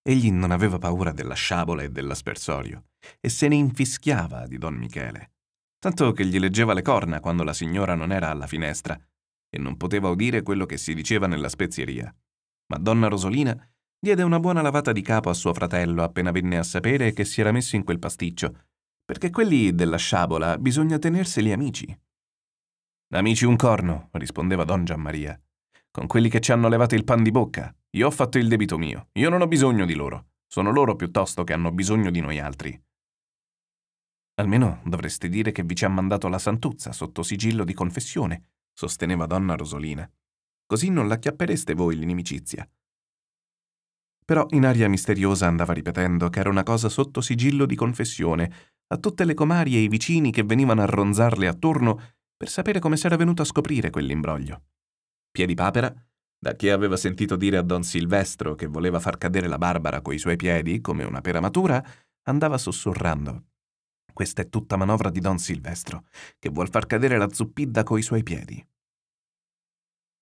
Egli 0.03 0.33
non 0.33 0.51
aveva 0.51 0.79
paura 0.79 1.13
della 1.13 1.35
sciabola 1.35 1.85
e 1.85 1.91
dell'aspersorio 1.91 2.87
e 3.21 3.29
se 3.29 3.47
ne 3.47 3.55
infischiava 3.55 4.49
di 4.49 4.59
Don 4.59 4.75
Michele, 4.75 5.35
tanto 5.79 6.11
che 6.11 6.27
gli 6.27 6.41
leggeva 6.41 6.73
le 6.73 6.83
corna 6.83 7.21
quando 7.21 7.45
la 7.45 7.53
signora 7.53 7.95
non 7.95 8.11
era 8.11 8.31
alla 8.31 8.49
finestra 8.49 9.01
e 9.49 9.59
non 9.59 9.77
poteva 9.77 10.09
udire 10.09 10.43
quello 10.43 10.67
che 10.67 10.77
si 10.77 10.93
diceva 10.93 11.29
nella 11.29 11.49
spezieria. 11.49 12.13
Ma 12.73 12.79
donna 12.79 13.09
Rosolina 13.09 13.55
diede 13.99 14.23
una 14.23 14.41
buona 14.41 14.63
lavata 14.63 14.93
di 14.93 15.03
capo 15.03 15.29
a 15.29 15.35
suo 15.35 15.53
fratello 15.53 16.03
appena 16.03 16.31
venne 16.31 16.57
a 16.57 16.63
sapere 16.63 17.13
che 17.13 17.27
si 17.27 17.43
era 17.43 17.53
messo 17.53 17.77
in 17.77 17.85
quel 17.85 17.99
pasticcio, 17.99 18.65
perché 19.05 19.29
quelli 19.29 19.75
della 19.75 19.99
sciabola 19.99 20.57
bisogna 20.57 20.99
tenerseli 20.99 21.53
amici. 21.53 22.01
Amici 23.13 23.45
un 23.45 23.57
corno, 23.57 24.09
rispondeva 24.13 24.65
don 24.65 24.87
Giammaria. 24.87 25.39
Con 25.91 26.07
quelli 26.07 26.31
che 26.31 26.41
ci 26.41 26.51
hanno 26.51 26.69
levato 26.69 26.95
il 26.95 27.05
pan 27.05 27.23
di 27.23 27.31
bocca. 27.31 27.77
Io 27.91 28.07
ho 28.07 28.11
fatto 28.11 28.39
il 28.39 28.49
debito 28.49 28.79
mio. 28.79 29.09
Io 29.13 29.29
non 29.29 29.43
ho 29.43 29.47
bisogno 29.47 29.85
di 29.85 29.93
loro. 29.93 30.29
Sono 30.47 30.73
loro 30.73 30.97
piuttosto 30.97 31.45
che 31.45 31.53
hanno 31.53 31.73
bisogno 31.73 32.11
di 32.11 32.21
noi 32.21 32.39
altri. 32.39 32.83
Almeno 34.37 34.81
dovreste 34.87 35.29
dire 35.29 35.53
che 35.53 35.63
vi 35.63 35.77
ci 35.77 35.85
ha 35.85 35.91
mandato 35.91 36.27
la 36.29 36.39
santuzza 36.39 36.93
sotto 36.93 37.23
sigillo 37.23 37.65
di 37.65 37.75
confessione, 37.75 38.45
sosteneva 38.73 39.27
donna 39.27 39.57
Rosolina. 39.57 40.11
Così 40.73 40.89
non 40.89 41.07
l'acchiappereste 41.07 41.75
voi 41.75 41.97
l'inimicizia. 41.97 42.67
Però 44.25 44.47
in 44.53 44.65
aria 44.65 44.89
misteriosa 44.89 45.47
andava 45.47 45.75
ripetendo 45.75 46.31
che 46.31 46.41
era 46.41 46.49
una 46.49 46.63
cosa 46.63 46.89
sotto 46.89 47.21
sigillo 47.21 47.67
di 47.67 47.75
confessione 47.77 48.51
a 48.87 48.97
tutte 48.97 49.27
le 49.27 49.35
comari 49.35 49.77
e 49.77 49.81
i 49.81 49.89
vicini 49.89 50.33
che 50.33 50.45
venivano 50.45 50.81
a 50.81 50.87
ronzarle 50.87 51.47
attorno 51.47 52.01
per 52.35 52.49
sapere 52.49 52.79
come 52.79 52.97
s'era 52.97 53.17
venuto 53.17 53.43
a 53.43 53.45
scoprire 53.45 53.91
quell'imbroglio. 53.91 54.63
Piedipapera, 55.31 55.95
da 56.39 56.55
chi 56.55 56.71
aveva 56.71 56.97
sentito 56.97 57.37
dire 57.37 57.59
a 57.59 57.63
don 57.63 57.83
Silvestro 57.83 58.55
che 58.55 58.67
voleva 58.67 58.99
far 58.99 59.19
cadere 59.19 59.49
la 59.49 59.59
Barbara 59.59 60.01
coi 60.01 60.17
suoi 60.17 60.37
piedi 60.37 60.81
come 60.81 61.05
una 61.05 61.21
pera 61.21 61.41
matura, 61.41 61.85
andava 62.23 62.57
sussurrando. 62.57 63.45
Questa 64.11 64.41
è 64.41 64.49
tutta 64.49 64.77
manovra 64.77 65.11
di 65.11 65.21
don 65.21 65.37
Silvestro, 65.37 66.07
che 66.39 66.49
vuol 66.49 66.71
far 66.71 66.87
cadere 66.87 67.19
la 67.19 67.29
zuppidda 67.31 67.83
coi 67.83 68.01
suoi 68.01 68.23
piedi. 68.23 68.67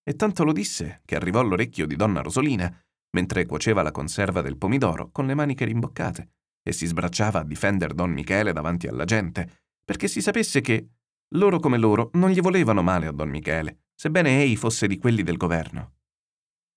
E 0.02 0.14
tanto 0.14 0.44
lo 0.44 0.52
disse 0.52 1.02
che 1.04 1.16
arrivò 1.16 1.40
all'orecchio 1.40 1.86
di 1.86 1.96
donna 1.96 2.22
Rosolina, 2.22 2.72
mentre 3.12 3.46
cuoceva 3.46 3.82
la 3.82 3.90
conserva 3.90 4.40
del 4.40 4.56
pomidoro 4.56 5.10
con 5.10 5.26
le 5.26 5.34
maniche 5.34 5.64
rimboccate, 5.64 6.30
e 6.62 6.72
si 6.72 6.86
sbracciava 6.86 7.40
a 7.40 7.44
difendere 7.44 7.94
don 7.94 8.10
Michele 8.10 8.52
davanti 8.52 8.86
alla 8.86 9.04
gente, 9.04 9.62
perché 9.84 10.08
si 10.08 10.20
sapesse 10.20 10.60
che 10.60 10.88
loro 11.34 11.58
come 11.60 11.78
loro 11.78 12.10
non 12.14 12.30
gli 12.30 12.40
volevano 12.40 12.82
male 12.82 13.06
a 13.06 13.12
Don 13.12 13.28
Michele, 13.28 13.84
sebbene 13.94 14.40
ei 14.40 14.56
fosse 14.56 14.86
di 14.86 14.98
quelli 14.98 15.22
del 15.22 15.36
governo. 15.36 15.94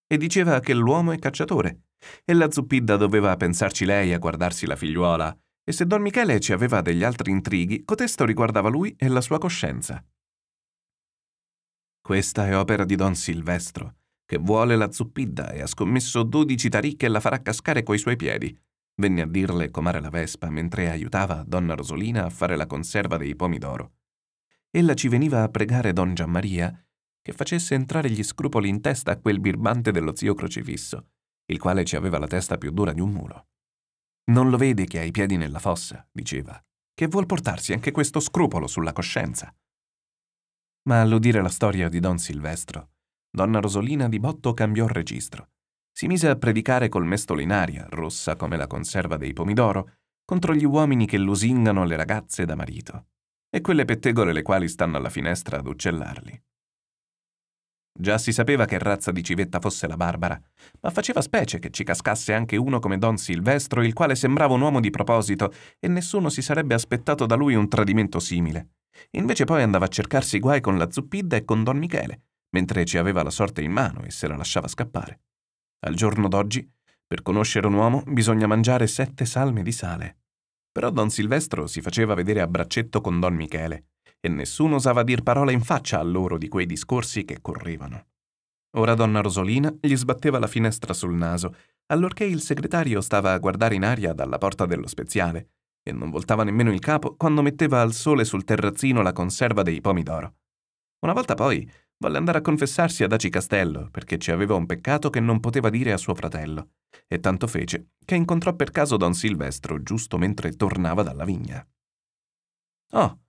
E 0.08 0.18
diceva 0.18 0.60
che 0.60 0.74
l'uomo 0.74 1.12
è 1.12 1.18
cacciatore, 1.18 1.86
e 2.24 2.34
la 2.34 2.52
zuppidda 2.52 2.98
doveva 2.98 3.36
pensarci 3.36 3.86
lei 3.86 4.14
a 4.14 4.20
guardarsi 4.20 4.66
la 4.66 4.76
figliuola, 4.76 5.36
e 5.64 5.72
se 5.72 5.88
Don 5.88 6.02
Michele 6.02 6.40
ci 6.40 6.54
aveva 6.54 6.82
degli 6.82 7.04
altri 7.04 7.32
intrighi, 7.32 7.84
cotesto 7.84 8.26
riguardava 8.26 8.70
lui 8.70 8.94
e 8.98 9.08
la 9.08 9.22
sua 9.22 9.40
coscienza. 9.40 10.04
Questa 12.04 12.45
è 12.45 12.56
opera 12.56 12.86
di 12.86 12.95
Don 12.95 13.16
Silvestro, 13.16 13.95
che 14.26 14.38
vuole 14.38 14.76
la 14.76 14.91
zuppidda 14.91 15.51
e 15.51 15.62
ha 15.62 15.68
scommesso 15.68 16.22
dodici 16.22 16.70
taricche 16.70 17.08
e 17.08 17.10
la 17.10 17.20
farà 17.20 17.41
cascare 17.41 17.82
coi 17.82 17.97
suoi 17.97 18.18
piedi, 18.18 18.56
venne 18.95 19.22
a 19.22 19.28
dirle 19.28 19.72
comare 19.72 19.99
la 19.99 20.10
Vespa 20.10 20.51
mentre 20.51 20.91
aiutava 20.91 21.43
donna 21.47 21.74
Rosolina 21.74 22.26
a 22.26 22.30
fare 22.30 22.56
la 22.56 22.68
conserva 22.68 23.18
dei 23.18 23.36
pomidoro 23.36 23.93
ella 24.76 24.95
ci 24.95 25.08
veniva 25.08 25.43
a 25.43 25.49
pregare 25.49 25.93
don 25.93 26.16
Giammaria 26.16 26.84
che 27.22 27.32
facesse 27.32 27.76
entrare 27.76 28.10
gli 28.10 28.24
scrupoli 28.24 28.70
in 28.70 28.82
testa 28.82 29.12
a 29.12 29.18
quel 29.18 29.39
birbante 29.39 29.91
dello 29.91 30.16
zio 30.16 30.34
crocifisso, 30.34 31.10
il 31.45 31.60
quale 31.60 31.86
ci 31.86 31.95
aveva 31.95 32.18
la 32.18 32.26
testa 32.26 32.58
più 32.58 32.72
dura 32.72 32.91
di 32.91 32.99
un 32.99 33.12
mulo. 33.12 33.49
Non 34.32 34.49
lo 34.49 34.58
vede 34.58 34.86
che 34.86 34.97
ha 34.97 35.04
i 35.04 35.12
piedi 35.12 35.38
nella 35.38 35.60
fossa, 35.60 36.06
diceva, 36.12 36.60
che 36.91 37.06
vuol 37.06 37.28
portarsi 37.28 37.72
anche 37.72 37.91
questo 37.91 38.20
scrupolo 38.20 38.66
sulla 38.66 38.93
coscienza. 38.93 39.56
Ma 40.84 41.00
all'udire 41.00 41.42
la 41.42 41.50
storia 41.50 41.88
di 41.88 42.00
don 42.00 42.18
Silvestro, 42.18 42.90
donna 43.30 43.60
Rosolina 43.60 44.10
di 44.10 44.20
botto 44.20 44.54
cambiò 44.54 44.86
registro. 44.86 45.52
Si 45.92 46.08
mise 46.08 46.28
a 46.28 46.36
predicare 46.36 46.90
col 46.90 47.06
mestolo 47.06 47.40
in 47.40 47.52
aria, 47.52 47.86
rossa 47.90 48.36
come 48.36 48.58
la 48.58 48.68
conserva 48.68 49.16
dei 49.16 49.32
pomidoro, 49.32 49.92
contro 50.26 50.54
gli 50.54 50.66
uomini 50.66 51.06
che 51.06 51.18
lusingano 51.18 51.86
le 51.86 51.96
ragazze 51.96 52.46
da 52.46 52.56
marito 52.56 53.08
e 53.50 53.62
quelle 53.62 53.86
pettegole 53.86 54.34
le 54.34 54.42
quali 54.42 54.68
stanno 54.68 54.98
alla 54.98 55.12
finestra 55.12 55.60
ad 55.60 55.68
uccellarli. 55.68 56.44
Già 57.96 58.18
si 58.18 58.34
sapeva 58.34 58.66
che 58.66 58.80
razza 58.80 59.12
di 59.12 59.22
civetta 59.22 59.60
fosse 59.60 59.86
la 59.86 59.96
Barbara, 59.96 60.42
ma 60.82 60.90
faceva 60.90 61.22
specie 61.22 61.60
che 61.60 61.70
ci 61.70 61.84
cascasse 61.84 62.34
anche 62.34 62.58
uno 62.58 62.80
come 62.80 62.98
Don 62.98 63.18
Silvestro, 63.18 63.84
il 63.84 63.94
quale 63.94 64.16
sembrava 64.16 64.56
un 64.56 64.62
uomo 64.62 64.80
di 64.80 64.90
proposito, 64.90 65.54
e 65.80 65.88
nessuno 65.88 66.30
si 66.30 66.42
sarebbe 66.42 66.74
aspettato 66.74 67.28
da 67.28 67.36
lui 67.36 67.54
un 67.54 67.70
tradimento 67.70 68.20
simile. 68.20 68.70
Invece 69.12 69.46
poi 69.46 69.62
andava 69.62 69.86
a 69.86 69.89
cercarsi 69.89 70.39
guai 70.39 70.62
con 70.62 70.78
la 70.78 70.89
Zuppidda 70.89 71.36
e 71.36 71.46
con 71.46 71.64
Don 71.64 71.78
Michele, 71.78 72.22
mentre 72.52 72.86
ci 72.86 72.98
aveva 72.98 73.24
la 73.24 73.30
sorte 73.30 73.62
in 73.62 73.72
mano 73.72 74.04
e 74.04 74.12
se 74.12 74.28
la 74.28 74.36
lasciava 74.36 74.68
scappare. 74.68 75.22
Al 75.86 75.96
giorno 75.96 76.28
d'oggi, 76.28 76.70
per 77.06 77.22
conoscere 77.22 77.68
un 77.68 77.74
uomo 77.74 78.04
bisogna 78.06 78.48
mangiare 78.48 78.88
sette 78.88 79.26
salme 79.26 79.64
di 79.64 79.72
sale. 79.72 80.18
Però 80.72 80.89
Don 80.89 81.10
Silvestro 81.10 81.68
si 81.68 81.82
faceva 81.82 82.14
vedere 82.14 82.41
a 82.41 82.48
braccetto 82.48 83.02
con 83.02 83.20
Don 83.20 83.36
Michele 83.36 83.88
e 84.20 84.30
nessuno 84.30 84.76
osava 84.76 85.04
dir 85.04 85.22
parola 85.22 85.52
in 85.52 85.62
faccia 85.62 86.00
a 86.00 86.04
loro 86.04 86.38
di 86.38 86.48
quei 86.48 86.66
discorsi 86.66 87.26
che 87.26 87.41
correvano. 87.41 88.08
Ora 88.78 88.96
donna 88.96 89.22
Rosolina 89.22 89.72
gli 89.80 89.96
sbatteva 89.96 90.39
la 90.39 90.48
finestra 90.48 90.94
sul 90.94 91.14
naso, 91.14 91.56
allorché 91.88 92.24
il 92.24 92.41
segretario 92.41 93.02
stava 93.02 93.34
a 93.34 93.38
guardare 93.38 93.76
in 93.76 93.84
aria 93.84 94.14
dalla 94.14 94.38
porta 94.39 94.66
dello 94.66 94.88
speziale 94.88 95.50
e 95.84 95.92
non 95.92 96.10
voltava 96.10 96.44
nemmeno 96.44 96.72
il 96.72 96.80
capo 96.80 97.16
quando 97.16 97.42
metteva 97.42 97.82
al 97.82 97.94
sole 97.94 98.24
sul 98.26 98.46
terrazzino 98.46 99.02
la 99.02 99.12
conserva 99.12 99.62
dei 99.62 99.82
pomidoro. 99.82 100.38
Una 101.04 101.14
volta 101.14 101.36
poi 101.36 101.70
volle 101.98 102.18
andare 102.18 102.40
a 102.40 102.42
confessarsi 102.42 103.04
ad 103.04 103.12
Aci 103.12 103.30
Castello 103.30 103.90
perché 103.92 104.18
ci 104.18 104.32
aveva 104.32 104.56
un 104.56 104.66
peccato 104.66 105.10
che 105.10 105.20
non 105.20 105.40
poteva 105.40 105.70
dire 105.70 105.92
a 105.92 105.98
suo 105.98 106.16
fratello 106.16 106.72
e 107.08 107.20
tanto 107.20 107.48
fece 107.48 107.92
che 108.04 108.16
incontrò 108.16 108.56
per 108.56 108.72
caso 108.72 108.98
don 108.98 109.14
Silvestro 109.14 109.84
giusto 109.84 110.18
mentre 110.18 110.56
tornava 110.56 111.04
dalla 111.04 111.26
vigna. 111.26 111.66
Oh, 112.92 113.20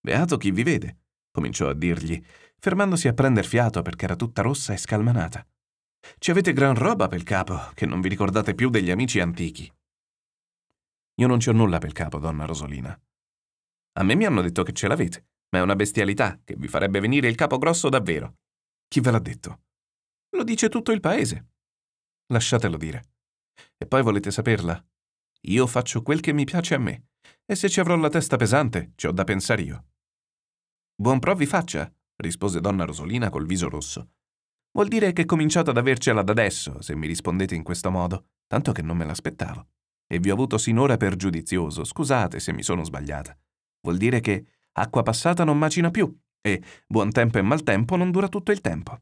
beato 0.00 0.36
chi 0.36 0.50
vi 0.50 0.62
vede, 0.62 1.00
cominciò 1.30 1.68
a 1.68 1.74
dirgli, 1.74 2.20
fermandosi 2.58 3.08
a 3.08 3.12
prender 3.12 3.44
fiato 3.44 3.82
perché 3.82 4.04
era 4.04 4.16
tutta 4.16 4.42
rossa 4.42 4.72
e 4.72 4.76
scalmanata. 4.76 5.46
Ci 6.18 6.30
avete 6.30 6.52
gran 6.52 6.74
roba 6.74 7.06
pel 7.06 7.22
capo, 7.22 7.70
che 7.74 7.86
non 7.86 8.00
vi 8.00 8.08
ricordate 8.08 8.54
più 8.54 8.70
degli 8.70 8.90
amici 8.90 9.20
antichi. 9.20 9.70
Io 11.20 11.26
non 11.26 11.40
ci 11.40 11.48
ho 11.48 11.52
nulla 11.52 11.78
pel 11.78 11.92
capo, 11.92 12.18
donna 12.18 12.44
Rosolina. 12.44 12.98
A 13.98 14.02
me 14.02 14.14
mi 14.14 14.24
hanno 14.24 14.40
detto 14.40 14.62
che 14.62 14.72
ce 14.72 14.88
l'avete, 14.88 15.26
ma 15.50 15.58
è 15.58 15.62
una 15.62 15.76
bestialità 15.76 16.40
che 16.42 16.56
vi 16.56 16.68
farebbe 16.68 17.00
venire 17.00 17.28
il 17.28 17.34
capo 17.34 17.58
grosso 17.58 17.88
davvero. 17.88 18.38
Chi 18.88 19.00
ve 19.00 19.10
l'ha 19.10 19.18
detto? 19.18 19.62
Lo 20.36 20.44
dice 20.44 20.68
tutto 20.68 20.92
il 20.92 21.00
paese. 21.00 21.50
Lasciatelo 22.32 22.76
dire. 22.76 23.10
E 23.76 23.86
poi 23.86 24.02
volete 24.02 24.30
saperla? 24.30 24.82
Io 25.46 25.66
faccio 25.66 26.02
quel 26.02 26.20
che 26.20 26.32
mi 26.32 26.44
piace 26.44 26.74
a 26.74 26.78
me, 26.78 27.08
e 27.44 27.54
se 27.54 27.68
ci 27.68 27.80
avrò 27.80 27.96
la 27.96 28.08
testa 28.08 28.36
pesante, 28.36 28.92
ci 28.94 29.06
ho 29.06 29.12
da 29.12 29.24
pensare 29.24 29.62
io. 29.62 29.86
Buon 30.94 31.18
pro 31.18 31.34
vi 31.34 31.46
faccia, 31.46 31.92
rispose 32.16 32.60
donna 32.60 32.84
Rosolina 32.84 33.28
col 33.28 33.44
viso 33.44 33.68
rosso. 33.68 34.12
Vuol 34.72 34.88
dire 34.88 35.12
che 35.12 35.26
cominciate 35.26 35.70
ad 35.70 35.76
avercela 35.76 36.22
da 36.22 36.32
adesso, 36.32 36.80
se 36.80 36.94
mi 36.94 37.06
rispondete 37.06 37.54
in 37.54 37.62
questo 37.62 37.90
modo, 37.90 38.28
tanto 38.46 38.72
che 38.72 38.80
non 38.80 38.96
me 38.96 39.04
l'aspettavo. 39.04 39.68
E 40.12 40.18
vi 40.18 40.30
ho 40.30 40.34
avuto 40.34 40.58
sinora 40.58 40.96
per 40.96 41.16
giudizioso, 41.16 41.84
scusate 41.84 42.38
se 42.38 42.52
mi 42.52 42.62
sono 42.62 42.84
sbagliata. 42.84 43.34
Vuol 43.80 43.96
dire 43.96 44.20
che 44.20 44.44
acqua 44.72 45.02
passata 45.02 45.44
non 45.44 45.56
macina 45.56 45.90
più 45.90 46.14
e 46.40 46.62
buon 46.86 47.10
tempo 47.12 47.38
e 47.38 47.42
maltempo 47.42 47.96
non 47.96 48.10
dura 48.10 48.28
tutto 48.28 48.52
il 48.52 48.60
tempo. 48.60 49.00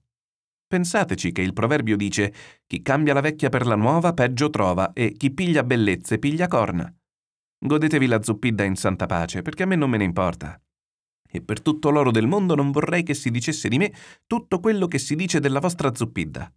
Pensateci 0.68 1.32
che 1.32 1.42
il 1.42 1.52
proverbio 1.52 1.96
dice 1.96 2.32
chi 2.64 2.80
cambia 2.80 3.12
la 3.12 3.20
vecchia 3.20 3.48
per 3.48 3.66
la 3.66 3.74
nuova 3.74 4.14
peggio 4.14 4.50
trova 4.50 4.92
e 4.92 5.12
chi 5.12 5.32
piglia 5.32 5.64
bellezze 5.64 6.20
piglia 6.20 6.46
corna. 6.46 6.94
Godetevi 7.58 8.06
la 8.06 8.22
zuppidda 8.22 8.62
in 8.62 8.76
santa 8.76 9.06
pace, 9.06 9.42
perché 9.42 9.64
a 9.64 9.66
me 9.66 9.74
non 9.74 9.90
me 9.90 9.96
ne 9.96 10.04
importa 10.04 10.62
e 11.30 11.40
per 11.40 11.62
tutto 11.62 11.90
l'oro 11.90 12.11
del 12.11 12.26
mondo 12.26 12.54
non 12.54 12.72
vorrei 12.72 13.02
che 13.02 13.14
si 13.14 13.30
dicesse 13.30 13.68
di 13.68 13.78
me 13.78 13.92
tutto 14.26 14.58
quello 14.58 14.88
che 14.88 14.98
si 14.98 15.14
dice 15.14 15.38
della 15.38 15.61
vostra 15.61 15.94
zuppidda. 15.94 16.52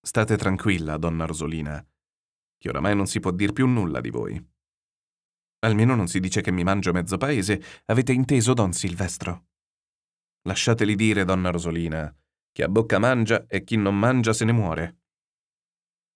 State 0.00 0.36
tranquilla, 0.36 0.98
donna 0.98 1.24
Rosolina, 1.24 1.84
che 2.64 2.70
oramai 2.70 2.96
non 2.96 3.06
si 3.06 3.20
può 3.20 3.30
dir 3.30 3.52
più 3.52 3.66
nulla 3.66 4.00
di 4.00 4.08
voi. 4.08 4.42
Almeno 5.66 5.94
non 5.94 6.08
si 6.08 6.18
dice 6.18 6.40
che 6.40 6.50
mi 6.50 6.62
mangio 6.62 6.92
mezzo 6.92 7.18
paese, 7.18 7.62
avete 7.84 8.14
inteso, 8.14 8.54
don 8.54 8.72
Silvestro? 8.72 9.48
Lasciateli 10.48 10.94
dire, 10.94 11.26
donna 11.26 11.50
Rosolina, 11.50 12.10
che 12.50 12.62
a 12.62 12.68
bocca 12.68 12.98
mangia 12.98 13.44
e 13.48 13.64
chi 13.64 13.76
non 13.76 13.98
mangia 13.98 14.32
se 14.32 14.46
ne 14.46 14.52
muore. 14.52 15.00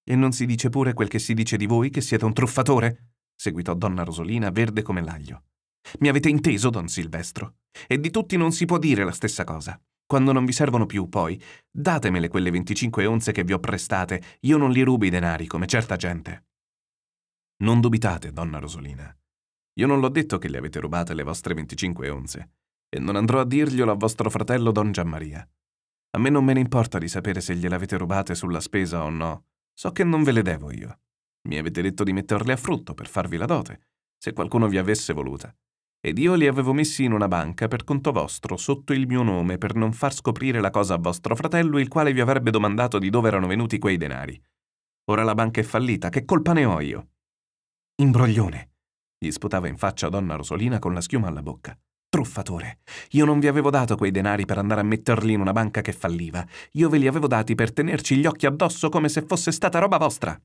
E 0.03 0.17
non 0.17 0.33
si 0.33 0.47
dice 0.47 0.71
pure 0.71 0.95
quel 0.95 1.09
che 1.09 1.19
si 1.19 1.35
dice 1.35 1.59
di 1.59 1.67
voi, 1.67 1.91
che 1.91 2.01
siete 2.01 2.25
un 2.25 2.33
truffatore? 2.33 3.11
seguitò 3.35 3.75
donna 3.75 4.03
Rosolina, 4.03 4.49
verde 4.49 4.81
come 4.81 5.03
l'aglio. 5.03 5.49
Mi 5.99 6.09
avete 6.09 6.31
inteso, 6.31 6.71
don 6.71 6.89
Silvestro? 6.89 7.57
E 7.87 8.01
di 8.01 8.09
tutti 8.09 8.39
non 8.39 8.53
si 8.53 8.65
può 8.65 8.79
dire 8.79 9.05
la 9.05 9.13
stessa 9.13 9.45
cosa. 9.45 9.79
Quando 10.09 10.33
non 10.33 10.47
vi 10.47 10.53
servono 10.53 10.87
più, 10.87 11.11
poi, 11.11 11.39
datemele 11.71 12.29
quelle 12.29 12.51
25 12.51 13.05
onze 13.05 13.31
che 13.31 13.45
vi 13.45 13.53
ho 13.53 13.59
prestate, 13.59 14.39
io 14.41 14.57
non 14.57 14.71
li 14.71 14.81
rubo 14.81 15.05
i 15.05 15.11
denari 15.11 15.47
come 15.47 15.67
certa 15.67 15.97
gente. 15.97 16.47
Non 17.59 17.83
dubitate, 17.83 18.33
donna 18.33 18.59
Rosolina. 18.59 19.15
Io 19.75 19.87
non 19.87 20.01
l'ho 20.01 20.09
detto 20.09 20.39
che 20.39 20.49
le 20.49 20.57
avete 20.57 20.81
rubate 20.81 21.13
le 21.13 21.25
vostre 21.25 21.53
25 21.53 22.09
onze, 22.09 22.53
e 22.89 22.99
non 22.99 23.17
andrò 23.17 23.41
a 23.41 23.45
dirglielo 23.45 23.93
a 23.93 23.97
vostro 23.97 24.31
fratello 24.31 24.73
don 24.73 24.93
Gianmaria. 24.93 25.47
A 26.13 26.19
me 26.19 26.31
non 26.31 26.43
me 26.43 26.55
ne 26.55 26.61
importa 26.61 26.97
di 26.97 27.07
sapere 27.07 27.43
se 27.43 27.55
gliel'avete 27.55 27.99
rubate 27.99 28.35
sulla 28.35 28.61
spesa 28.61 29.05
o 29.05 29.11
no. 29.11 29.45
So 29.75 29.93
che 29.93 30.05
non 30.05 30.23
ve 30.23 30.33
le 30.33 30.41
devo 30.41 30.73
io. 30.73 31.01
Mi 31.49 31.59
avete 31.59 31.83
detto 31.83 32.03
di 32.03 32.15
metterle 32.15 32.55
a 32.55 32.57
frutto 32.57 32.95
per 32.95 33.09
farvi 33.09 33.37
la 33.37 33.45
dote, 33.45 33.89
se 34.17 34.33
qualcuno 34.33 34.69
vi 34.69 34.79
avesse 34.79 35.13
voluta 35.13 35.55
ed 36.01 36.19
io 36.19 36.35
li 36.35 36.47
avevo 36.47 36.73
messi 36.73 37.05
in 37.05 37.13
una 37.13 37.29
banca 37.29 37.67
per 37.67 37.85
conto 37.85 38.13
vostro 38.13 38.57
sotto 38.57 38.93
il 38.93 39.07
mio 39.07 39.23
nome 39.23 39.59
per 39.59 39.75
non 39.75 39.93
far 39.93 40.15
scoprire 40.15 40.61
la 40.61 40.71
cosa 40.71 40.95
a 40.95 40.99
vostro 40.99 41.35
fratello, 41.35 41.79
il 41.79 41.89
quale 41.89 42.13
vi 42.13 42.21
avrebbe 42.21 42.51
domandato 42.51 42.99
di 42.99 43.11
dove 43.11 43.29
erano 43.29 43.47
venuti 43.47 43.79
quei 43.79 43.97
denari. 43.97 44.41
Ora 45.11 45.25
la 45.25 45.35
banca 45.35 45.61
è 45.61 45.65
fallita, 45.65 46.09
che 46.09 46.25
colpa 46.25 46.53
ne 46.53 46.65
ho 46.65 46.81
io? 46.81 47.09
Imbroglione, 47.97 48.71
gli 49.19 49.31
sputava 49.31 49.67
in 49.67 49.77
faccia 49.77 50.09
donna 50.09 50.37
Rosolina 50.37 50.79
con 50.79 50.95
la 50.95 51.01
schiuma 51.01 51.29
alla 51.29 51.43
bocca. 51.43 51.77
Truffatore, 52.09 52.79
io 53.11 53.25
non 53.25 53.39
vi 53.39 53.49
avevo 53.49 53.69
dato 53.69 53.97
quei 53.97 54.11
denari 54.11 54.47
per 54.47 54.59
andare 54.59 54.81
a 54.81 54.85
metterli 54.85 55.33
in 55.33 55.41
una 55.41 55.53
banca 55.53 55.83
che 55.83 55.93
falliva, 55.93 56.47
io 56.73 56.89
ve 56.89 56.99
li 56.99 57.07
avevo 57.07 57.27
dati 57.27 57.55
per 57.55 57.73
tenerci 57.73 58.17
gli 58.17 58.27
occhi 58.27 58.47
addosso 58.47 58.89
come 58.89 59.09
se 59.09 59.23
fosse 59.23 59.53
stata 59.53 59.79
roba 59.79 59.99
vostra. 59.99 60.41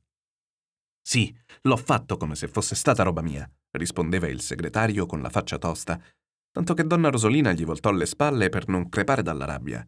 Sì, 1.05 1.35
l'ho 1.63 1.77
fatto 1.77 2.15
come 2.15 2.35
se 2.35 2.47
fosse 2.47 2.75
stata 2.75 3.03
roba 3.03 3.21
mia, 3.21 3.49
rispondeva 3.71 4.27
il 4.27 4.39
segretario 4.39 5.05
con 5.05 5.21
la 5.21 5.29
faccia 5.29 5.57
tosta, 5.57 6.01
tanto 6.49 6.73
che 6.73 6.87
donna 6.87 7.09
Rosolina 7.09 7.51
gli 7.51 7.65
voltò 7.65 7.91
le 7.91 8.05
spalle 8.05 8.47
per 8.47 8.69
non 8.69 8.87
crepare 8.87 9.21
dalla 9.21 9.45
rabbia, 9.45 9.85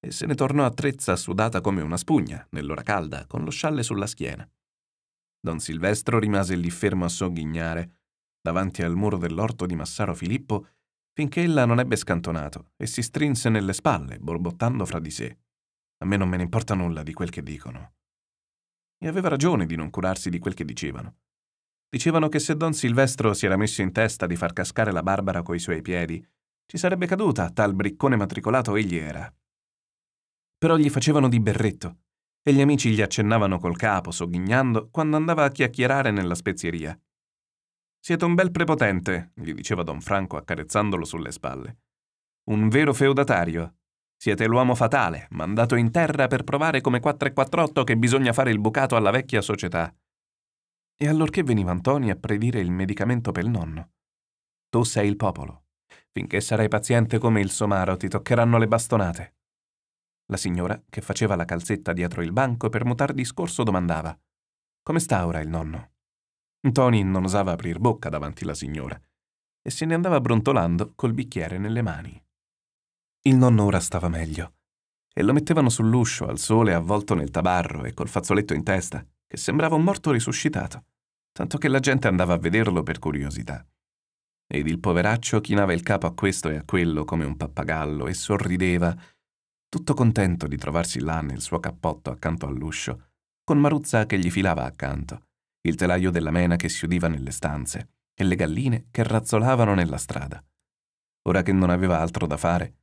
e 0.00 0.10
se 0.10 0.26
ne 0.26 0.34
tornò 0.34 0.64
a 0.64 0.70
Trezza 0.70 1.14
sudata 1.14 1.60
come 1.60 1.80
una 1.80 1.96
spugna, 1.96 2.44
nell'ora 2.50 2.82
calda, 2.82 3.26
con 3.26 3.44
lo 3.44 3.50
scialle 3.50 3.82
sulla 3.84 4.06
schiena. 4.06 4.48
Don 5.40 5.60
Silvestro 5.60 6.18
rimase 6.18 6.56
lì 6.56 6.70
fermo 6.70 7.04
a 7.04 7.08
sogghignare, 7.08 8.00
davanti 8.40 8.82
al 8.82 8.96
muro 8.96 9.16
dell'orto 9.16 9.64
di 9.64 9.76
Massaro 9.76 10.14
Filippo, 10.14 10.66
finché 11.12 11.42
ella 11.42 11.66
non 11.66 11.78
ebbe 11.78 11.96
scantonato 11.96 12.72
e 12.76 12.86
si 12.86 13.02
strinse 13.02 13.48
nelle 13.48 13.72
spalle, 13.72 14.18
borbottando 14.18 14.84
fra 14.84 14.98
di 14.98 15.10
sé. 15.10 15.38
A 15.98 16.06
me 16.06 16.16
non 16.16 16.28
me 16.28 16.36
ne 16.36 16.44
importa 16.44 16.74
nulla 16.74 17.02
di 17.02 17.12
quel 17.12 17.30
che 17.30 17.42
dicono. 17.42 17.97
E 18.98 19.06
aveva 19.08 19.28
ragione 19.28 19.64
di 19.64 19.76
non 19.76 19.90
curarsi 19.90 20.28
di 20.28 20.38
quel 20.38 20.54
che 20.54 20.64
dicevano. 20.64 21.16
Dicevano 21.88 22.28
che 22.28 22.38
se 22.38 22.56
don 22.56 22.74
Silvestro 22.74 23.32
si 23.32 23.46
era 23.46 23.56
messo 23.56 23.80
in 23.80 23.92
testa 23.92 24.26
di 24.26 24.36
far 24.36 24.52
cascare 24.52 24.92
la 24.92 25.02
Barbara 25.02 25.42
coi 25.42 25.58
suoi 25.58 25.80
piedi, 25.80 26.22
ci 26.66 26.76
sarebbe 26.76 27.06
caduta 27.06 27.50
tal 27.50 27.74
briccone 27.74 28.16
matricolato 28.16 28.76
egli 28.76 28.96
era. 28.96 29.32
Però 30.58 30.76
gli 30.76 30.90
facevano 30.90 31.28
di 31.28 31.40
berretto, 31.40 32.00
e 32.42 32.52
gli 32.52 32.60
amici 32.60 32.90
gli 32.90 33.00
accennavano 33.00 33.58
col 33.58 33.76
capo, 33.76 34.10
sogghignando, 34.10 34.90
quando 34.90 35.16
andava 35.16 35.44
a 35.44 35.50
chiacchierare 35.50 36.10
nella 36.10 36.34
spezieria. 36.34 36.98
Siete 38.00 38.24
un 38.24 38.34
bel 38.34 38.50
prepotente, 38.50 39.32
gli 39.34 39.52
diceva 39.52 39.82
don 39.82 40.00
Franco 40.00 40.36
accarezzandolo 40.36 41.04
sulle 41.04 41.32
spalle. 41.32 41.78
Un 42.48 42.68
vero 42.68 42.92
feudatario, 42.92 43.77
siete 44.20 44.46
l'uomo 44.46 44.74
fatale, 44.74 45.28
mandato 45.30 45.76
in 45.76 45.92
terra 45.92 46.26
per 46.26 46.42
provare 46.42 46.80
come 46.80 46.98
448 46.98 47.84
che 47.84 47.96
bisogna 47.96 48.32
fare 48.32 48.50
il 48.50 48.58
bucato 48.58 48.96
alla 48.96 49.12
vecchia 49.12 49.40
società. 49.40 49.94
E 51.00 51.08
allorché 51.08 51.44
veniva 51.44 51.70
Antoni 51.70 52.10
a 52.10 52.16
predire 52.16 52.58
il 52.58 52.72
medicamento 52.72 53.30
per 53.30 53.44
il 53.44 53.50
nonno. 53.50 53.92
Tu 54.68 54.82
sei 54.82 55.08
il 55.08 55.14
popolo. 55.14 55.66
Finché 56.10 56.40
sarai 56.40 56.66
paziente 56.66 57.18
come 57.18 57.40
il 57.40 57.50
somaro 57.50 57.96
ti 57.96 58.08
toccheranno 58.08 58.58
le 58.58 58.66
bastonate. 58.66 59.36
La 60.26 60.36
signora, 60.36 60.82
che 60.90 61.00
faceva 61.00 61.36
la 61.36 61.44
calzetta 61.44 61.92
dietro 61.92 62.20
il 62.20 62.32
banco 62.32 62.68
per 62.68 62.84
mutar 62.84 63.12
discorso, 63.12 63.62
domandava: 63.62 64.18
Come 64.82 64.98
sta 64.98 65.24
ora 65.26 65.40
il 65.40 65.48
nonno? 65.48 65.92
Tony 66.72 67.04
non 67.04 67.22
osava 67.22 67.52
aprir 67.52 67.78
bocca 67.78 68.08
davanti 68.08 68.42
alla 68.42 68.54
signora 68.54 69.00
e 69.62 69.70
se 69.70 69.84
ne 69.84 69.94
andava 69.94 70.20
brontolando 70.20 70.92
col 70.94 71.12
bicchiere 71.12 71.58
nelle 71.58 71.82
mani. 71.82 72.20
Il 73.28 73.36
nonno 73.36 73.64
ora 73.64 73.78
stava 73.78 74.08
meglio 74.08 74.54
e 75.12 75.22
lo 75.22 75.34
mettevano 75.34 75.68
sull'uscio 75.68 76.26
al 76.28 76.38
sole 76.38 76.72
avvolto 76.72 77.14
nel 77.14 77.30
tabarro 77.30 77.84
e 77.84 77.92
col 77.92 78.08
fazzoletto 78.08 78.54
in 78.54 78.62
testa, 78.62 79.06
che 79.26 79.36
sembrava 79.36 79.74
un 79.74 79.82
morto 79.82 80.12
risuscitato, 80.12 80.86
tanto 81.30 81.58
che 81.58 81.68
la 81.68 81.78
gente 81.78 82.08
andava 82.08 82.32
a 82.32 82.38
vederlo 82.38 82.82
per 82.82 82.98
curiosità. 82.98 83.62
Ed 84.46 84.66
il 84.66 84.78
poveraccio 84.78 85.42
chinava 85.42 85.74
il 85.74 85.82
capo 85.82 86.06
a 86.06 86.14
questo 86.14 86.48
e 86.48 86.56
a 86.56 86.62
quello 86.64 87.04
come 87.04 87.26
un 87.26 87.36
pappagallo 87.36 88.06
e 88.06 88.14
sorrideva, 88.14 88.96
tutto 89.68 89.92
contento 89.92 90.46
di 90.46 90.56
trovarsi 90.56 90.98
là 90.98 91.20
nel 91.20 91.42
suo 91.42 91.60
cappotto 91.60 92.10
accanto 92.10 92.46
all'uscio, 92.46 93.10
con 93.44 93.58
Maruzza 93.58 94.06
che 94.06 94.18
gli 94.18 94.30
filava 94.30 94.64
accanto, 94.64 95.26
il 95.66 95.74
telaio 95.74 96.10
della 96.10 96.30
mena 96.30 96.56
che 96.56 96.70
si 96.70 96.86
udiva 96.86 97.08
nelle 97.08 97.32
stanze 97.32 97.90
e 98.14 98.24
le 98.24 98.36
galline 98.36 98.86
che 98.90 99.02
razzolavano 99.02 99.74
nella 99.74 99.98
strada. 99.98 100.42
Ora 101.28 101.42
che 101.42 101.52
non 101.52 101.68
aveva 101.68 102.00
altro 102.00 102.26
da 102.26 102.38
fare, 102.38 102.77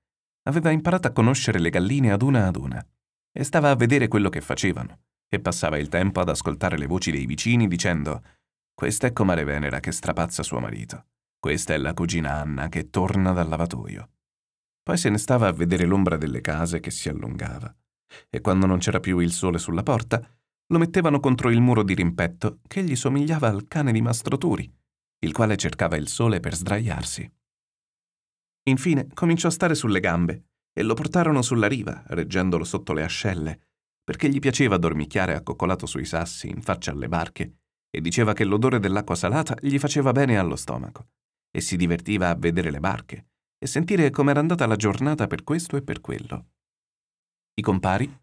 aveva 0.48 0.72
imparato 0.72 1.08
a 1.08 1.12
conoscere 1.12 1.60
le 1.60 1.70
galline 1.70 2.12
ad 2.12 2.22
una 2.22 2.48
ad 2.48 2.56
una 2.56 2.86
e 3.32 3.44
stava 3.44 3.70
a 3.70 3.76
vedere 3.76 4.08
quello 4.08 4.30
che 4.30 4.42
facevano 4.42 5.00
e 5.28 5.40
passava 5.40 5.78
il 5.78 5.90
tempo 5.90 6.20
ad 6.20 6.30
ascoltare 6.30 6.78
le 6.78 6.86
voci 6.86 7.12
dei 7.12 7.26
vicini 7.26 7.68
dicendo 7.68 8.22
questa 8.74 9.08
è 9.08 9.14
comare 9.14 9.44
Venera 9.44 9.80
che 9.80 9.92
strapazza 9.92 10.44
suo 10.44 10.60
marito, 10.60 11.06
questa 11.40 11.74
è 11.74 11.78
la 11.78 11.94
cugina 11.94 12.34
Anna 12.34 12.68
che 12.70 12.90
torna 12.90 13.32
dal 13.32 13.48
lavatoio. 13.48 14.10
Poi 14.84 14.98
se 14.98 15.10
ne 15.10 15.18
stava 15.18 15.48
a 15.48 15.54
vedere 15.54 15.86
l'ombra 15.86 16.18
delle 16.18 16.42
case 16.42 16.80
che 16.80 16.92
si 16.92 17.10
allungava 17.10 17.74
e 18.30 18.42
quando 18.42 18.66
non 18.66 18.78
c'era 18.78 19.00
più 19.00 19.20
il 19.20 19.32
sole 19.32 19.58
sulla 19.58 19.84
porta 19.84 20.22
lo 20.68 20.78
mettevano 20.78 21.20
contro 21.20 21.50
il 21.50 21.62
muro 21.62 21.84
di 21.84 21.94
rimpetto 21.94 22.60
che 22.68 22.84
gli 22.84 22.96
somigliava 22.96 23.48
al 23.48 23.68
cane 23.68 23.92
di 23.92 24.02
Mastro 24.02 24.38
Turi, 24.38 24.72
il 25.20 25.32
quale 25.32 25.58
cercava 25.58 25.96
il 25.96 26.08
sole 26.08 26.40
per 26.40 26.56
sdraiarsi. 26.56 27.32
Infine 28.68 29.08
cominciò 29.14 29.48
a 29.48 29.52
stare 29.52 29.76
sulle 29.76 30.00
gambe 30.00 30.46
e 30.74 30.84
lo 30.84 30.94
portarono 30.94 31.42
sulla 31.42 31.68
riva, 31.68 32.04
reggendolo 32.08 32.64
sotto 32.64 32.94
le 32.94 33.04
ascelle, 33.04 33.60
perché 34.04 34.30
gli 34.30 34.40
piaceva 34.40 34.78
dormicchiare 34.78 35.36
accoccolato 35.36 35.86
sui 35.86 36.06
sassi 36.06 36.50
in 36.50 36.62
faccia 36.62 36.92
alle 36.92 37.08
barche 37.08 37.56
e 37.90 38.02
diceva 38.02 38.34
che 38.34 38.44
l'odore 38.44 38.80
dell'acqua 38.80 39.16
salata 39.16 39.56
gli 39.62 39.78
faceva 39.80 40.12
bene 40.12 40.38
allo 40.38 40.56
stomaco 40.56 41.08
e 41.50 41.62
si 41.62 41.78
divertiva 41.78 42.30
a 42.30 42.36
vedere 42.36 42.70
le 42.70 42.80
barche 42.80 43.28
e 43.58 43.68
sentire 43.68 44.10
com'era 44.10 44.40
andata 44.40 44.66
la 44.66 44.76
giornata 44.76 45.28
per 45.28 45.44
questo 45.44 45.78
e 45.78 45.82
per 45.82 46.02
quello. 46.02 46.50
I 47.54 47.62
compari, 47.62 48.14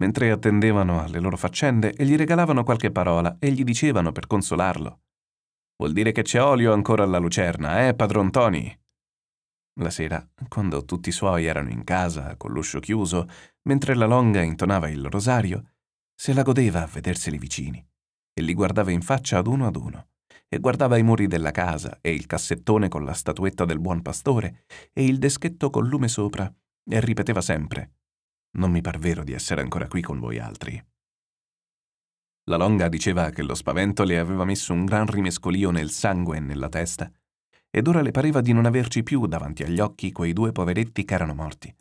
mentre 0.00 0.30
attendevano 0.30 1.02
alle 1.02 1.20
loro 1.20 1.36
faccende, 1.36 1.92
gli 1.98 2.16
regalavano 2.16 2.64
qualche 2.64 2.90
parola 2.90 3.36
e 3.38 3.50
gli 3.50 3.64
dicevano 3.64 4.12
per 4.12 4.26
consolarlo. 4.26 5.00
Vuol 5.76 5.92
dire 5.92 6.12
che 6.12 6.22
c'è 6.22 6.42
olio 6.42 6.72
ancora 6.72 7.04
alla 7.04 7.18
lucerna, 7.18 7.86
eh, 7.86 7.94
padron 7.94 8.30
Tony? 8.30 8.76
La 9.80 9.90
sera, 9.90 10.26
quando 10.48 10.84
tutti 10.84 11.08
i 11.08 11.12
suoi 11.12 11.46
erano 11.46 11.70
in 11.70 11.84
casa, 11.84 12.36
con 12.36 12.52
l'uscio 12.52 12.80
chiuso, 12.80 13.28
mentre 13.62 13.94
la 13.94 14.06
longa 14.06 14.42
intonava 14.42 14.88
il 14.88 15.06
rosario, 15.06 15.74
se 16.14 16.32
la 16.32 16.42
godeva 16.42 16.82
a 16.82 16.86
vederseli 16.86 17.38
vicini 17.38 17.84
e 18.32 18.42
li 18.42 18.54
guardava 18.54 18.90
in 18.90 19.02
faccia 19.02 19.38
ad 19.38 19.46
uno 19.46 19.66
ad 19.66 19.76
uno 19.76 20.08
e 20.48 20.58
guardava 20.58 20.96
i 20.96 21.02
muri 21.02 21.26
della 21.26 21.50
casa 21.50 21.98
e 22.00 22.12
il 22.12 22.26
cassettone 22.26 22.88
con 22.88 23.04
la 23.04 23.12
statuetta 23.12 23.64
del 23.64 23.78
buon 23.78 24.02
pastore 24.02 24.64
e 24.92 25.04
il 25.04 25.18
deschetto 25.18 25.70
col 25.70 25.86
lume 25.86 26.08
sopra 26.08 26.52
e 26.90 27.00
ripeteva 27.00 27.40
sempre 27.40 27.92
non 28.52 28.70
mi 28.70 28.80
par 28.80 28.98
vero 28.98 29.22
di 29.22 29.32
essere 29.32 29.60
ancora 29.60 29.88
qui 29.88 30.00
con 30.00 30.18
voi 30.18 30.38
altri. 30.38 30.82
La 32.44 32.56
longa 32.56 32.88
diceva 32.88 33.30
che 33.30 33.42
lo 33.42 33.54
spavento 33.54 34.04
le 34.04 34.18
aveva 34.18 34.44
messo 34.44 34.72
un 34.72 34.84
gran 34.84 35.06
rimescolio 35.06 35.70
nel 35.70 35.90
sangue 35.90 36.38
e 36.38 36.40
nella 36.40 36.70
testa, 36.70 37.10
ed 37.78 37.86
ora 37.86 38.02
le 38.02 38.10
pareva 38.10 38.40
di 38.40 38.52
non 38.52 38.66
averci 38.66 39.04
più 39.04 39.26
davanti 39.26 39.62
agli 39.62 39.78
occhi 39.78 40.10
quei 40.10 40.32
due 40.32 40.50
poveretti 40.50 41.04
che 41.04 41.14
erano 41.14 41.32
morti, 41.32 41.72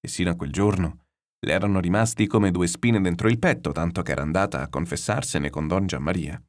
e 0.00 0.06
sino 0.06 0.30
a 0.30 0.36
quel 0.36 0.52
giorno 0.52 1.06
le 1.40 1.52
erano 1.52 1.80
rimasti 1.80 2.28
come 2.28 2.52
due 2.52 2.68
spine 2.68 3.00
dentro 3.00 3.28
il 3.28 3.40
petto, 3.40 3.72
tanto 3.72 4.02
che 4.02 4.12
era 4.12 4.22
andata 4.22 4.60
a 4.60 4.68
confessarsene 4.68 5.50
con 5.50 5.66
Don 5.66 5.86
Giammaria. 5.86 6.40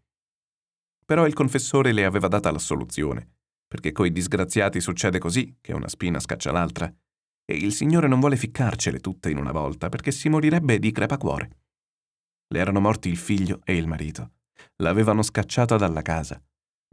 Però 1.03 1.25
il 1.25 1.33
confessore 1.33 1.93
le 1.93 2.05
aveva 2.05 2.27
data 2.27 2.51
la 2.51 2.59
soluzione, 2.59 3.27
perché 3.67 3.91
coi 3.91 4.11
disgraziati 4.11 4.79
succede 4.79 5.17
così, 5.17 5.57
che 5.59 5.73
una 5.73 5.87
spina 5.87 6.19
scaccia 6.19 6.51
l'altra, 6.51 6.93
e 7.43 7.55
il 7.55 7.73
Signore 7.73 8.07
non 8.07 8.19
vuole 8.19 8.35
ficcarcele 8.35 8.99
tutte 8.99 9.31
in 9.31 9.37
una 9.37 9.51
volta, 9.51 9.89
perché 9.89 10.11
si 10.11 10.29
morirebbe 10.29 10.77
di 10.77 10.91
crepacuore. 10.91 11.49
Le 12.53 12.59
erano 12.59 12.79
morti 12.81 13.09
il 13.09 13.17
figlio 13.17 13.61
e 13.63 13.75
il 13.75 13.87
marito. 13.87 14.33
L'avevano 14.83 15.23
scacciata 15.23 15.75
dalla 15.75 16.03
casa, 16.03 16.39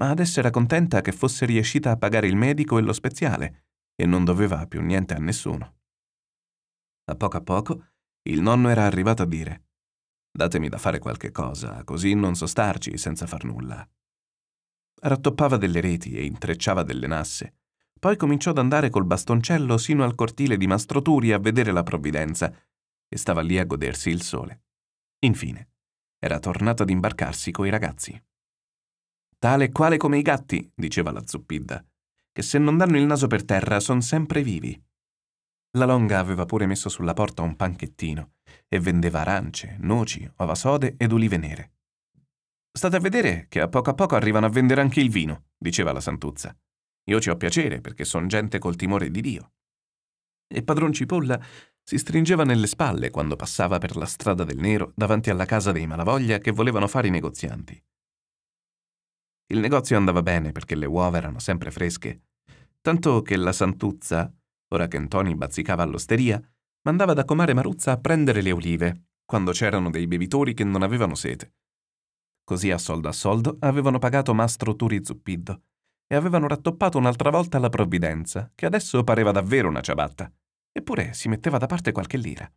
ma 0.01 0.11
adesso 0.11 0.41
era 0.41 0.51
contenta 0.51 1.01
che 1.01 1.13
fosse 1.13 1.47
riuscita 1.47 1.91
a 1.91 1.97
pagare 1.97 2.27
il 2.27 2.37
medico 2.37 2.79
e 2.79 2.83
lo 2.83 2.93
speziale, 2.93 3.65
e 3.95 4.07
non 4.07 4.25
doveva 4.25 4.67
più 4.67 4.81
niente 4.81 5.15
a 5.15 5.19
nessuno. 5.19 5.77
A 7.05 7.15
poco 7.15 7.37
a 7.37 7.43
poco 7.43 7.85
il 8.23 8.41
nonno 8.41 8.69
era 8.69 8.85
arrivato 8.85 9.23
a 9.23 9.27
dire 9.27 9.69
Datemi 10.31 10.69
da 10.69 10.79
fare 10.79 10.99
qualche 10.99 11.33
cosa, 11.33 11.83
così 11.83 12.15
non 12.15 12.37
so 12.37 12.47
starci 12.47 12.97
senza 12.97 13.27
far 13.27 13.45
nulla. 13.45 13.89
Rattoppava 15.01 15.57
delle 15.57 15.81
reti 15.81 16.17
e 16.17 16.25
intrecciava 16.25 16.83
delle 16.83 17.07
nasse. 17.07 17.55
Poi 17.99 18.17
cominciò 18.17 18.51
ad 18.51 18.59
andare 18.59 18.91
col 18.91 19.05
bastoncello 19.05 19.77
sino 19.79 20.05
al 20.05 20.15
cortile 20.15 20.57
di 20.57 20.69
Mastro 20.69 21.03
Turi 21.03 21.33
a 21.33 21.39
vedere 21.39 21.73
la 21.73 21.83
provvidenza 21.83 22.55
e 23.09 23.17
stava 23.17 23.41
lì 23.41 23.59
a 23.59 23.65
godersi 23.65 24.11
il 24.11 24.23
sole. 24.23 24.63
Infine, 25.21 25.71
era 26.19 26.39
tornato 26.39 26.85
ad 26.85 26.91
imbarcarsi 26.91 27.51
coi 27.51 27.71
ragazzi. 27.71 28.23
Tale 29.39 29.67
e 29.67 29.71
quale 29.71 29.97
come 29.99 30.19
i 30.19 30.23
gatti, 30.23 30.69
diceva 30.75 31.13
la 31.13 31.25
zuppidda, 31.25 31.85
che 32.33 32.43
se 32.43 32.59
non 32.59 32.77
danno 32.77 32.97
il 32.99 33.05
naso 33.05 33.29
per 33.29 33.45
terra 33.45 33.79
son 33.79 34.03
sempre 34.03 34.43
vivi. 34.43 34.81
La 35.77 35.85
longa 35.85 36.19
aveva 36.19 36.45
pure 36.45 36.67
messo 36.67 36.89
sulla 36.89 37.15
porta 37.15 37.43
un 37.43 37.55
panchettino 37.55 38.33
e 38.67 38.81
vendeva 38.81 39.21
arance, 39.21 39.77
noci, 39.79 40.29
ova 40.37 40.57
sode 40.57 40.95
ed 40.97 41.13
olive 41.13 41.37
nere. 41.37 41.73
State 42.73 42.97
a 42.97 43.01
vedere 43.01 43.47
che 43.49 43.61
a 43.61 43.69
poco 43.69 43.91
a 43.91 43.95
poco 43.95 44.17
arrivano 44.17 44.47
a 44.47 44.51
vendere 44.51 44.81
anche 44.81 45.01
il 45.01 45.11
vino, 45.11 45.45
diceva 45.57 45.93
la 45.93 46.01
santuzza. 46.01 46.57
Io 47.05 47.21
ci 47.21 47.31
ho 47.31 47.37
piacere 47.37 47.81
perché 47.81 48.05
son 48.05 48.27
gente 48.27 48.59
col 48.59 48.77
timore 48.77 49.11
di 49.11 49.21
Dio. 49.21 49.53
E 50.49 50.63
padron 50.65 50.93
Cipolla 50.93 51.41
si 51.83 51.97
stringeva 51.97 52.45
nelle 52.45 52.67
spalle 52.67 53.11
quando 53.11 53.37
passava 53.37 53.79
per 53.79 53.97
la 53.97 54.07
strada 54.07 54.43
del 54.43 54.59
nero 54.59 54.93
davanti 54.97 55.31
alla 55.31 55.45
casa 55.45 55.71
dei 55.71 55.87
malavoglia 55.87 56.39
che 56.39 56.51
volevano 56.51 56.89
fare 56.89 57.07
i 57.07 57.11
negozianti. 57.13 57.81
Il 59.51 59.61
negozio 59.61 59.97
andava 59.97 60.23
bene 60.23 60.53
perché 60.53 60.75
le 60.75 60.87
uova 60.87 61.17
erano 61.17 61.39
sempre 61.39 61.71
fresche, 61.71 62.23
tanto 62.81 63.23
che 63.23 63.37
la 63.37 63.53
santuzza, 63.53 64.31
ora 64.69 64.89
che 64.89 64.99
Ntoni 64.99 65.35
bazzicava 65.35 65.83
all'osteria, 65.83 66.41
mandava 66.83 67.15
da 67.15 67.25
comare 67.25 67.55
Maruzza 67.55 67.93
a 67.93 67.99
prendere 67.99 68.43
le 68.43 68.53
olive, 68.53 69.09
quando 69.25 69.53
c'erano 69.53 69.91
dei 69.91 70.07
bevitori 70.07 70.55
che 70.55 70.65
non 70.65 70.83
avevano 70.83 71.15
sete. 71.15 71.55
Così 72.45 72.71
a 72.71 72.79
soldo 72.79 73.09
a 73.09 73.13
soldo 73.13 73.57
avevano 73.61 73.99
pagato 73.99 74.35
mastro 74.35 74.75
Turi 74.77 75.05
Zuppiddo 75.05 75.63
e 76.07 76.15
avevano 76.15 76.47
rattoppato 76.47 76.97
un'altra 76.97 77.31
volta 77.31 77.59
la 77.59 77.69
provvidenza, 77.69 78.51
che 78.55 78.67
adesso 78.67 79.05
pareva 79.05 79.33
davvero 79.33 79.69
una 79.69 79.83
ciabatta, 79.83 80.33
eppure 80.73 81.13
si 81.13 81.29
metteva 81.29 81.59
da 81.59 81.67
parte 81.67 81.93
qualche 81.93 82.17
lira. 82.17 82.51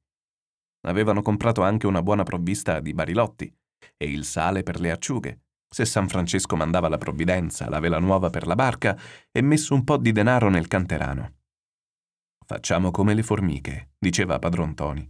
Avevano 0.87 1.21
comprato 1.21 1.61
anche 1.61 1.87
una 1.87 2.01
buona 2.01 2.23
provvista 2.23 2.79
di 2.79 2.93
barilotti 2.93 3.53
e 3.97 4.09
il 4.09 4.23
sale 4.23 4.63
per 4.63 4.79
le 4.79 4.91
acciughe, 4.91 5.41
se 5.73 5.85
San 5.85 6.09
Francesco 6.09 6.57
mandava 6.57 6.89
la 6.89 6.97
provvidenza, 6.97 7.69
la 7.69 7.79
vela 7.79 7.97
nuova 7.97 8.29
per 8.29 8.45
la 8.45 8.55
barca 8.55 8.99
e 9.31 9.41
messo 9.41 9.73
un 9.73 9.85
po' 9.85 9.95
di 9.95 10.11
denaro 10.11 10.49
nel 10.49 10.67
canterano. 10.67 11.35
Facciamo 12.45 12.91
come 12.91 13.13
le 13.13 13.23
formiche, 13.23 13.91
diceva 13.97 14.37
padron 14.37 14.75
Toni, 14.75 15.09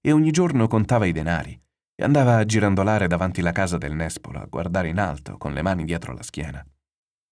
e 0.00 0.12
ogni 0.12 0.30
giorno 0.30 0.68
contava 0.68 1.06
i 1.06 1.12
denari 1.12 1.60
e 1.96 2.04
andava 2.04 2.36
a 2.36 2.44
girandolare 2.44 3.08
davanti 3.08 3.40
la 3.40 3.50
casa 3.50 3.78
del 3.78 3.94
Nespolo 3.94 4.38
a 4.38 4.46
guardare 4.46 4.88
in 4.88 5.00
alto 5.00 5.36
con 5.38 5.52
le 5.52 5.62
mani 5.62 5.84
dietro 5.84 6.14
la 6.14 6.22
schiena. 6.22 6.64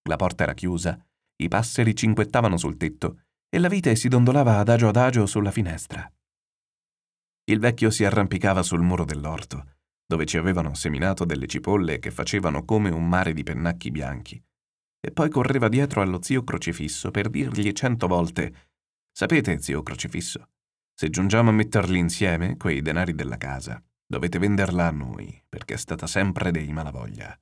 La 0.09 0.17
porta 0.17 0.43
era 0.43 0.53
chiusa, 0.53 0.99
i 1.37 1.47
passeri 1.47 1.95
cinquettavano 1.95 2.57
sul 2.57 2.75
tetto 2.75 3.21
e 3.49 3.57
la 3.57 3.69
vite 3.69 3.95
si 3.95 4.09
dondolava 4.09 4.57
adagio 4.57 4.89
adagio 4.89 5.25
sulla 5.25 5.51
finestra. 5.51 6.11
Il 7.45 7.59
vecchio 7.59 7.89
si 7.89 8.03
arrampicava 8.03 8.63
sul 8.63 8.81
muro 8.81 9.05
dell'orto, 9.05 9.74
dove 10.05 10.25
ci 10.25 10.37
avevano 10.37 10.73
seminato 10.73 11.25
delle 11.25 11.47
cipolle 11.47 11.99
che 11.99 12.11
facevano 12.11 12.63
come 12.63 12.89
un 12.89 13.07
mare 13.07 13.33
di 13.33 13.43
pennacchi 13.43 13.91
bianchi, 13.91 14.41
e 14.99 15.11
poi 15.11 15.29
correva 15.29 15.67
dietro 15.67 16.01
allo 16.01 16.21
zio 16.21 16.43
crocifisso 16.43 17.11
per 17.11 17.29
dirgli 17.29 17.71
cento 17.71 18.07
volte 18.07 18.71
Sapete, 19.17 19.61
zio 19.61 19.81
Crocifisso, 19.81 20.49
se 20.93 21.09
giungiamo 21.09 21.49
a 21.49 21.53
metterli 21.53 21.97
insieme, 21.97 22.57
quei 22.57 22.81
denari 22.81 23.15
della 23.15 23.37
casa, 23.37 23.81
dovete 24.05 24.39
venderla 24.39 24.87
a 24.87 24.91
noi, 24.91 25.41
perché 25.47 25.75
è 25.75 25.77
stata 25.77 26.05
sempre 26.05 26.51
dei 26.51 26.73
malavoglia. 26.73 27.33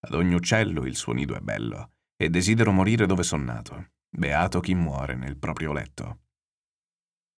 Ad 0.00 0.12
ogni 0.12 0.34
uccello 0.34 0.84
il 0.84 0.94
suo 0.94 1.14
nido 1.14 1.34
è 1.34 1.40
bello, 1.40 1.92
e 2.16 2.28
desidero 2.28 2.70
morire 2.70 3.06
dove 3.06 3.22
son 3.22 3.44
nato. 3.44 3.92
Beato 4.08 4.60
chi 4.60 4.74
muore 4.74 5.14
nel 5.14 5.38
proprio 5.38 5.72
letto. 5.72 6.20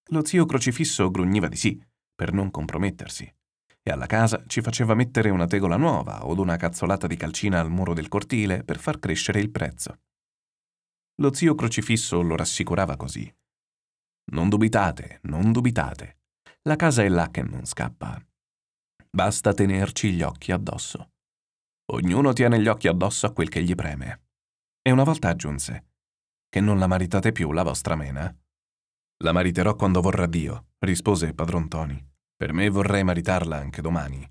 Lo 0.10 0.26
zio 0.26 0.48
Crocifisso 0.48 1.12
grugniva 1.12 1.48
di 1.48 1.56
sì, 1.56 1.80
per 2.16 2.34
non 2.34 2.50
compromettersi, 2.50 3.32
e 3.88 3.92
alla 3.92 4.06
casa 4.06 4.44
ci 4.48 4.62
faceva 4.62 4.94
mettere 4.94 5.30
una 5.30 5.48
tegola 5.48 5.78
nuova 5.78 6.26
o 6.26 6.40
una 6.40 6.58
cazzolata 6.58 7.08
di 7.08 7.16
calcina 7.16 7.60
al 7.60 7.70
muro 7.70 7.94
del 7.94 8.08
cortile 8.08 8.64
per 8.64 8.80
far 8.80 9.00
crescere 9.00 9.40
il 9.40 9.50
prezzo. 9.50 10.00
Lo 11.22 11.34
zio 11.34 11.56
Crocifisso 11.56 12.22
lo 12.22 12.36
rassicurava 12.36 12.96
così 12.96 13.34
non 14.30 14.50
dubitate, 14.50 15.20
non 15.24 15.52
dubitate. 15.52 16.18
La 16.64 16.76
casa 16.76 17.04
è 17.04 17.08
là 17.08 17.30
che 17.32 17.44
non 17.44 17.66
scappa. 17.66 18.22
Basta 19.10 19.54
tenerci 19.54 20.12
gli 20.12 20.22
occhi 20.22 20.52
addosso. 20.52 21.12
Ognuno 21.92 22.34
tiene 22.34 22.60
gli 22.60 22.68
occhi 22.68 22.90
addosso 22.90 23.26
a 23.26 23.32
quel 23.32 23.48
che 23.48 23.64
gli 23.64 23.74
preme. 23.74 24.26
E 24.82 24.92
una 24.92 25.04
volta 25.04 25.30
aggiunse, 25.30 25.86
che 26.50 26.60
non 26.60 26.78
la 26.78 26.88
maritate 26.88 27.32
più 27.32 27.54
la 27.54 27.64
vostra 27.64 27.96
mena? 27.96 28.36
La 29.24 29.32
mariterò 29.32 29.76
quando 29.76 30.02
vorrà 30.02 30.26
Dio, 30.28 30.68
rispose 30.80 31.34
padron 31.34 31.70
Toni. 31.70 32.07
Per 32.38 32.54
me 32.54 32.70
vorrei 32.70 33.04
maritarla 33.04 33.58
anche 33.58 33.82
domani. 33.82 34.24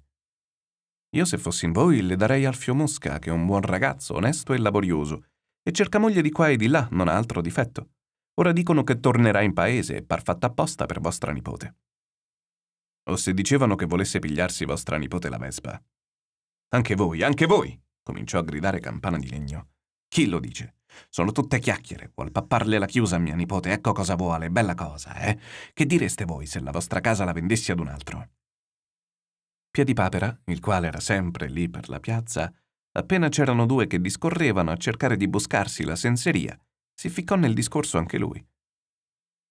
Io 1.17 1.25
se 1.25 1.39
fossi 1.39 1.65
in 1.65 1.73
voi 1.73 2.03
le 2.03 2.15
darei 2.15 2.45
Alfio 2.45 2.73
Mosca, 2.73 3.19
che 3.19 3.31
è 3.31 3.33
un 3.33 3.47
buon 3.47 3.63
ragazzo, 3.63 4.15
onesto 4.15 4.55
e 4.55 4.59
laborioso, 4.59 5.25
e 5.61 5.73
cerca 5.73 5.99
moglie 5.99 6.23
di 6.23 6.31
qua 6.31 6.49
e 6.49 6.57
di 6.57 6.69
là, 6.69 6.87
non 6.93 7.09
ha 7.09 7.17
altro 7.17 7.41
difetto. 7.41 7.95
Ora 8.35 8.53
dicono 8.53 8.85
che 8.85 9.01
tornerà 9.01 9.41
in 9.41 9.53
paese 9.53 9.97
e 9.97 10.03
par 10.05 10.23
fatta 10.23 10.47
apposta 10.47 10.87
per 10.87 11.01
vostra 11.01 11.33
nipote. 11.33 11.79
O 13.09 13.17
se 13.17 13.35
dicevano 13.35 13.75
che 13.75 13.87
volesse 13.87 14.21
pigliarsi 14.21 14.65
vostra 14.65 14.99
nipote 14.99 15.29
la 15.29 15.39
Vespa. 15.39 15.83
Anche 16.75 16.95
voi, 16.95 17.25
anche 17.25 17.47
voi! 17.47 17.77
cominciò 18.05 18.39
a 18.39 18.45
gridare 18.45 18.79
Campana 18.79 19.19
di 19.19 19.29
Legno. 19.29 19.71
Chi 20.07 20.29
lo 20.29 20.39
dice? 20.39 20.77
Sono 21.09 21.33
tutte 21.33 21.59
chiacchiere. 21.59 22.13
Vuol 22.15 22.33
papparle 22.33 22.79
la 22.79 22.87
chiusa 22.87 23.17
a 23.17 23.19
mia 23.19 23.35
nipote, 23.35 23.73
ecco 23.73 23.93
cosa 23.93 24.15
vuole, 24.15 24.51
bella 24.51 24.75
cosa, 24.75 25.15
eh? 25.17 25.39
Che 25.73 25.87
direste 25.87 26.25
voi 26.25 26.47
se 26.47 26.61
la 26.61 26.71
vostra 26.71 27.01
casa 27.01 27.25
la 27.25 27.33
vendessi 27.33 27.73
ad 27.73 27.81
un 27.81 27.89
altro? 27.89 28.29
Piedipapera, 29.71 30.41
il 30.47 30.61
quale 30.61 30.87
era 30.87 31.01
sempre 31.01 31.49
lì 31.49 31.69
per 31.69 31.89
la 31.89 32.01
piazza, 32.01 32.53
appena 32.93 33.29
c'erano 33.29 33.67
due 33.67 33.87
che 33.87 34.01
discorrevano 34.01 34.71
a 34.71 34.77
cercare 34.77 35.17
di 35.17 35.29
buscarsi 35.29 35.85
la 35.85 35.97
senseria, 35.97 36.59
si 36.95 37.11
ficcò 37.11 37.35
nel 37.37 37.53
discorso 37.53 37.99
anche 37.99 38.17
lui. 38.17 38.43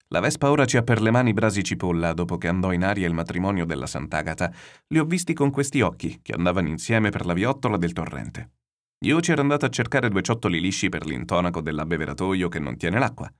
La 0.08 0.20
Vespa 0.20 0.50
ora 0.50 0.66
ci 0.66 0.76
ha 0.76 0.82
per 0.82 1.00
le 1.00 1.10
mani 1.10 1.32
Brasi 1.32 1.64
Cipolla 1.64 2.12
dopo 2.12 2.38
che 2.38 2.46
andò 2.46 2.72
in 2.72 2.84
aria 2.84 3.08
il 3.08 3.14
matrimonio 3.14 3.64
della 3.64 3.88
Sant'Agata. 3.88 4.52
Li 4.88 4.98
ho 4.98 5.04
visti 5.04 5.32
con 5.32 5.50
questi 5.50 5.80
occhi, 5.80 6.20
che 6.22 6.32
andavano 6.32 6.68
insieme 6.68 7.10
per 7.10 7.26
la 7.26 7.32
viottola 7.32 7.76
del 7.76 7.92
torrente. 7.92 8.55
Io 9.04 9.20
ci 9.20 9.32
ero 9.32 9.42
andato 9.42 9.66
a 9.66 9.70
cercare 9.70 10.08
due 10.08 10.22
ciottoli 10.22 10.60
lisci 10.60 10.88
per 10.88 11.04
l'intonaco 11.04 11.60
dell'abbeveratoio 11.60 12.48
che 12.48 12.58
non 12.58 12.76
tiene 12.76 12.98
l'acqua. 12.98 13.30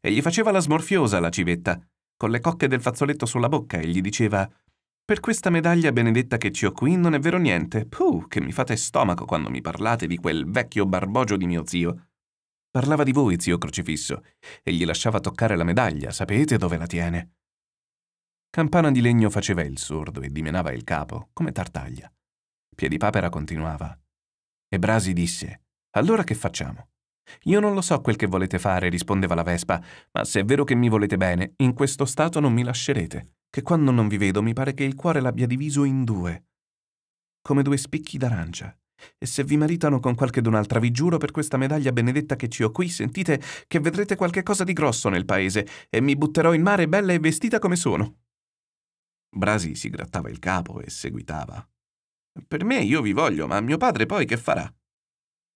E 0.00 0.12
gli 0.12 0.20
faceva 0.20 0.50
la 0.50 0.60
smorfiosa 0.60 1.20
la 1.20 1.30
civetta, 1.30 1.80
con 2.16 2.30
le 2.30 2.40
cocche 2.40 2.68
del 2.68 2.80
fazzoletto 2.80 3.26
sulla 3.26 3.48
bocca, 3.48 3.78
e 3.78 3.86
gli 3.86 4.00
diceva 4.00 4.48
per 5.08 5.20
questa 5.20 5.48
medaglia 5.48 5.90
benedetta 5.90 6.36
che 6.36 6.52
ci 6.52 6.66
ho 6.66 6.72
qui 6.72 6.94
non 6.96 7.14
è 7.14 7.18
vero 7.18 7.38
niente. 7.38 7.86
Puh, 7.86 8.26
che 8.28 8.42
mi 8.42 8.52
fate 8.52 8.76
stomaco 8.76 9.24
quando 9.24 9.48
mi 9.48 9.62
parlate 9.62 10.06
di 10.06 10.18
quel 10.18 10.44
vecchio 10.44 10.84
barbogio 10.84 11.38
di 11.38 11.46
mio 11.46 11.66
zio. 11.66 12.08
Parlava 12.70 13.04
di 13.04 13.12
voi, 13.12 13.40
zio 13.40 13.56
Crocifisso, 13.56 14.22
e 14.62 14.70
gli 14.74 14.84
lasciava 14.84 15.18
toccare 15.18 15.56
la 15.56 15.64
medaglia, 15.64 16.10
sapete 16.10 16.58
dove 16.58 16.76
la 16.76 16.86
tiene? 16.86 17.36
Campana 18.50 18.90
di 18.90 19.00
legno 19.00 19.30
faceva 19.30 19.62
il 19.62 19.78
sordo 19.78 20.20
e 20.20 20.28
dimenava 20.28 20.72
il 20.72 20.84
capo, 20.84 21.30
come 21.32 21.52
tartaglia. 21.52 22.12
Piedipapera 22.76 23.30
continuava. 23.30 23.98
E 24.68 24.78
Brasi 24.78 25.12
disse: 25.12 25.62
Allora 25.96 26.24
che 26.24 26.34
facciamo? 26.34 26.88
Io 27.44 27.60
non 27.60 27.74
lo 27.74 27.80
so 27.80 28.00
quel 28.00 28.16
che 28.16 28.26
volete 28.26 28.58
fare, 28.58 28.88
rispondeva 28.88 29.34
la 29.34 29.42
Vespa, 29.42 29.82
ma 30.12 30.24
se 30.24 30.40
è 30.40 30.44
vero 30.44 30.64
che 30.64 30.74
mi 30.74 30.88
volete 30.88 31.16
bene, 31.16 31.54
in 31.56 31.74
questo 31.74 32.04
stato 32.04 32.40
non 32.40 32.52
mi 32.52 32.62
lascerete. 32.62 33.32
che 33.50 33.62
quando 33.62 33.90
non 33.90 34.08
vi 34.08 34.18
vedo 34.18 34.42
mi 34.42 34.52
pare 34.52 34.74
che 34.74 34.84
il 34.84 34.94
cuore 34.94 35.20
l'abbia 35.20 35.46
diviso 35.46 35.84
in 35.84 36.04
due, 36.04 36.48
come 37.40 37.62
due 37.62 37.78
spicchi 37.78 38.18
d'arancia. 38.18 38.76
E 39.16 39.26
se 39.26 39.44
vi 39.44 39.56
maritano 39.56 40.00
con 40.00 40.14
qualchedun'altra, 40.14 40.80
vi 40.80 40.90
giuro 40.90 41.18
per 41.18 41.30
questa 41.30 41.56
medaglia 41.56 41.92
benedetta 41.92 42.36
che 42.36 42.48
ci 42.48 42.62
ho 42.62 42.70
qui, 42.70 42.88
sentite 42.88 43.40
che 43.66 43.80
vedrete 43.80 44.16
qualche 44.16 44.42
cosa 44.42 44.64
di 44.64 44.72
grosso 44.72 45.08
nel 45.08 45.24
paese 45.24 45.66
e 45.88 46.00
mi 46.00 46.16
butterò 46.16 46.52
in 46.52 46.62
mare 46.62 46.88
bella 46.88 47.12
e 47.12 47.18
vestita 47.18 47.58
come 47.58 47.76
sono. 47.76 48.18
Brasi 49.30 49.74
si 49.76 49.88
grattava 49.88 50.28
il 50.28 50.38
capo 50.38 50.80
e 50.80 50.90
seguitava. 50.90 51.66
Per 52.46 52.64
me 52.64 52.80
io 52.80 53.02
vi 53.02 53.12
voglio, 53.12 53.46
ma 53.46 53.60
mio 53.60 53.76
padre 53.76 54.06
poi 54.06 54.26
che 54.26 54.36
farà? 54.36 54.72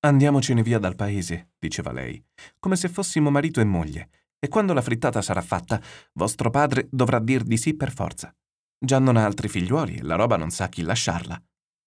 Andiamocene 0.04 0.62
via 0.62 0.78
dal 0.78 0.96
paese, 0.96 1.52
diceva 1.58 1.92
lei, 1.92 2.22
come 2.58 2.74
se 2.76 2.88
fossimo 2.88 3.30
marito 3.30 3.60
e 3.60 3.64
moglie, 3.64 4.08
e 4.38 4.48
quando 4.48 4.72
la 4.72 4.82
frittata 4.82 5.22
sarà 5.22 5.40
fatta, 5.40 5.80
vostro 6.14 6.50
padre 6.50 6.88
dovrà 6.90 7.20
dir 7.20 7.44
di 7.44 7.56
sì 7.56 7.74
per 7.74 7.92
forza. 7.92 8.34
Già 8.76 8.98
non 8.98 9.16
ha 9.16 9.24
altri 9.24 9.48
figliuoli 9.48 9.96
e 9.96 10.02
la 10.02 10.16
roba 10.16 10.36
non 10.36 10.50
sa 10.50 10.68
chi 10.68 10.82
lasciarla. 10.82 11.40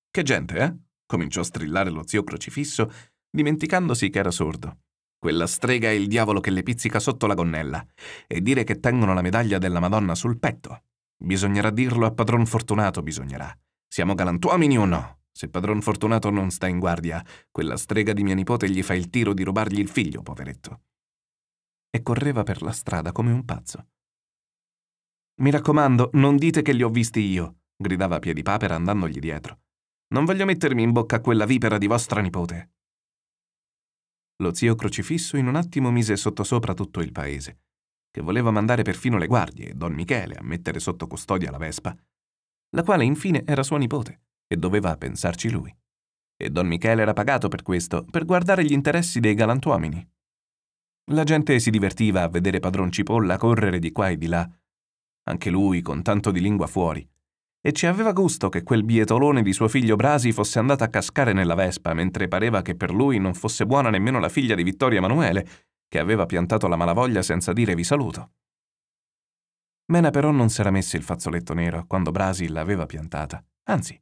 Che 0.10 0.24
gente, 0.24 0.58
eh? 0.58 0.76
cominciò 1.06 1.42
a 1.42 1.44
strillare 1.44 1.90
lo 1.90 2.08
zio 2.08 2.24
crocifisso, 2.24 2.90
dimenticandosi 3.30 4.10
che 4.10 4.20
era 4.20 4.32
sordo. 4.32 4.80
Quella 5.20 5.48
strega 5.48 5.90
è 5.90 5.92
il 5.92 6.08
diavolo 6.08 6.40
che 6.40 6.52
le 6.52 6.64
pizzica 6.64 7.00
sotto 7.00 7.28
la 7.28 7.34
gonnella, 7.34 7.86
e 8.28 8.42
dire 8.42 8.64
che 8.64 8.80
tengono 8.80 9.14
la 9.14 9.22
medaglia 9.22 9.58
della 9.58 9.82
Madonna 9.82 10.16
sul 10.16 10.40
petto. 10.40 10.84
Bisognerà 11.18 11.70
dirlo 11.70 12.06
a 12.06 12.12
padron 12.12 12.46
Fortunato, 12.46 13.02
bisognerà. 13.02 13.54
Siamo 13.88 14.14
galantuomini 14.14 14.78
o 14.78 14.86
no? 14.86 15.20
Se 15.32 15.50
padron 15.50 15.82
Fortunato 15.82 16.30
non 16.30 16.50
sta 16.50 16.68
in 16.68 16.80
guardia, 16.80 17.22
quella 17.52 17.76
strega 17.76 18.14
di 18.14 18.24
mia 18.24 18.36
nipote 18.36 18.70
gli 18.70 18.82
fa 18.82 18.94
il 18.94 19.10
tiro 19.10 19.34
di 19.34 19.44
rubargli 19.44 19.80
il 19.80 19.90
figlio, 19.90 20.22
poveretto. 20.22 20.84
E 21.90 22.02
correva 22.02 22.44
per 22.44 22.62
la 22.62 22.72
strada 22.72 23.12
come 23.12 23.32
un 23.32 23.44
pazzo. 23.44 23.88
Mi 25.42 25.52
raccomando, 25.52 26.12
non 26.14 26.38
dite 26.38 26.62
che 26.62 26.72
li 26.72 26.84
ho 26.84 26.90
visti 26.90 27.20
io, 27.20 27.64
gridava 27.76 28.20
Piedipapera 28.20 28.76
andandogli 28.76 29.20
dietro. 29.20 29.60
Non 30.14 30.24
voglio 30.24 30.46
mettermi 30.46 30.82
in 30.82 30.94
bocca 30.94 31.18
a 31.18 31.22
quella 31.22 31.46
vipera 31.46 31.78
di 31.78 31.88
vostra 31.88 32.22
nipote. 32.22 32.72
Lo 34.38 34.54
zio 34.54 34.76
crocifisso 34.76 35.36
in 35.36 35.48
un 35.48 35.56
attimo 35.56 35.92
mise 35.92 36.16
sottosopra 36.16 36.74
tutto 36.74 37.02
il 37.02 37.12
paese, 37.12 37.64
che 38.10 38.22
voleva 38.22 38.52
mandare 38.52 38.84
perfino 38.84 39.18
le 39.18 39.28
guardie 39.28 39.70
e 39.70 39.74
don 39.74 39.94
Michele 39.94 40.36
a 40.36 40.44
mettere 40.44 40.80
sotto 40.80 41.08
custodia 41.08 41.52
la 41.52 41.58
Vespa, 41.58 41.94
la 42.70 42.84
quale 42.84 43.04
infine 43.04 43.44
era 43.46 43.64
sua 43.64 43.78
nipote 43.78 44.22
e 44.48 44.58
doveva 44.58 44.96
pensarci 44.98 45.50
lui. 45.50 45.76
E 46.38 46.50
don 46.50 46.68
Michele 46.68 47.02
era 47.02 47.14
pagato 47.14 47.48
per 47.48 47.62
questo, 47.62 48.04
per 48.04 48.26
guardare 48.26 48.64
gli 48.64 48.74
interessi 48.74 49.20
dei 49.20 49.34
galantuomini. 49.34 50.08
La 51.12 51.24
gente 51.24 51.60
si 51.60 51.70
divertiva 51.70 52.24
a 52.24 52.30
vedere 52.30 52.60
padron 52.60 52.92
Cipolla 52.92 53.38
correre 53.38 53.80
di 53.80 53.92
qua 53.92 54.10
e 54.10 54.18
di 54.18 54.28
là, 54.28 54.50
anche 55.28 55.50
lui 55.50 55.82
con 55.82 56.02
tanto 56.02 56.32
di 56.32 56.42
lingua 56.42 56.68
fuori, 56.68 57.08
e 57.62 57.72
ci 57.72 57.88
aveva 57.88 58.12
gusto 58.12 58.50
che 58.50 58.62
quel 58.62 58.84
bietolone 58.84 59.42
di 59.42 59.52
suo 59.52 59.68
figlio 59.68 59.96
Brasi 59.96 60.32
fosse 60.32 60.60
andato 60.60 60.84
a 60.84 60.88
cascare 60.88 61.34
nella 61.34 61.56
Vespa, 61.56 61.94
mentre 61.94 62.28
pareva 62.28 62.62
che 62.62 62.76
per 62.76 62.94
lui 62.94 63.18
non 63.18 63.34
fosse 63.34 63.66
buona 63.66 63.90
nemmeno 63.90 64.20
la 64.20 64.30
figlia 64.30 64.54
di 64.54 64.62
Vittorio 64.62 65.00
Emanuele, 65.00 65.48
che 65.88 65.98
aveva 65.98 66.28
piantato 66.28 66.68
la 66.68 66.76
malavoglia 66.76 67.24
senza 67.24 67.54
dire 67.54 67.74
vi 67.74 67.84
saluto. 67.84 68.34
Mena 69.88 70.10
però 70.10 70.32
non 70.32 70.50
s'era 70.50 70.72
messa 70.72 70.98
il 70.98 71.04
fazzoletto 71.04 71.54
nero 71.54 71.86
quando 71.86 72.12
Brasi 72.12 72.48
l'aveva 72.48 72.86
piantata, 72.86 73.44
anzi, 73.70 74.00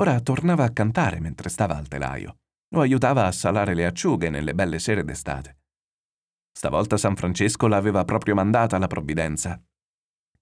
Ora 0.00 0.18
tornava 0.20 0.64
a 0.64 0.72
cantare 0.72 1.20
mentre 1.20 1.50
stava 1.50 1.76
al 1.76 1.86
telaio. 1.86 2.38
Lo 2.72 2.80
aiutava 2.80 3.26
a 3.26 3.32
salare 3.32 3.74
le 3.74 3.84
acciughe 3.84 4.30
nelle 4.30 4.54
belle 4.54 4.78
sere 4.78 5.04
d'estate. 5.04 5.58
Stavolta 6.52 6.96
San 6.96 7.16
Francesco 7.16 7.66
l'aveva 7.66 8.04
proprio 8.04 8.34
mandata 8.34 8.76
alla 8.76 8.86
provvidenza. 8.86 9.60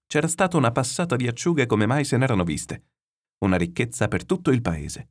C'era 0.07 0.27
stata 0.27 0.55
una 0.55 0.71
passata 0.71 1.17
di 1.17 1.27
acciughe 1.27 1.65
come 1.65 1.85
mai 1.85 2.05
se 2.05 2.15
n'erano 2.15 2.45
viste. 2.45 2.85
Una 3.39 3.57
ricchezza 3.57 4.07
per 4.07 4.25
tutto 4.25 4.51
il 4.51 4.61
paese. 4.61 5.09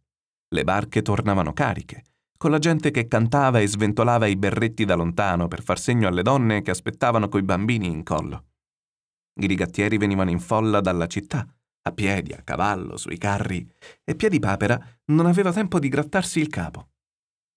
Le 0.49 0.64
barche 0.64 1.03
tornavano 1.03 1.53
cariche, 1.53 2.05
con 2.39 2.51
la 2.51 2.59
gente 2.59 2.91
che 2.91 3.07
cantava 3.07 3.59
e 3.59 3.66
sventolava 3.66 4.26
i 4.26 4.37
berretti 4.37 4.87
da 4.87 4.95
lontano 4.95 5.47
per 5.47 5.62
far 5.62 5.79
segno 5.79 6.09
alle 6.09 6.22
donne 6.22 6.62
che 6.62 6.70
aspettavano 6.70 7.29
coi 7.29 7.43
bambini 7.43 7.87
in 7.87 8.03
collo. 8.03 8.48
I 9.41 9.47
rigattieri 9.47 9.97
venivano 9.97 10.30
in 10.30 10.41
folla 10.41 10.80
dalla 10.80 11.07
città 11.07 11.47
a 11.89 11.93
piedi, 11.93 12.32
a 12.32 12.43
cavallo, 12.43 12.97
sui 12.97 13.18
carri, 13.18 13.66
e 14.05 14.14
Piedipapera 14.14 14.78
non 15.07 15.26
aveva 15.26 15.53
tempo 15.53 15.78
di 15.78 15.89
grattarsi 15.89 16.39
il 16.39 16.49
capo. 16.49 16.91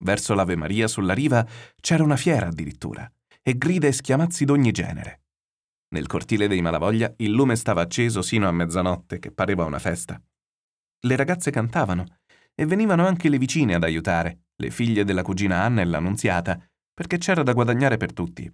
Verso 0.03 0.33
l'Ave 0.33 0.55
Maria 0.55 0.87
sulla 0.87 1.13
riva 1.13 1.45
c'era 1.79 2.03
una 2.03 2.15
fiera 2.15 2.47
addirittura, 2.47 3.11
e 3.41 3.57
grida 3.57 3.87
e 3.87 3.91
schiamazzi 3.91 4.45
d'ogni 4.45 4.71
genere. 4.71 5.23
Nel 5.89 6.07
cortile 6.07 6.47
dei 6.47 6.61
Malavoglia 6.61 7.13
il 7.17 7.31
lume 7.31 7.55
stava 7.55 7.81
acceso 7.81 8.21
sino 8.21 8.47
a 8.47 8.51
mezzanotte, 8.51 9.19
che 9.19 9.31
pareva 9.31 9.65
una 9.65 9.79
festa. 9.79 10.21
Le 11.01 11.15
ragazze 11.15 11.51
cantavano, 11.51 12.05
e 12.55 12.65
venivano 12.65 13.05
anche 13.05 13.27
le 13.27 13.37
vicine 13.37 13.75
ad 13.75 13.83
aiutare, 13.83 14.45
le 14.55 14.71
figlie 14.71 15.03
della 15.03 15.23
cugina 15.23 15.61
Anna 15.63 15.81
e 15.81 15.85
l'Annunziata, 15.85 16.57
perché 16.93 17.17
c'era 17.17 17.43
da 17.43 17.53
guadagnare 17.53 17.97
per 17.97 18.13
tutti 18.13 18.51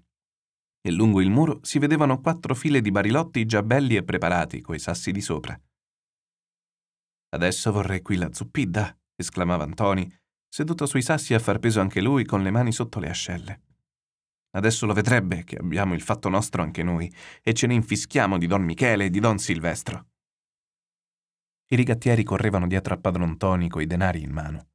e 0.87 0.91
lungo 0.91 1.19
il 1.19 1.29
muro 1.29 1.59
si 1.63 1.79
vedevano 1.79 2.21
quattro 2.21 2.55
file 2.55 2.79
di 2.79 2.91
barilotti 2.91 3.45
già 3.45 3.61
belli 3.61 3.97
e 3.97 4.03
preparati, 4.03 4.61
coi 4.61 4.79
sassi 4.79 5.11
di 5.11 5.19
sopra. 5.19 5.59
Adesso 7.31 7.73
vorrei 7.73 8.01
qui 8.01 8.15
la 8.15 8.31
zuppidda, 8.31 8.97
esclamava 9.13 9.65
Antoni, 9.65 10.09
seduto 10.47 10.85
sui 10.85 11.01
sassi 11.01 11.33
a 11.33 11.39
far 11.39 11.59
peso 11.59 11.81
anche 11.81 11.99
lui 11.99 12.23
con 12.23 12.41
le 12.41 12.51
mani 12.51 12.71
sotto 12.71 12.99
le 12.99 13.09
ascelle. 13.09 13.61
Adesso 14.51 14.85
lo 14.85 14.93
vedrebbe 14.93 15.43
che 15.43 15.57
abbiamo 15.57 15.93
il 15.93 16.01
fatto 16.01 16.29
nostro 16.29 16.61
anche 16.61 16.83
noi 16.83 17.13
e 17.43 17.53
ce 17.53 17.67
ne 17.67 17.73
infischiamo 17.73 18.37
di 18.37 18.47
don 18.47 18.63
Michele 18.63 19.05
e 19.05 19.09
di 19.09 19.19
don 19.19 19.39
Silvestro. 19.39 20.05
I 21.67 21.75
rigattieri 21.75 22.23
correvano 22.23 22.65
dietro 22.65 22.93
a 22.93 22.97
padron 22.97 23.35
Toni 23.35 23.67
coi 23.67 23.87
denari 23.87 24.23
in 24.23 24.31
mano. 24.31 24.69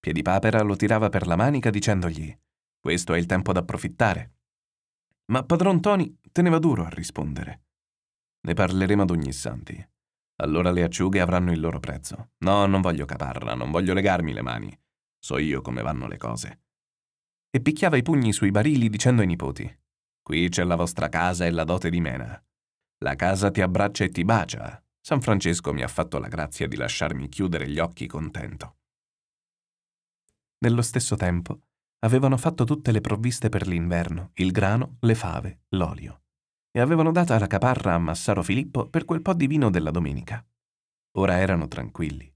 Piedipapera 0.00 0.62
lo 0.62 0.74
tirava 0.74 1.10
per 1.10 1.28
la 1.28 1.36
manica 1.36 1.70
dicendogli: 1.70 2.36
Questo 2.80 3.14
è 3.14 3.18
il 3.18 3.26
tempo 3.26 3.52
d'approfittare. 3.52 4.32
Ma 5.26 5.42
padron 5.44 5.80
Toni 5.80 6.18
teneva 6.32 6.58
duro 6.58 6.84
a 6.84 6.88
rispondere. 6.88 7.62
Ne 8.40 8.54
parleremo 8.54 9.02
ad 9.02 9.10
ogni 9.10 9.32
santi. 9.32 9.88
Allora 10.36 10.70
le 10.70 10.82
acciughe 10.82 11.20
avranno 11.20 11.52
il 11.52 11.60
loro 11.60 11.80
prezzo. 11.80 12.32
No, 12.38 12.66
non 12.66 12.80
voglio 12.80 13.06
caparra, 13.06 13.54
non 13.54 13.70
voglio 13.70 13.94
legarmi 13.94 14.32
le 14.32 14.42
mani. 14.42 14.78
So 15.18 15.38
io 15.38 15.62
come 15.62 15.80
vanno 15.80 16.06
le 16.06 16.18
cose. 16.18 16.62
E 17.50 17.60
picchiava 17.60 17.96
i 17.96 18.02
pugni 18.02 18.32
sui 18.32 18.50
barili 18.50 18.90
dicendo 18.90 19.22
ai 19.22 19.28
nipoti: 19.28 19.80
Qui 20.20 20.48
c'è 20.48 20.64
la 20.64 20.76
vostra 20.76 21.08
casa 21.08 21.46
e 21.46 21.50
la 21.50 21.64
dote 21.64 21.88
di 21.88 22.00
Mena. 22.00 22.42
La 22.98 23.14
casa 23.14 23.50
ti 23.50 23.60
abbraccia 23.60 24.04
e 24.04 24.08
ti 24.10 24.24
bacia. 24.24 24.82
San 25.00 25.20
Francesco 25.20 25.72
mi 25.72 25.82
ha 25.82 25.88
fatto 25.88 26.18
la 26.18 26.28
grazia 26.28 26.66
di 26.66 26.76
lasciarmi 26.76 27.28
chiudere 27.28 27.68
gli 27.68 27.78
occhi 27.78 28.06
contento. 28.06 28.76
Nello 30.58 30.82
stesso 30.82 31.14
tempo, 31.16 31.60
avevano 32.04 32.36
fatto 32.36 32.64
tutte 32.64 32.92
le 32.92 33.00
provviste 33.00 33.48
per 33.48 33.66
l'inverno, 33.66 34.30
il 34.34 34.52
grano, 34.52 34.96
le 35.00 35.14
fave, 35.14 35.62
l'olio. 35.70 36.20
E 36.70 36.80
avevano 36.80 37.10
data 37.10 37.38
la 37.38 37.46
caparra 37.46 37.94
a 37.94 37.98
Massaro 37.98 38.42
Filippo 38.42 38.88
per 38.88 39.06
quel 39.06 39.22
po' 39.22 39.32
di 39.32 39.46
vino 39.46 39.70
della 39.70 39.90
domenica. 39.90 40.44
Ora 41.16 41.38
erano 41.38 41.66
tranquilli. 41.66 42.30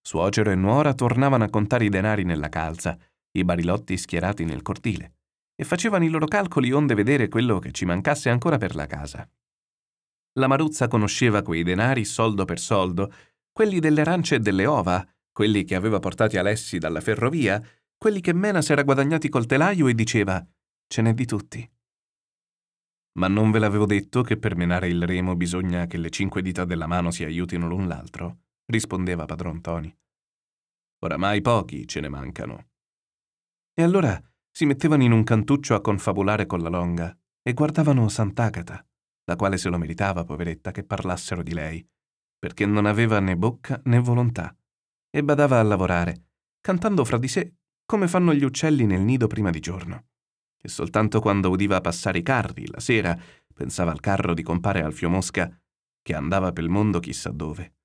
Suocero 0.00 0.50
e 0.50 0.54
nuora 0.54 0.94
tornavano 0.94 1.44
a 1.44 1.50
contare 1.50 1.84
i 1.84 1.90
denari 1.90 2.24
nella 2.24 2.48
calza, 2.48 2.96
i 3.32 3.44
barilotti 3.44 3.98
schierati 3.98 4.44
nel 4.44 4.62
cortile, 4.62 5.16
e 5.54 5.64
facevano 5.64 6.04
i 6.04 6.08
loro 6.08 6.26
calcoli 6.26 6.72
onde 6.72 6.94
vedere 6.94 7.28
quello 7.28 7.58
che 7.58 7.72
ci 7.72 7.84
mancasse 7.84 8.30
ancora 8.30 8.56
per 8.56 8.74
la 8.74 8.86
casa. 8.86 9.28
La 10.38 10.46
Maruzza 10.46 10.88
conosceva 10.88 11.42
quei 11.42 11.62
denari 11.62 12.06
soldo 12.06 12.46
per 12.46 12.58
soldo, 12.58 13.12
quelli 13.52 13.80
delle 13.80 14.00
arance 14.00 14.36
e 14.36 14.40
delle 14.40 14.64
ova, 14.64 15.06
quelli 15.30 15.64
che 15.64 15.74
aveva 15.74 15.98
portati 15.98 16.38
Alessi 16.38 16.78
dalla 16.78 17.00
ferrovia 17.00 17.62
quelli 18.00 18.22
che 18.22 18.32
Mena 18.32 18.62
s'era 18.62 18.82
guadagnati 18.82 19.28
col 19.28 19.44
telaio 19.44 19.86
e 19.86 19.92
diceva 19.92 20.42
ce 20.86 21.02
n'è 21.02 21.12
di 21.12 21.26
tutti. 21.26 21.70
Ma 23.18 23.28
non 23.28 23.50
ve 23.50 23.58
l'avevo 23.58 23.84
detto 23.84 24.22
che 24.22 24.38
per 24.38 24.56
menare 24.56 24.88
il 24.88 25.06
remo 25.06 25.36
bisogna 25.36 25.86
che 25.86 25.98
le 25.98 26.08
cinque 26.08 26.40
dita 26.40 26.64
della 26.64 26.86
mano 26.86 27.10
si 27.10 27.24
aiutino 27.24 27.68
l'un 27.68 27.86
l'altro? 27.86 28.44
rispondeva 28.72 29.26
padron 29.26 29.60
Toni. 29.60 29.94
Oramai 31.00 31.42
pochi 31.42 31.86
ce 31.86 32.00
ne 32.00 32.08
mancano. 32.08 32.68
E 33.74 33.82
allora 33.82 34.18
si 34.50 34.64
mettevano 34.64 35.02
in 35.02 35.12
un 35.12 35.22
cantuccio 35.22 35.74
a 35.74 35.82
confabulare 35.82 36.46
con 36.46 36.60
la 36.60 36.70
longa 36.70 37.14
e 37.42 37.52
guardavano 37.52 38.08
Sant'Agata, 38.08 38.82
la 39.24 39.36
quale 39.36 39.58
se 39.58 39.68
lo 39.68 39.76
meritava, 39.76 40.24
poveretta, 40.24 40.70
che 40.70 40.84
parlassero 40.84 41.42
di 41.42 41.52
lei, 41.52 41.86
perché 42.38 42.64
non 42.64 42.86
aveva 42.86 43.20
né 43.20 43.36
bocca 43.36 43.78
né 43.84 43.98
volontà, 43.98 44.56
e 45.10 45.22
badava 45.22 45.60
a 45.60 45.62
lavorare, 45.62 46.28
cantando 46.62 47.04
fra 47.04 47.18
di 47.18 47.28
sé 47.28 47.54
come 47.90 48.06
fanno 48.06 48.32
gli 48.32 48.44
uccelli 48.44 48.86
nel 48.86 49.00
nido 49.00 49.26
prima 49.26 49.50
di 49.50 49.58
giorno. 49.58 50.10
E 50.62 50.68
soltanto 50.68 51.18
quando 51.18 51.50
udiva 51.50 51.80
passare 51.80 52.18
i 52.18 52.22
carri, 52.22 52.68
la 52.68 52.78
sera, 52.78 53.20
pensava 53.52 53.90
al 53.90 53.98
carro 53.98 54.32
di 54.32 54.44
compare 54.44 54.80
Alfio 54.80 55.08
Mosca, 55.08 55.60
che 56.00 56.14
andava 56.14 56.52
pel 56.52 56.68
mondo 56.68 57.00
chissà 57.00 57.30
dove. 57.30 57.78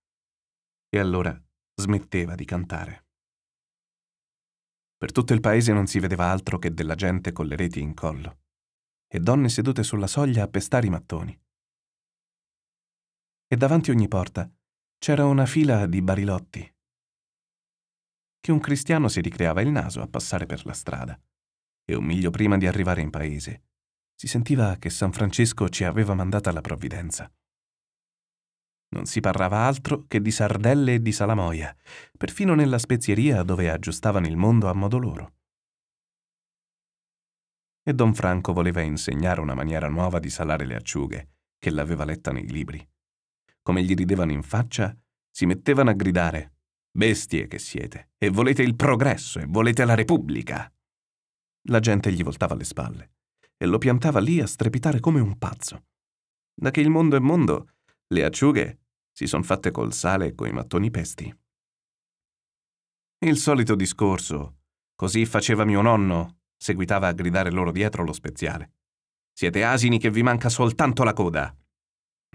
E 0.89 0.99
allora 0.99 1.36
smetteva 1.74 2.36
di 2.36 2.45
cantare. 2.45 3.08
Per 4.95 5.12
tutto 5.12 5.34
il 5.34 5.39
paese 5.39 5.74
non 5.74 5.88
si 5.88 5.97
vedeva 5.97 6.30
altro 6.30 6.60
che 6.60 6.72
della 6.72 6.93
gente 6.93 7.32
con 7.32 7.47
le 7.47 7.56
reti 7.56 7.80
in 7.80 7.95
collo, 7.95 8.41
e 9.08 9.20
donne 9.20 9.49
sedute 9.49 9.82
sulla 9.82 10.06
soglia 10.06 10.43
a 10.43 10.47
pestare 10.47 10.86
i 10.86 10.91
mattoni. 10.91 11.36
e 13.47 13.58
davanti 13.58 13.89
ogni 13.89 14.08
porta 14.08 14.47
c'era 14.99 15.26
una 15.26 15.47
fila 15.47 15.88
di 15.88 16.01
barilotti. 16.03 16.74
Che 18.46 18.52
un 18.52 18.60
cristiano 18.60 19.08
si 19.08 19.22
ricreava 19.22 19.62
il 19.62 19.70
naso 19.70 20.04
a 20.04 20.08
passare 20.08 20.46
per 20.46 20.64
la 20.68 20.74
strada 20.74 21.20
e 21.84 21.96
un 21.96 22.04
miglio 22.04 22.30
prima 22.30 22.60
di 22.60 22.68
arrivare 22.68 23.02
in 23.02 23.10
paese 23.10 23.64
si 24.14 24.28
sentiva 24.28 24.76
che 24.76 24.91
San 24.91 25.12
Francesco 25.12 25.68
ci 25.68 25.84
aveva 25.84 26.14
mandata 26.14 26.52
la 26.52 26.62
provvidenza. 26.62 27.28
Non 28.89 29.08
si 29.08 29.20
parlava 29.20 29.66
altro 29.66 30.06
che 30.08 30.22
di 30.22 30.30
sardelle 30.30 30.93
e 30.93 31.02
di 31.02 31.12
salamoia, 31.12 31.76
perfino 32.16 32.54
nella 32.54 32.78
spezieria 32.78 33.41
dove 33.41 33.72
aggiustavano 33.72 34.28
il 34.28 34.38
mondo 34.38 34.70
a 34.70 34.74
modo 34.76 35.00
loro. 35.00 35.34
E 37.82 37.93
Don 37.96 38.14
Franco 38.14 38.54
voleva 38.54 38.82
insegnare 38.82 39.41
una 39.41 39.56
maniera 39.56 39.88
nuova 39.88 40.20
di 40.20 40.30
salare 40.30 40.68
le 40.68 40.76
acciughe, 40.76 41.30
che 41.58 41.72
l'aveva 41.72 42.06
letta 42.06 42.32
nei 42.32 42.48
libri. 42.48 42.88
Come 43.64 43.82
gli 43.82 43.96
ridevano 43.96 44.34
in 44.34 44.43
faccia, 44.43 44.96
si 45.32 45.48
mettevano 45.48 45.89
a 45.89 45.93
gridare 45.93 46.55
Bestie 46.96 47.48
che 47.48 47.60
siete, 47.60 48.12
e 48.18 48.30
volete 48.30 48.62
il 48.62 48.78
progresso, 48.78 49.39
e 49.39 49.46
volete 49.46 49.84
la 49.84 49.96
Repubblica. 49.96 50.72
La 51.68 51.82
gente 51.82 52.10
gli 52.10 52.24
voltava 52.24 52.56
le 52.56 52.64
spalle 52.64 53.12
e 53.58 53.66
lo 53.66 53.78
piantava 53.80 54.22
lì 54.22 54.39
a 54.39 54.48
strepitare 54.48 55.02
come 55.02 55.20
un 55.20 55.38
pazzo. 55.38 55.88
Da 56.54 56.72
che 56.72 56.80
il 56.80 56.89
mondo 56.89 57.18
è 57.18 57.20
mondo, 57.20 57.72
le 58.08 58.24
acciughe 58.24 58.80
si 59.12 59.28
son 59.28 59.43
fatte 59.43 59.72
col 59.72 59.91
sale 59.91 60.28
e 60.28 60.36
coi 60.36 60.54
mattoni 60.54 60.89
pesti. 60.89 61.38
Il 63.26 63.38
solito 63.38 63.76
discorso, 63.76 64.60
così 64.96 65.26
faceva 65.26 65.66
mio 65.66 65.82
nonno, 65.82 66.43
seguitava 66.56 67.08
a 67.08 67.14
gridare 67.14 67.52
loro 67.52 67.74
dietro 67.74 68.06
lo 68.06 68.14
speziale. 68.14 68.72
Siete 69.34 69.66
asini 69.66 70.00
che 70.00 70.12
vi 70.12 70.24
manca 70.24 70.48
soltanto 70.48 71.04
la 71.04 71.12
coda. 71.12 71.54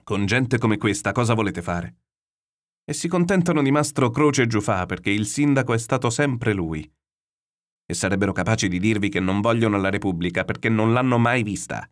Con 0.02 0.26
gente 0.26 0.58
come 0.58 0.76
questa 0.76 1.12
cosa 1.12 1.32
volete 1.32 1.62
fare? 1.62 1.99
E 2.84 2.92
si 2.92 3.08
contentano 3.08 3.62
di 3.62 3.70
Mastro 3.70 4.10
Croce 4.10 4.46
Giufà 4.46 4.86
perché 4.86 5.10
il 5.10 5.26
sindaco 5.26 5.74
è 5.74 5.78
stato 5.78 6.10
sempre 6.10 6.52
lui. 6.52 6.90
E 7.86 7.94
sarebbero 7.94 8.32
capaci 8.32 8.68
di 8.68 8.78
dirvi 8.78 9.08
che 9.08 9.20
non 9.20 9.40
vogliono 9.40 9.78
la 9.78 9.90
Repubblica 9.90 10.44
perché 10.44 10.68
non 10.68 10.92
l'hanno 10.92 11.18
mai 11.18 11.42
vista. 11.42 11.88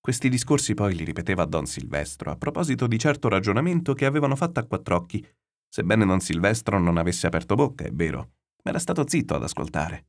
Questi 0.00 0.28
discorsi 0.28 0.74
poi 0.74 0.94
li 0.94 1.04
ripeteva 1.04 1.46
Don 1.46 1.64
Silvestro 1.64 2.30
a 2.30 2.36
proposito 2.36 2.86
di 2.86 2.98
certo 2.98 3.28
ragionamento 3.28 3.94
che 3.94 4.04
avevano 4.04 4.36
fatto 4.36 4.60
a 4.60 4.64
quattro 4.64 4.96
occhi, 4.96 5.26
sebbene 5.66 6.04
Don 6.04 6.20
Silvestro 6.20 6.78
non 6.78 6.98
avesse 6.98 7.26
aperto 7.26 7.54
bocca, 7.54 7.84
è 7.84 7.90
vero, 7.90 8.18
ma 8.62 8.70
era 8.70 8.78
stato 8.78 9.08
zitto 9.08 9.34
ad 9.34 9.42
ascoltare. 9.42 10.08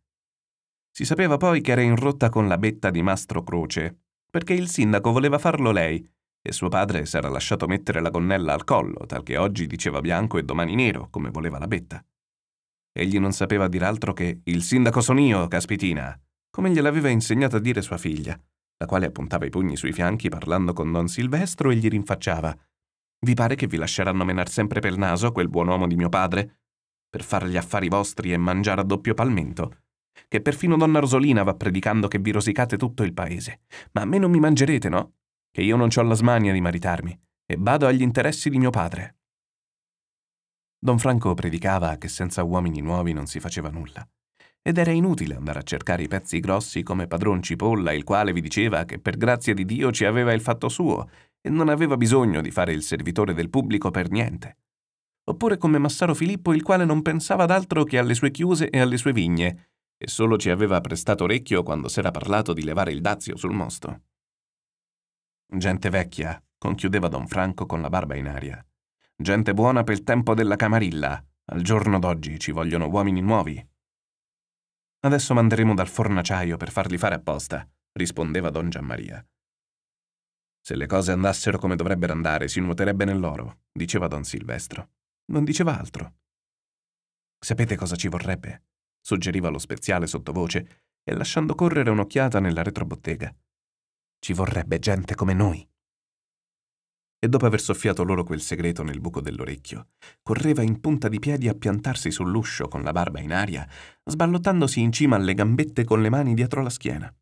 Si 0.91 1.05
sapeva 1.05 1.37
poi 1.37 1.61
che 1.61 1.71
era 1.71 1.81
in 1.81 1.95
rotta 1.95 2.29
con 2.29 2.47
la 2.49 2.57
betta 2.57 2.89
di 2.89 3.01
Mastro 3.01 3.43
Croce, 3.43 3.99
perché 4.29 4.53
il 4.53 4.67
sindaco 4.67 5.11
voleva 5.11 5.37
farlo 5.37 5.71
lei, 5.71 6.05
e 6.47 6.51
suo 6.51 6.69
padre 6.69 7.07
s'era 7.07 7.27
lasciato 7.27 7.65
mettere 7.65 8.01
la 8.01 8.11
gonnella 8.11 8.53
al 8.53 8.65
collo, 8.65 9.07
tal 9.07 9.23
che 9.23 9.35
oggi 9.35 9.65
diceva 9.65 9.99
bianco 9.99 10.37
e 10.37 10.43
domani 10.43 10.75
nero, 10.75 11.07
come 11.09 11.31
voleva 11.31 11.57
la 11.57 11.65
betta. 11.65 12.05
Egli 12.93 13.17
non 13.17 13.31
sapeva 13.31 13.67
dir 13.67 13.81
altro 13.81 14.13
che 14.13 14.41
il 14.43 14.61
sindaco 14.61 15.01
son 15.01 15.17
io, 15.17 15.47
caspitina, 15.47 16.15
come 16.51 16.69
gliel'aveva 16.69 17.09
insegnato 17.09 17.55
a 17.55 17.59
dire 17.59 17.81
sua 17.81 17.97
figlia, 17.97 18.39
la 18.77 18.85
quale 18.85 19.07
appuntava 19.07 19.45
i 19.45 19.49
pugni 19.49 19.75
sui 19.75 19.91
fianchi 19.91 20.29
parlando 20.29 20.71
con 20.73 20.91
don 20.91 21.07
Silvestro 21.07 21.71
e 21.71 21.77
gli 21.77 21.87
rinfacciava 21.87 22.55
Vi 23.25 23.33
pare 23.33 23.55
che 23.55 23.65
vi 23.65 23.77
lasceranno 23.77 24.23
menar 24.23 24.47
sempre 24.47 24.81
per 24.81 24.97
naso 24.97 25.31
quel 25.31 25.49
buon 25.49 25.67
uomo 25.67 25.87
di 25.87 25.95
mio 25.95 26.09
padre? 26.09 26.59
Per 27.09 27.23
far 27.23 27.47
gli 27.47 27.57
affari 27.57 27.89
vostri 27.89 28.33
e 28.33 28.37
mangiare 28.37 28.81
a 28.81 28.83
doppio 28.83 29.15
palmento? 29.15 29.77
Che 30.27 30.41
perfino 30.41 30.77
donna 30.77 30.99
Rosolina 30.99 31.41
va 31.41 31.55
predicando 31.55 32.07
che 32.07 32.19
vi 32.19 32.31
rosicate 32.31 32.77
tutto 32.77 33.01
il 33.01 33.13
paese. 33.13 33.61
Ma 33.93 34.01
a 34.01 34.05
me 34.05 34.19
non 34.19 34.29
mi 34.29 34.39
mangerete, 34.39 34.89
no? 34.89 35.14
Che 35.55 35.61
io 35.61 35.77
non 35.77 35.87
ho 35.95 36.01
la 36.01 36.15
smania 36.15 36.51
di 36.51 36.59
maritarmi 36.59 37.17
e 37.45 37.55
vado 37.57 37.87
agli 37.87 38.01
interessi 38.01 38.49
di 38.49 38.57
mio 38.57 38.71
padre. 38.71 39.19
Don 40.77 40.99
Franco 40.99 41.33
predicava 41.33 41.95
che 41.95 42.09
senza 42.09 42.43
uomini 42.43 42.81
nuovi 42.81 43.13
non 43.13 43.25
si 43.25 43.39
faceva 43.39 43.69
nulla 43.69 44.05
ed 44.61 44.77
era 44.77 44.91
inutile 44.91 45.35
andare 45.35 45.59
a 45.59 45.63
cercare 45.63 46.03
i 46.03 46.09
pezzi 46.09 46.41
grossi 46.41 46.83
come 46.83 47.07
padron 47.07 47.41
Cipolla, 47.41 47.93
il 47.93 48.03
quale 48.03 48.33
vi 48.33 48.41
diceva 48.41 48.83
che 48.83 48.99
per 48.99 49.15
grazia 49.15 49.53
di 49.53 49.63
Dio 49.63 49.93
ci 49.93 50.03
aveva 50.03 50.33
il 50.33 50.41
fatto 50.41 50.67
suo 50.67 51.09
e 51.39 51.49
non 51.49 51.69
aveva 51.69 51.95
bisogno 51.95 52.41
di 52.41 52.51
fare 52.51 52.73
il 52.73 52.81
servitore 52.81 53.33
del 53.33 53.49
pubblico 53.49 53.91
per 53.91 54.09
niente. 54.09 54.57
Oppure 55.29 55.57
come 55.57 55.77
Massaro 55.77 56.13
Filippo, 56.13 56.53
il 56.53 56.63
quale 56.63 56.83
non 56.83 57.01
pensava 57.01 57.43
ad 57.43 57.51
altro 57.51 57.85
che 57.85 57.97
alle 57.97 58.13
sue 58.13 58.31
chiuse 58.31 58.69
e 58.69 58.81
alle 58.81 58.97
sue 58.97 59.13
vigne, 59.13 59.69
e 59.97 60.09
solo 60.09 60.37
ci 60.37 60.49
aveva 60.49 60.81
prestato 60.81 61.23
orecchio 61.23 61.63
quando 61.63 61.87
s'era 61.87 62.11
parlato 62.11 62.51
di 62.51 62.63
levare 62.65 62.91
il 62.91 62.99
dazio 62.99 63.37
sul 63.37 63.53
mosto. 63.53 64.01
Gente 65.57 65.89
vecchia, 65.89 66.41
conchiudeva 66.57 67.07
don 67.07 67.27
Franco 67.27 67.65
con 67.65 67.79
la 67.79 67.89
barba 67.89 68.15
in 68.15 68.27
aria. 68.27 68.65
Gente 69.15 69.53
buona 69.53 69.83
per 69.83 69.95
il 69.95 70.03
tempo 70.03 70.33
della 70.33 70.57
camarilla. 70.57 71.23
Al 71.45 71.61
giorno 71.61 71.97
d'oggi 71.99 72.37
ci 72.39 72.51
vogliono 72.51 72.89
uomini 72.89 73.21
nuovi. 73.21 73.65
Adesso 75.01 75.33
manderemo 75.33 75.73
dal 75.73 75.87
fornaciaio 75.87 76.57
per 76.57 76.71
farli 76.71 76.97
fare 76.97 77.15
apposta, 77.15 77.65
rispondeva 77.93 78.49
don 78.49 78.69
Giammaria. 78.69 79.25
Se 80.59 80.75
le 80.75 80.87
cose 80.87 81.11
andassero 81.11 81.57
come 81.57 81.75
dovrebbero 81.75 82.11
andare, 82.11 82.47
si 82.47 82.59
nuoterebbe 82.59 83.05
nell'oro, 83.05 83.59
diceva 83.71 84.07
don 84.07 84.23
Silvestro. 84.23 84.89
Non 85.27 85.43
diceva 85.43 85.77
altro. 85.77 86.15
Sapete 87.39 87.75
cosa 87.75 87.95
ci 87.95 88.07
vorrebbe? 88.07 88.63
suggeriva 88.99 89.49
lo 89.49 89.59
speziale 89.59 90.07
sottovoce 90.07 90.83
e 91.03 91.13
lasciando 91.13 91.53
correre 91.53 91.91
un'occhiata 91.91 92.39
nella 92.39 92.63
retrobottega. 92.63 93.33
Ci 94.25 94.33
vorrebbe 94.33 94.79
gente 94.79 95.13
come 95.13 95.35
noi 95.35 95.63
e 97.19 97.29
dopo 97.29 97.45
aver 97.45 97.61
soffiato 97.61 98.03
loro 98.03 98.23
quel 98.23 98.41
segreto 98.41 98.81
nel 98.81 98.99
buco 98.99 99.21
dell'orecchio, 99.21 99.89
correva 100.23 100.63
in 100.63 100.79
punta 100.79 101.07
di 101.07 101.19
piedi 101.19 101.47
a 101.47 101.53
piantarsi 101.53 102.09
sull'uscio 102.09 102.67
con 102.67 102.81
la 102.81 102.91
barba 102.91 103.19
in 103.19 103.31
aria, 103.31 103.69
sballottandosi 104.03 104.81
in 104.81 104.91
cima 104.91 105.15
alle 105.15 105.35
gambette 105.35 105.83
con 105.83 106.01
le 106.01 106.09
mani 106.09 106.33
dietro 106.33 106.63
la 106.63 106.71
schiena. 106.71 107.15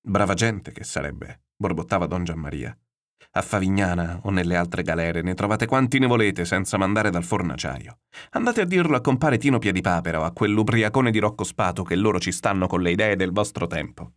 Brava 0.00 0.34
gente 0.34 0.70
che 0.70 0.84
sarebbe, 0.84 1.46
borbottava 1.56 2.06
don 2.06 2.22
Giammaria. 2.22 2.78
A 3.32 3.42
Favignana 3.42 4.20
o 4.22 4.30
nelle 4.30 4.54
altre 4.54 4.84
galere 4.84 5.22
ne 5.22 5.34
trovate 5.34 5.66
quanti 5.66 5.98
ne 5.98 6.06
volete 6.06 6.44
senza 6.44 6.78
mandare 6.78 7.10
dal 7.10 7.24
fornaciaio. 7.24 8.02
Andate 8.30 8.60
a 8.60 8.66
dirlo 8.66 8.94
a 8.94 9.00
compare 9.00 9.36
Tino 9.36 9.58
Piedipapera 9.58 10.20
o 10.20 10.22
a 10.22 10.30
quell'ubriacone 10.30 11.10
di 11.10 11.18
Rocco 11.18 11.42
Spato 11.42 11.82
che 11.82 11.96
loro 11.96 12.20
ci 12.20 12.30
stanno 12.30 12.68
con 12.68 12.82
le 12.82 12.92
idee 12.92 13.16
del 13.16 13.32
vostro 13.32 13.66
tempo. 13.66 14.12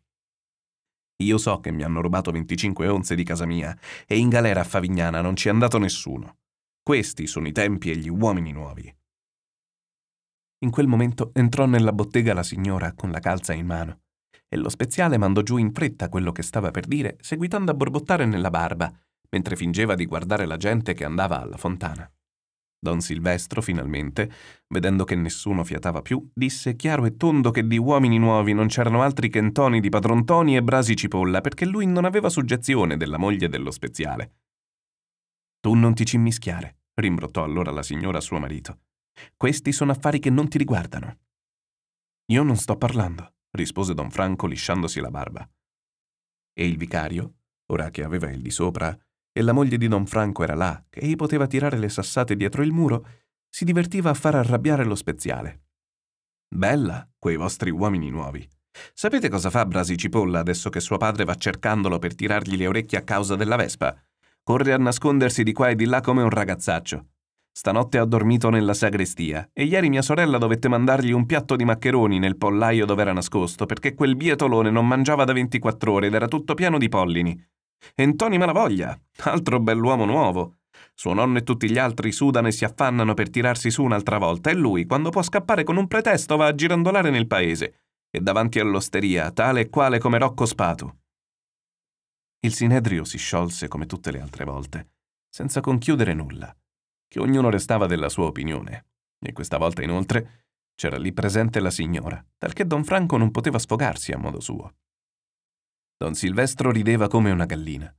Io 1.21 1.37
so 1.37 1.59
che 1.59 1.71
mi 1.71 1.83
hanno 1.83 2.01
rubato 2.01 2.31
25 2.31 2.87
onze 2.87 3.15
di 3.15 3.23
casa 3.23 3.45
mia 3.45 3.77
e 4.07 4.17
in 4.17 4.29
galera 4.29 4.61
a 4.61 4.65
Favignana 4.65 5.21
non 5.21 5.35
ci 5.35 5.47
è 5.47 5.51
andato 5.51 5.77
nessuno. 5.77 6.37
Questi 6.81 7.27
sono 7.27 7.47
i 7.47 7.51
tempi 7.51 7.91
e 7.91 7.97
gli 7.97 8.09
uomini 8.09 8.51
nuovi. 8.51 8.93
In 10.63 10.71
quel 10.71 10.87
momento 10.87 11.31
entrò 11.33 11.65
nella 11.65 11.93
bottega 11.93 12.33
la 12.33 12.43
signora 12.43 12.93
con 12.93 13.11
la 13.11 13.19
calza 13.19 13.53
in 13.53 13.65
mano 13.65 14.01
e 14.47 14.57
lo 14.57 14.69
speziale 14.69 15.17
mandò 15.17 15.41
giù 15.41 15.57
in 15.57 15.71
fretta 15.71 16.09
quello 16.09 16.31
che 16.31 16.43
stava 16.43 16.71
per 16.71 16.85
dire, 16.85 17.17
seguitando 17.21 17.71
a 17.71 17.73
borbottare 17.73 18.25
nella 18.25 18.49
barba, 18.49 18.91
mentre 19.29 19.55
fingeva 19.55 19.95
di 19.95 20.05
guardare 20.05 20.45
la 20.45 20.57
gente 20.57 20.93
che 20.93 21.05
andava 21.05 21.41
alla 21.41 21.55
fontana. 21.55 22.11
Don 22.83 22.99
Silvestro, 22.99 23.61
finalmente, 23.61 24.31
vedendo 24.69 25.03
che 25.03 25.13
nessuno 25.13 25.63
fiatava 25.63 26.01
più, 26.01 26.27
disse 26.33 26.75
chiaro 26.75 27.05
e 27.05 27.15
tondo 27.15 27.51
che 27.51 27.67
di 27.67 27.77
uomini 27.77 28.17
nuovi 28.17 28.53
non 28.53 28.65
c'erano 28.65 29.03
altri 29.03 29.29
che 29.29 29.39
Ntoni 29.39 29.79
di 29.79 29.89
Padron 29.89 30.25
Toni 30.25 30.55
e 30.55 30.63
Brasi 30.63 30.95
Cipolla, 30.95 31.41
perché 31.41 31.65
lui 31.65 31.85
non 31.85 32.05
aveva 32.05 32.29
suggezione 32.29 32.97
della 32.97 33.19
moglie 33.19 33.49
dello 33.49 33.69
speziale. 33.69 34.37
Tu 35.59 35.75
non 35.75 35.93
ti 35.93 36.05
ci 36.05 36.17
mischiare, 36.17 36.79
rimbrottò 36.95 37.43
allora 37.43 37.69
la 37.69 37.83
signora 37.83 38.17
a 38.17 38.21
suo 38.21 38.39
marito. 38.39 38.79
Questi 39.37 39.71
sono 39.71 39.91
affari 39.91 40.17
che 40.17 40.31
non 40.31 40.47
ti 40.47 40.57
riguardano. 40.57 41.19
Io 42.31 42.41
non 42.41 42.55
sto 42.55 42.77
parlando, 42.77 43.35
rispose 43.51 43.93
don 43.93 44.09
Franco 44.09 44.47
lisciandosi 44.47 44.99
la 44.99 45.11
barba. 45.11 45.47
E 46.51 46.65
il 46.65 46.77
vicario, 46.77 47.35
ora 47.67 47.91
che 47.91 48.03
aveva 48.03 48.31
il 48.31 48.41
di 48.41 48.49
sopra, 48.49 48.97
e 49.31 49.41
la 49.41 49.53
moglie 49.53 49.77
di 49.77 49.87
Don 49.87 50.05
Franco 50.05 50.43
era 50.43 50.55
là, 50.55 50.83
che 50.89 50.99
egli 50.99 51.15
poteva 51.15 51.47
tirare 51.47 51.77
le 51.77 51.89
sassate 51.89 52.35
dietro 52.35 52.63
il 52.63 52.71
muro, 52.71 53.05
si 53.49 53.65
divertiva 53.65 54.09
a 54.09 54.13
far 54.13 54.35
arrabbiare 54.35 54.83
lo 54.83 54.95
speziale. 54.95 55.63
Bella, 56.47 57.07
quei 57.17 57.37
vostri 57.37 57.69
uomini 57.69 58.09
nuovi. 58.09 58.47
Sapete 58.93 59.29
cosa 59.29 59.49
fa 59.49 59.65
Brasi 59.65 59.97
Cipolla 59.97 60.39
adesso 60.39 60.69
che 60.69 60.79
suo 60.79 60.97
padre 60.97 61.25
va 61.25 61.35
cercandolo 61.35 61.99
per 61.99 62.15
tirargli 62.15 62.55
le 62.55 62.67
orecchie 62.67 62.97
a 62.97 63.03
causa 63.03 63.35
della 63.35 63.55
vespa? 63.55 63.95
Corre 64.43 64.73
a 64.73 64.77
nascondersi 64.77 65.43
di 65.43 65.53
qua 65.53 65.69
e 65.69 65.75
di 65.75 65.85
là 65.85 66.01
come 66.01 66.23
un 66.23 66.29
ragazzaccio. 66.29 67.05
Stanotte 67.53 67.97
ha 67.97 68.05
dormito 68.05 68.49
nella 68.49 68.73
sagrestia 68.73 69.49
e 69.51 69.65
ieri 69.65 69.89
mia 69.89 70.01
sorella 70.01 70.37
dovette 70.37 70.69
mandargli 70.69 71.11
un 71.11 71.25
piatto 71.25 71.57
di 71.57 71.65
maccheroni 71.65 72.17
nel 72.17 72.37
pollaio 72.37 72.85
dove 72.85 73.01
era 73.01 73.11
nascosto 73.11 73.65
perché 73.65 73.93
quel 73.93 74.15
bietolone 74.15 74.71
non 74.71 74.87
mangiava 74.87 75.25
da 75.25 75.33
24 75.33 75.91
ore 75.91 76.07
ed 76.07 76.13
era 76.13 76.29
tutto 76.29 76.53
pieno 76.53 76.77
di 76.77 76.87
pollini. 76.87 77.45
Entoni 77.95 78.37
Malavoglia, 78.37 78.99
altro 79.23 79.59
bell'uomo 79.59 80.05
nuovo. 80.05 80.57
Suo 80.93 81.13
nonno 81.13 81.39
e 81.39 81.43
tutti 81.43 81.69
gli 81.69 81.77
altri 81.77 82.11
sudano 82.11 82.47
e 82.47 82.51
si 82.51 82.65
affannano 82.65 83.13
per 83.13 83.29
tirarsi 83.29 83.71
su 83.71 83.83
un'altra 83.83 84.17
volta 84.17 84.49
e 84.49 84.53
lui, 84.53 84.85
quando 84.85 85.09
può 85.09 85.21
scappare 85.21 85.63
con 85.63 85.77
un 85.77 85.87
pretesto, 85.87 86.37
va 86.37 86.47
a 86.47 86.55
girandolare 86.55 87.09
nel 87.09 87.27
paese 87.27 87.85
e 88.09 88.19
davanti 88.19 88.59
all'osteria, 88.59 89.31
tale 89.31 89.61
e 89.61 89.69
quale 89.69 89.99
come 89.99 90.17
Rocco 90.17 90.45
Spatu. 90.45 90.91
Il 92.41 92.53
Sinedrio 92.53 93.03
si 93.03 93.17
sciolse 93.17 93.67
come 93.67 93.85
tutte 93.85 94.11
le 94.11 94.19
altre 94.19 94.45
volte 94.45 94.89
senza 95.31 95.61
conchiudere 95.61 96.13
nulla, 96.13 96.53
che 97.07 97.19
ognuno 97.21 97.49
restava 97.49 97.87
della 97.87 98.09
sua 98.09 98.25
opinione. 98.25 98.87
E 99.17 99.31
questa 99.31 99.57
volta, 99.57 99.81
inoltre, 99.81 100.47
c'era 100.75 100.97
lì 100.97 101.13
presente 101.13 101.61
la 101.61 101.71
signora, 101.71 102.23
talché 102.37 102.67
don 102.67 102.83
Franco 102.83 103.15
non 103.15 103.31
poteva 103.31 103.57
sfogarsi 103.57 104.11
a 104.11 104.17
modo 104.17 104.41
suo. 104.41 104.75
Don 106.01 106.15
Silvestro 106.15 106.71
rideva 106.71 107.07
come 107.07 107.29
una 107.29 107.45
gallina, 107.45 107.95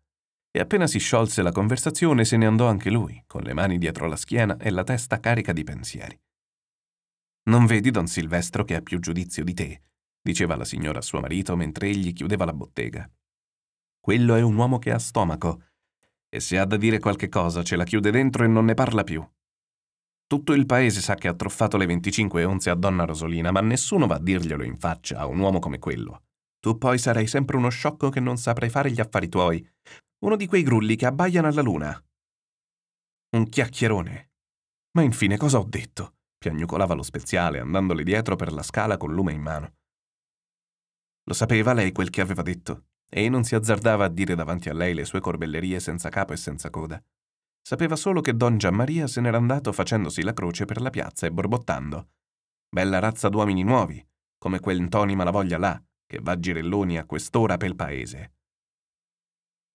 e 0.51 0.59
appena 0.59 0.89
si 0.89 0.99
sciolse 0.99 1.41
la 1.41 1.53
conversazione 1.53 2.25
se 2.25 2.37
ne 2.37 2.47
andò 2.47 2.67
anche 2.67 2.91
lui, 2.91 3.23
con 3.29 3.43
le 3.43 3.53
mani 3.53 3.79
dietro 3.79 4.09
la 4.09 4.17
schiena 4.17 4.57
e 4.57 4.71
la 4.71 4.83
testa 4.83 5.21
carica 5.21 5.53
di 5.53 5.63
pensieri. 5.63 6.21
Non 7.45 7.65
vedi, 7.65 7.93
don 7.93 8.09
Silvestro, 8.09 8.65
che 8.65 8.75
ha 8.75 8.81
più 8.81 8.99
giudizio 8.99 9.45
di 9.45 9.55
te, 9.55 9.83
diceva 10.21 10.57
la 10.57 10.65
signora 10.65 10.99
a 10.99 11.03
suo 11.03 11.21
marito 11.21 11.55
mentre 11.55 11.91
egli 11.91 12.13
chiudeva 12.13 12.45
la 12.45 12.53
bottega. 12.53 13.09
Quello 14.01 14.35
è 14.35 14.43
un 14.43 14.57
uomo 14.57 14.81
che 14.81 14.91
ha 14.91 14.99
stomaco, 14.99 15.67
e 16.29 16.41
se 16.41 16.59
ha 16.59 16.65
da 16.65 16.77
dire 16.77 16.99
qualche 16.99 17.29
cosa 17.29 17.63
ce 17.63 17.77
la 17.77 17.85
chiude 17.85 18.11
dentro 18.11 18.43
e 18.43 18.49
non 18.49 18.65
ne 18.65 18.75
parla 18.75 19.05
più. 19.05 19.25
Tutto 20.27 20.55
il 20.55 20.67
paese 20.67 21.01
sa 21.01 21.15
che 21.15 21.29
ha 21.29 21.35
truffato 21.35 21.77
le 21.77 21.87
25 21.87 22.43
onze 22.43 22.69
a 22.69 22.75
donna 22.75 23.05
Rosolina, 23.05 23.53
ma 23.53 23.61
nessuno 23.61 24.09
va 24.09 24.17
a 24.17 24.21
dirglielo 24.21 24.65
in 24.65 24.77
faccia 24.77 25.19
a 25.19 25.27
un 25.27 25.39
uomo 25.39 25.61
come 25.61 25.79
quello. 25.79 26.23
Tu 26.63 26.79
poi 26.79 26.97
sarai 26.97 27.27
sempre 27.27 27.57
uno 27.57 27.71
sciocco 27.71 28.09
che 28.09 28.21
non 28.21 28.37
saprai 28.37 28.71
fare 28.71 28.93
gli 28.93 29.01
affari 29.01 29.29
tuoi, 29.29 29.69
uno 30.25 30.37
di 30.37 30.47
quei 30.47 30.63
grulli 30.63 30.95
che 30.95 31.07
abbaiano 31.07 31.49
alla 31.49 31.61
luna. 31.61 32.05
Un 33.35 33.49
chiacchierone. 33.49 34.31
Ma 34.93 35.03
infine 35.03 35.37
cosa 35.37 35.59
ho 35.59 35.65
detto? 35.65 36.19
piagnucolava 36.39 36.95
lo 36.95 37.03
speziale, 37.03 37.59
andandole 37.59 38.05
dietro 38.05 38.37
per 38.37 38.53
la 38.53 38.63
scala 38.63 38.97
col 38.97 39.13
lume 39.13 39.33
in 39.33 39.41
mano. 39.41 39.75
Lo 41.25 41.35
sapeva 41.35 41.73
lei 41.73 41.91
quel 41.91 42.11
che 42.11 42.21
aveva 42.21 42.43
detto, 42.43 42.87
e 43.09 43.29
non 43.29 43.43
si 43.43 43.57
azzardava 43.57 44.05
a 44.05 44.09
dire 44.09 44.37
davanti 44.37 44.69
a 44.69 44.75
lei 44.75 44.95
le 44.95 45.05
sue 45.05 45.21
corbellerie 45.21 45.81
senza 45.81 46.11
capo 46.11 46.33
e 46.33 46.37
senza 46.37 46.71
coda. 46.71 47.03
Sapeva 47.61 47.97
solo 47.97 48.21
che 48.21 48.37
don 48.37 48.59
Giammaria 48.59 49.09
se 49.09 49.21
n'era 49.21 49.37
andato 49.37 49.73
facendosi 49.73 50.23
la 50.23 50.33
croce 50.33 50.65
per 50.65 50.81
la 50.81 50.91
piazza 50.91 51.27
e 51.27 51.33
borbottando. 51.33 52.11
Bella 52.69 53.01
razza 53.01 53.29
d'uomini 53.29 53.65
nuovi, 53.65 54.05
come 54.39 54.61
quel 54.61 54.81
Ntoni 54.81 55.17
Malavoglia 55.17 55.59
là, 55.59 55.83
che 56.13 56.21
va 56.21 56.39
girelloni 56.39 56.99
a 56.99 57.07
quest'ora 57.07 57.57
pel 57.57 57.75
paese. 57.75 58.33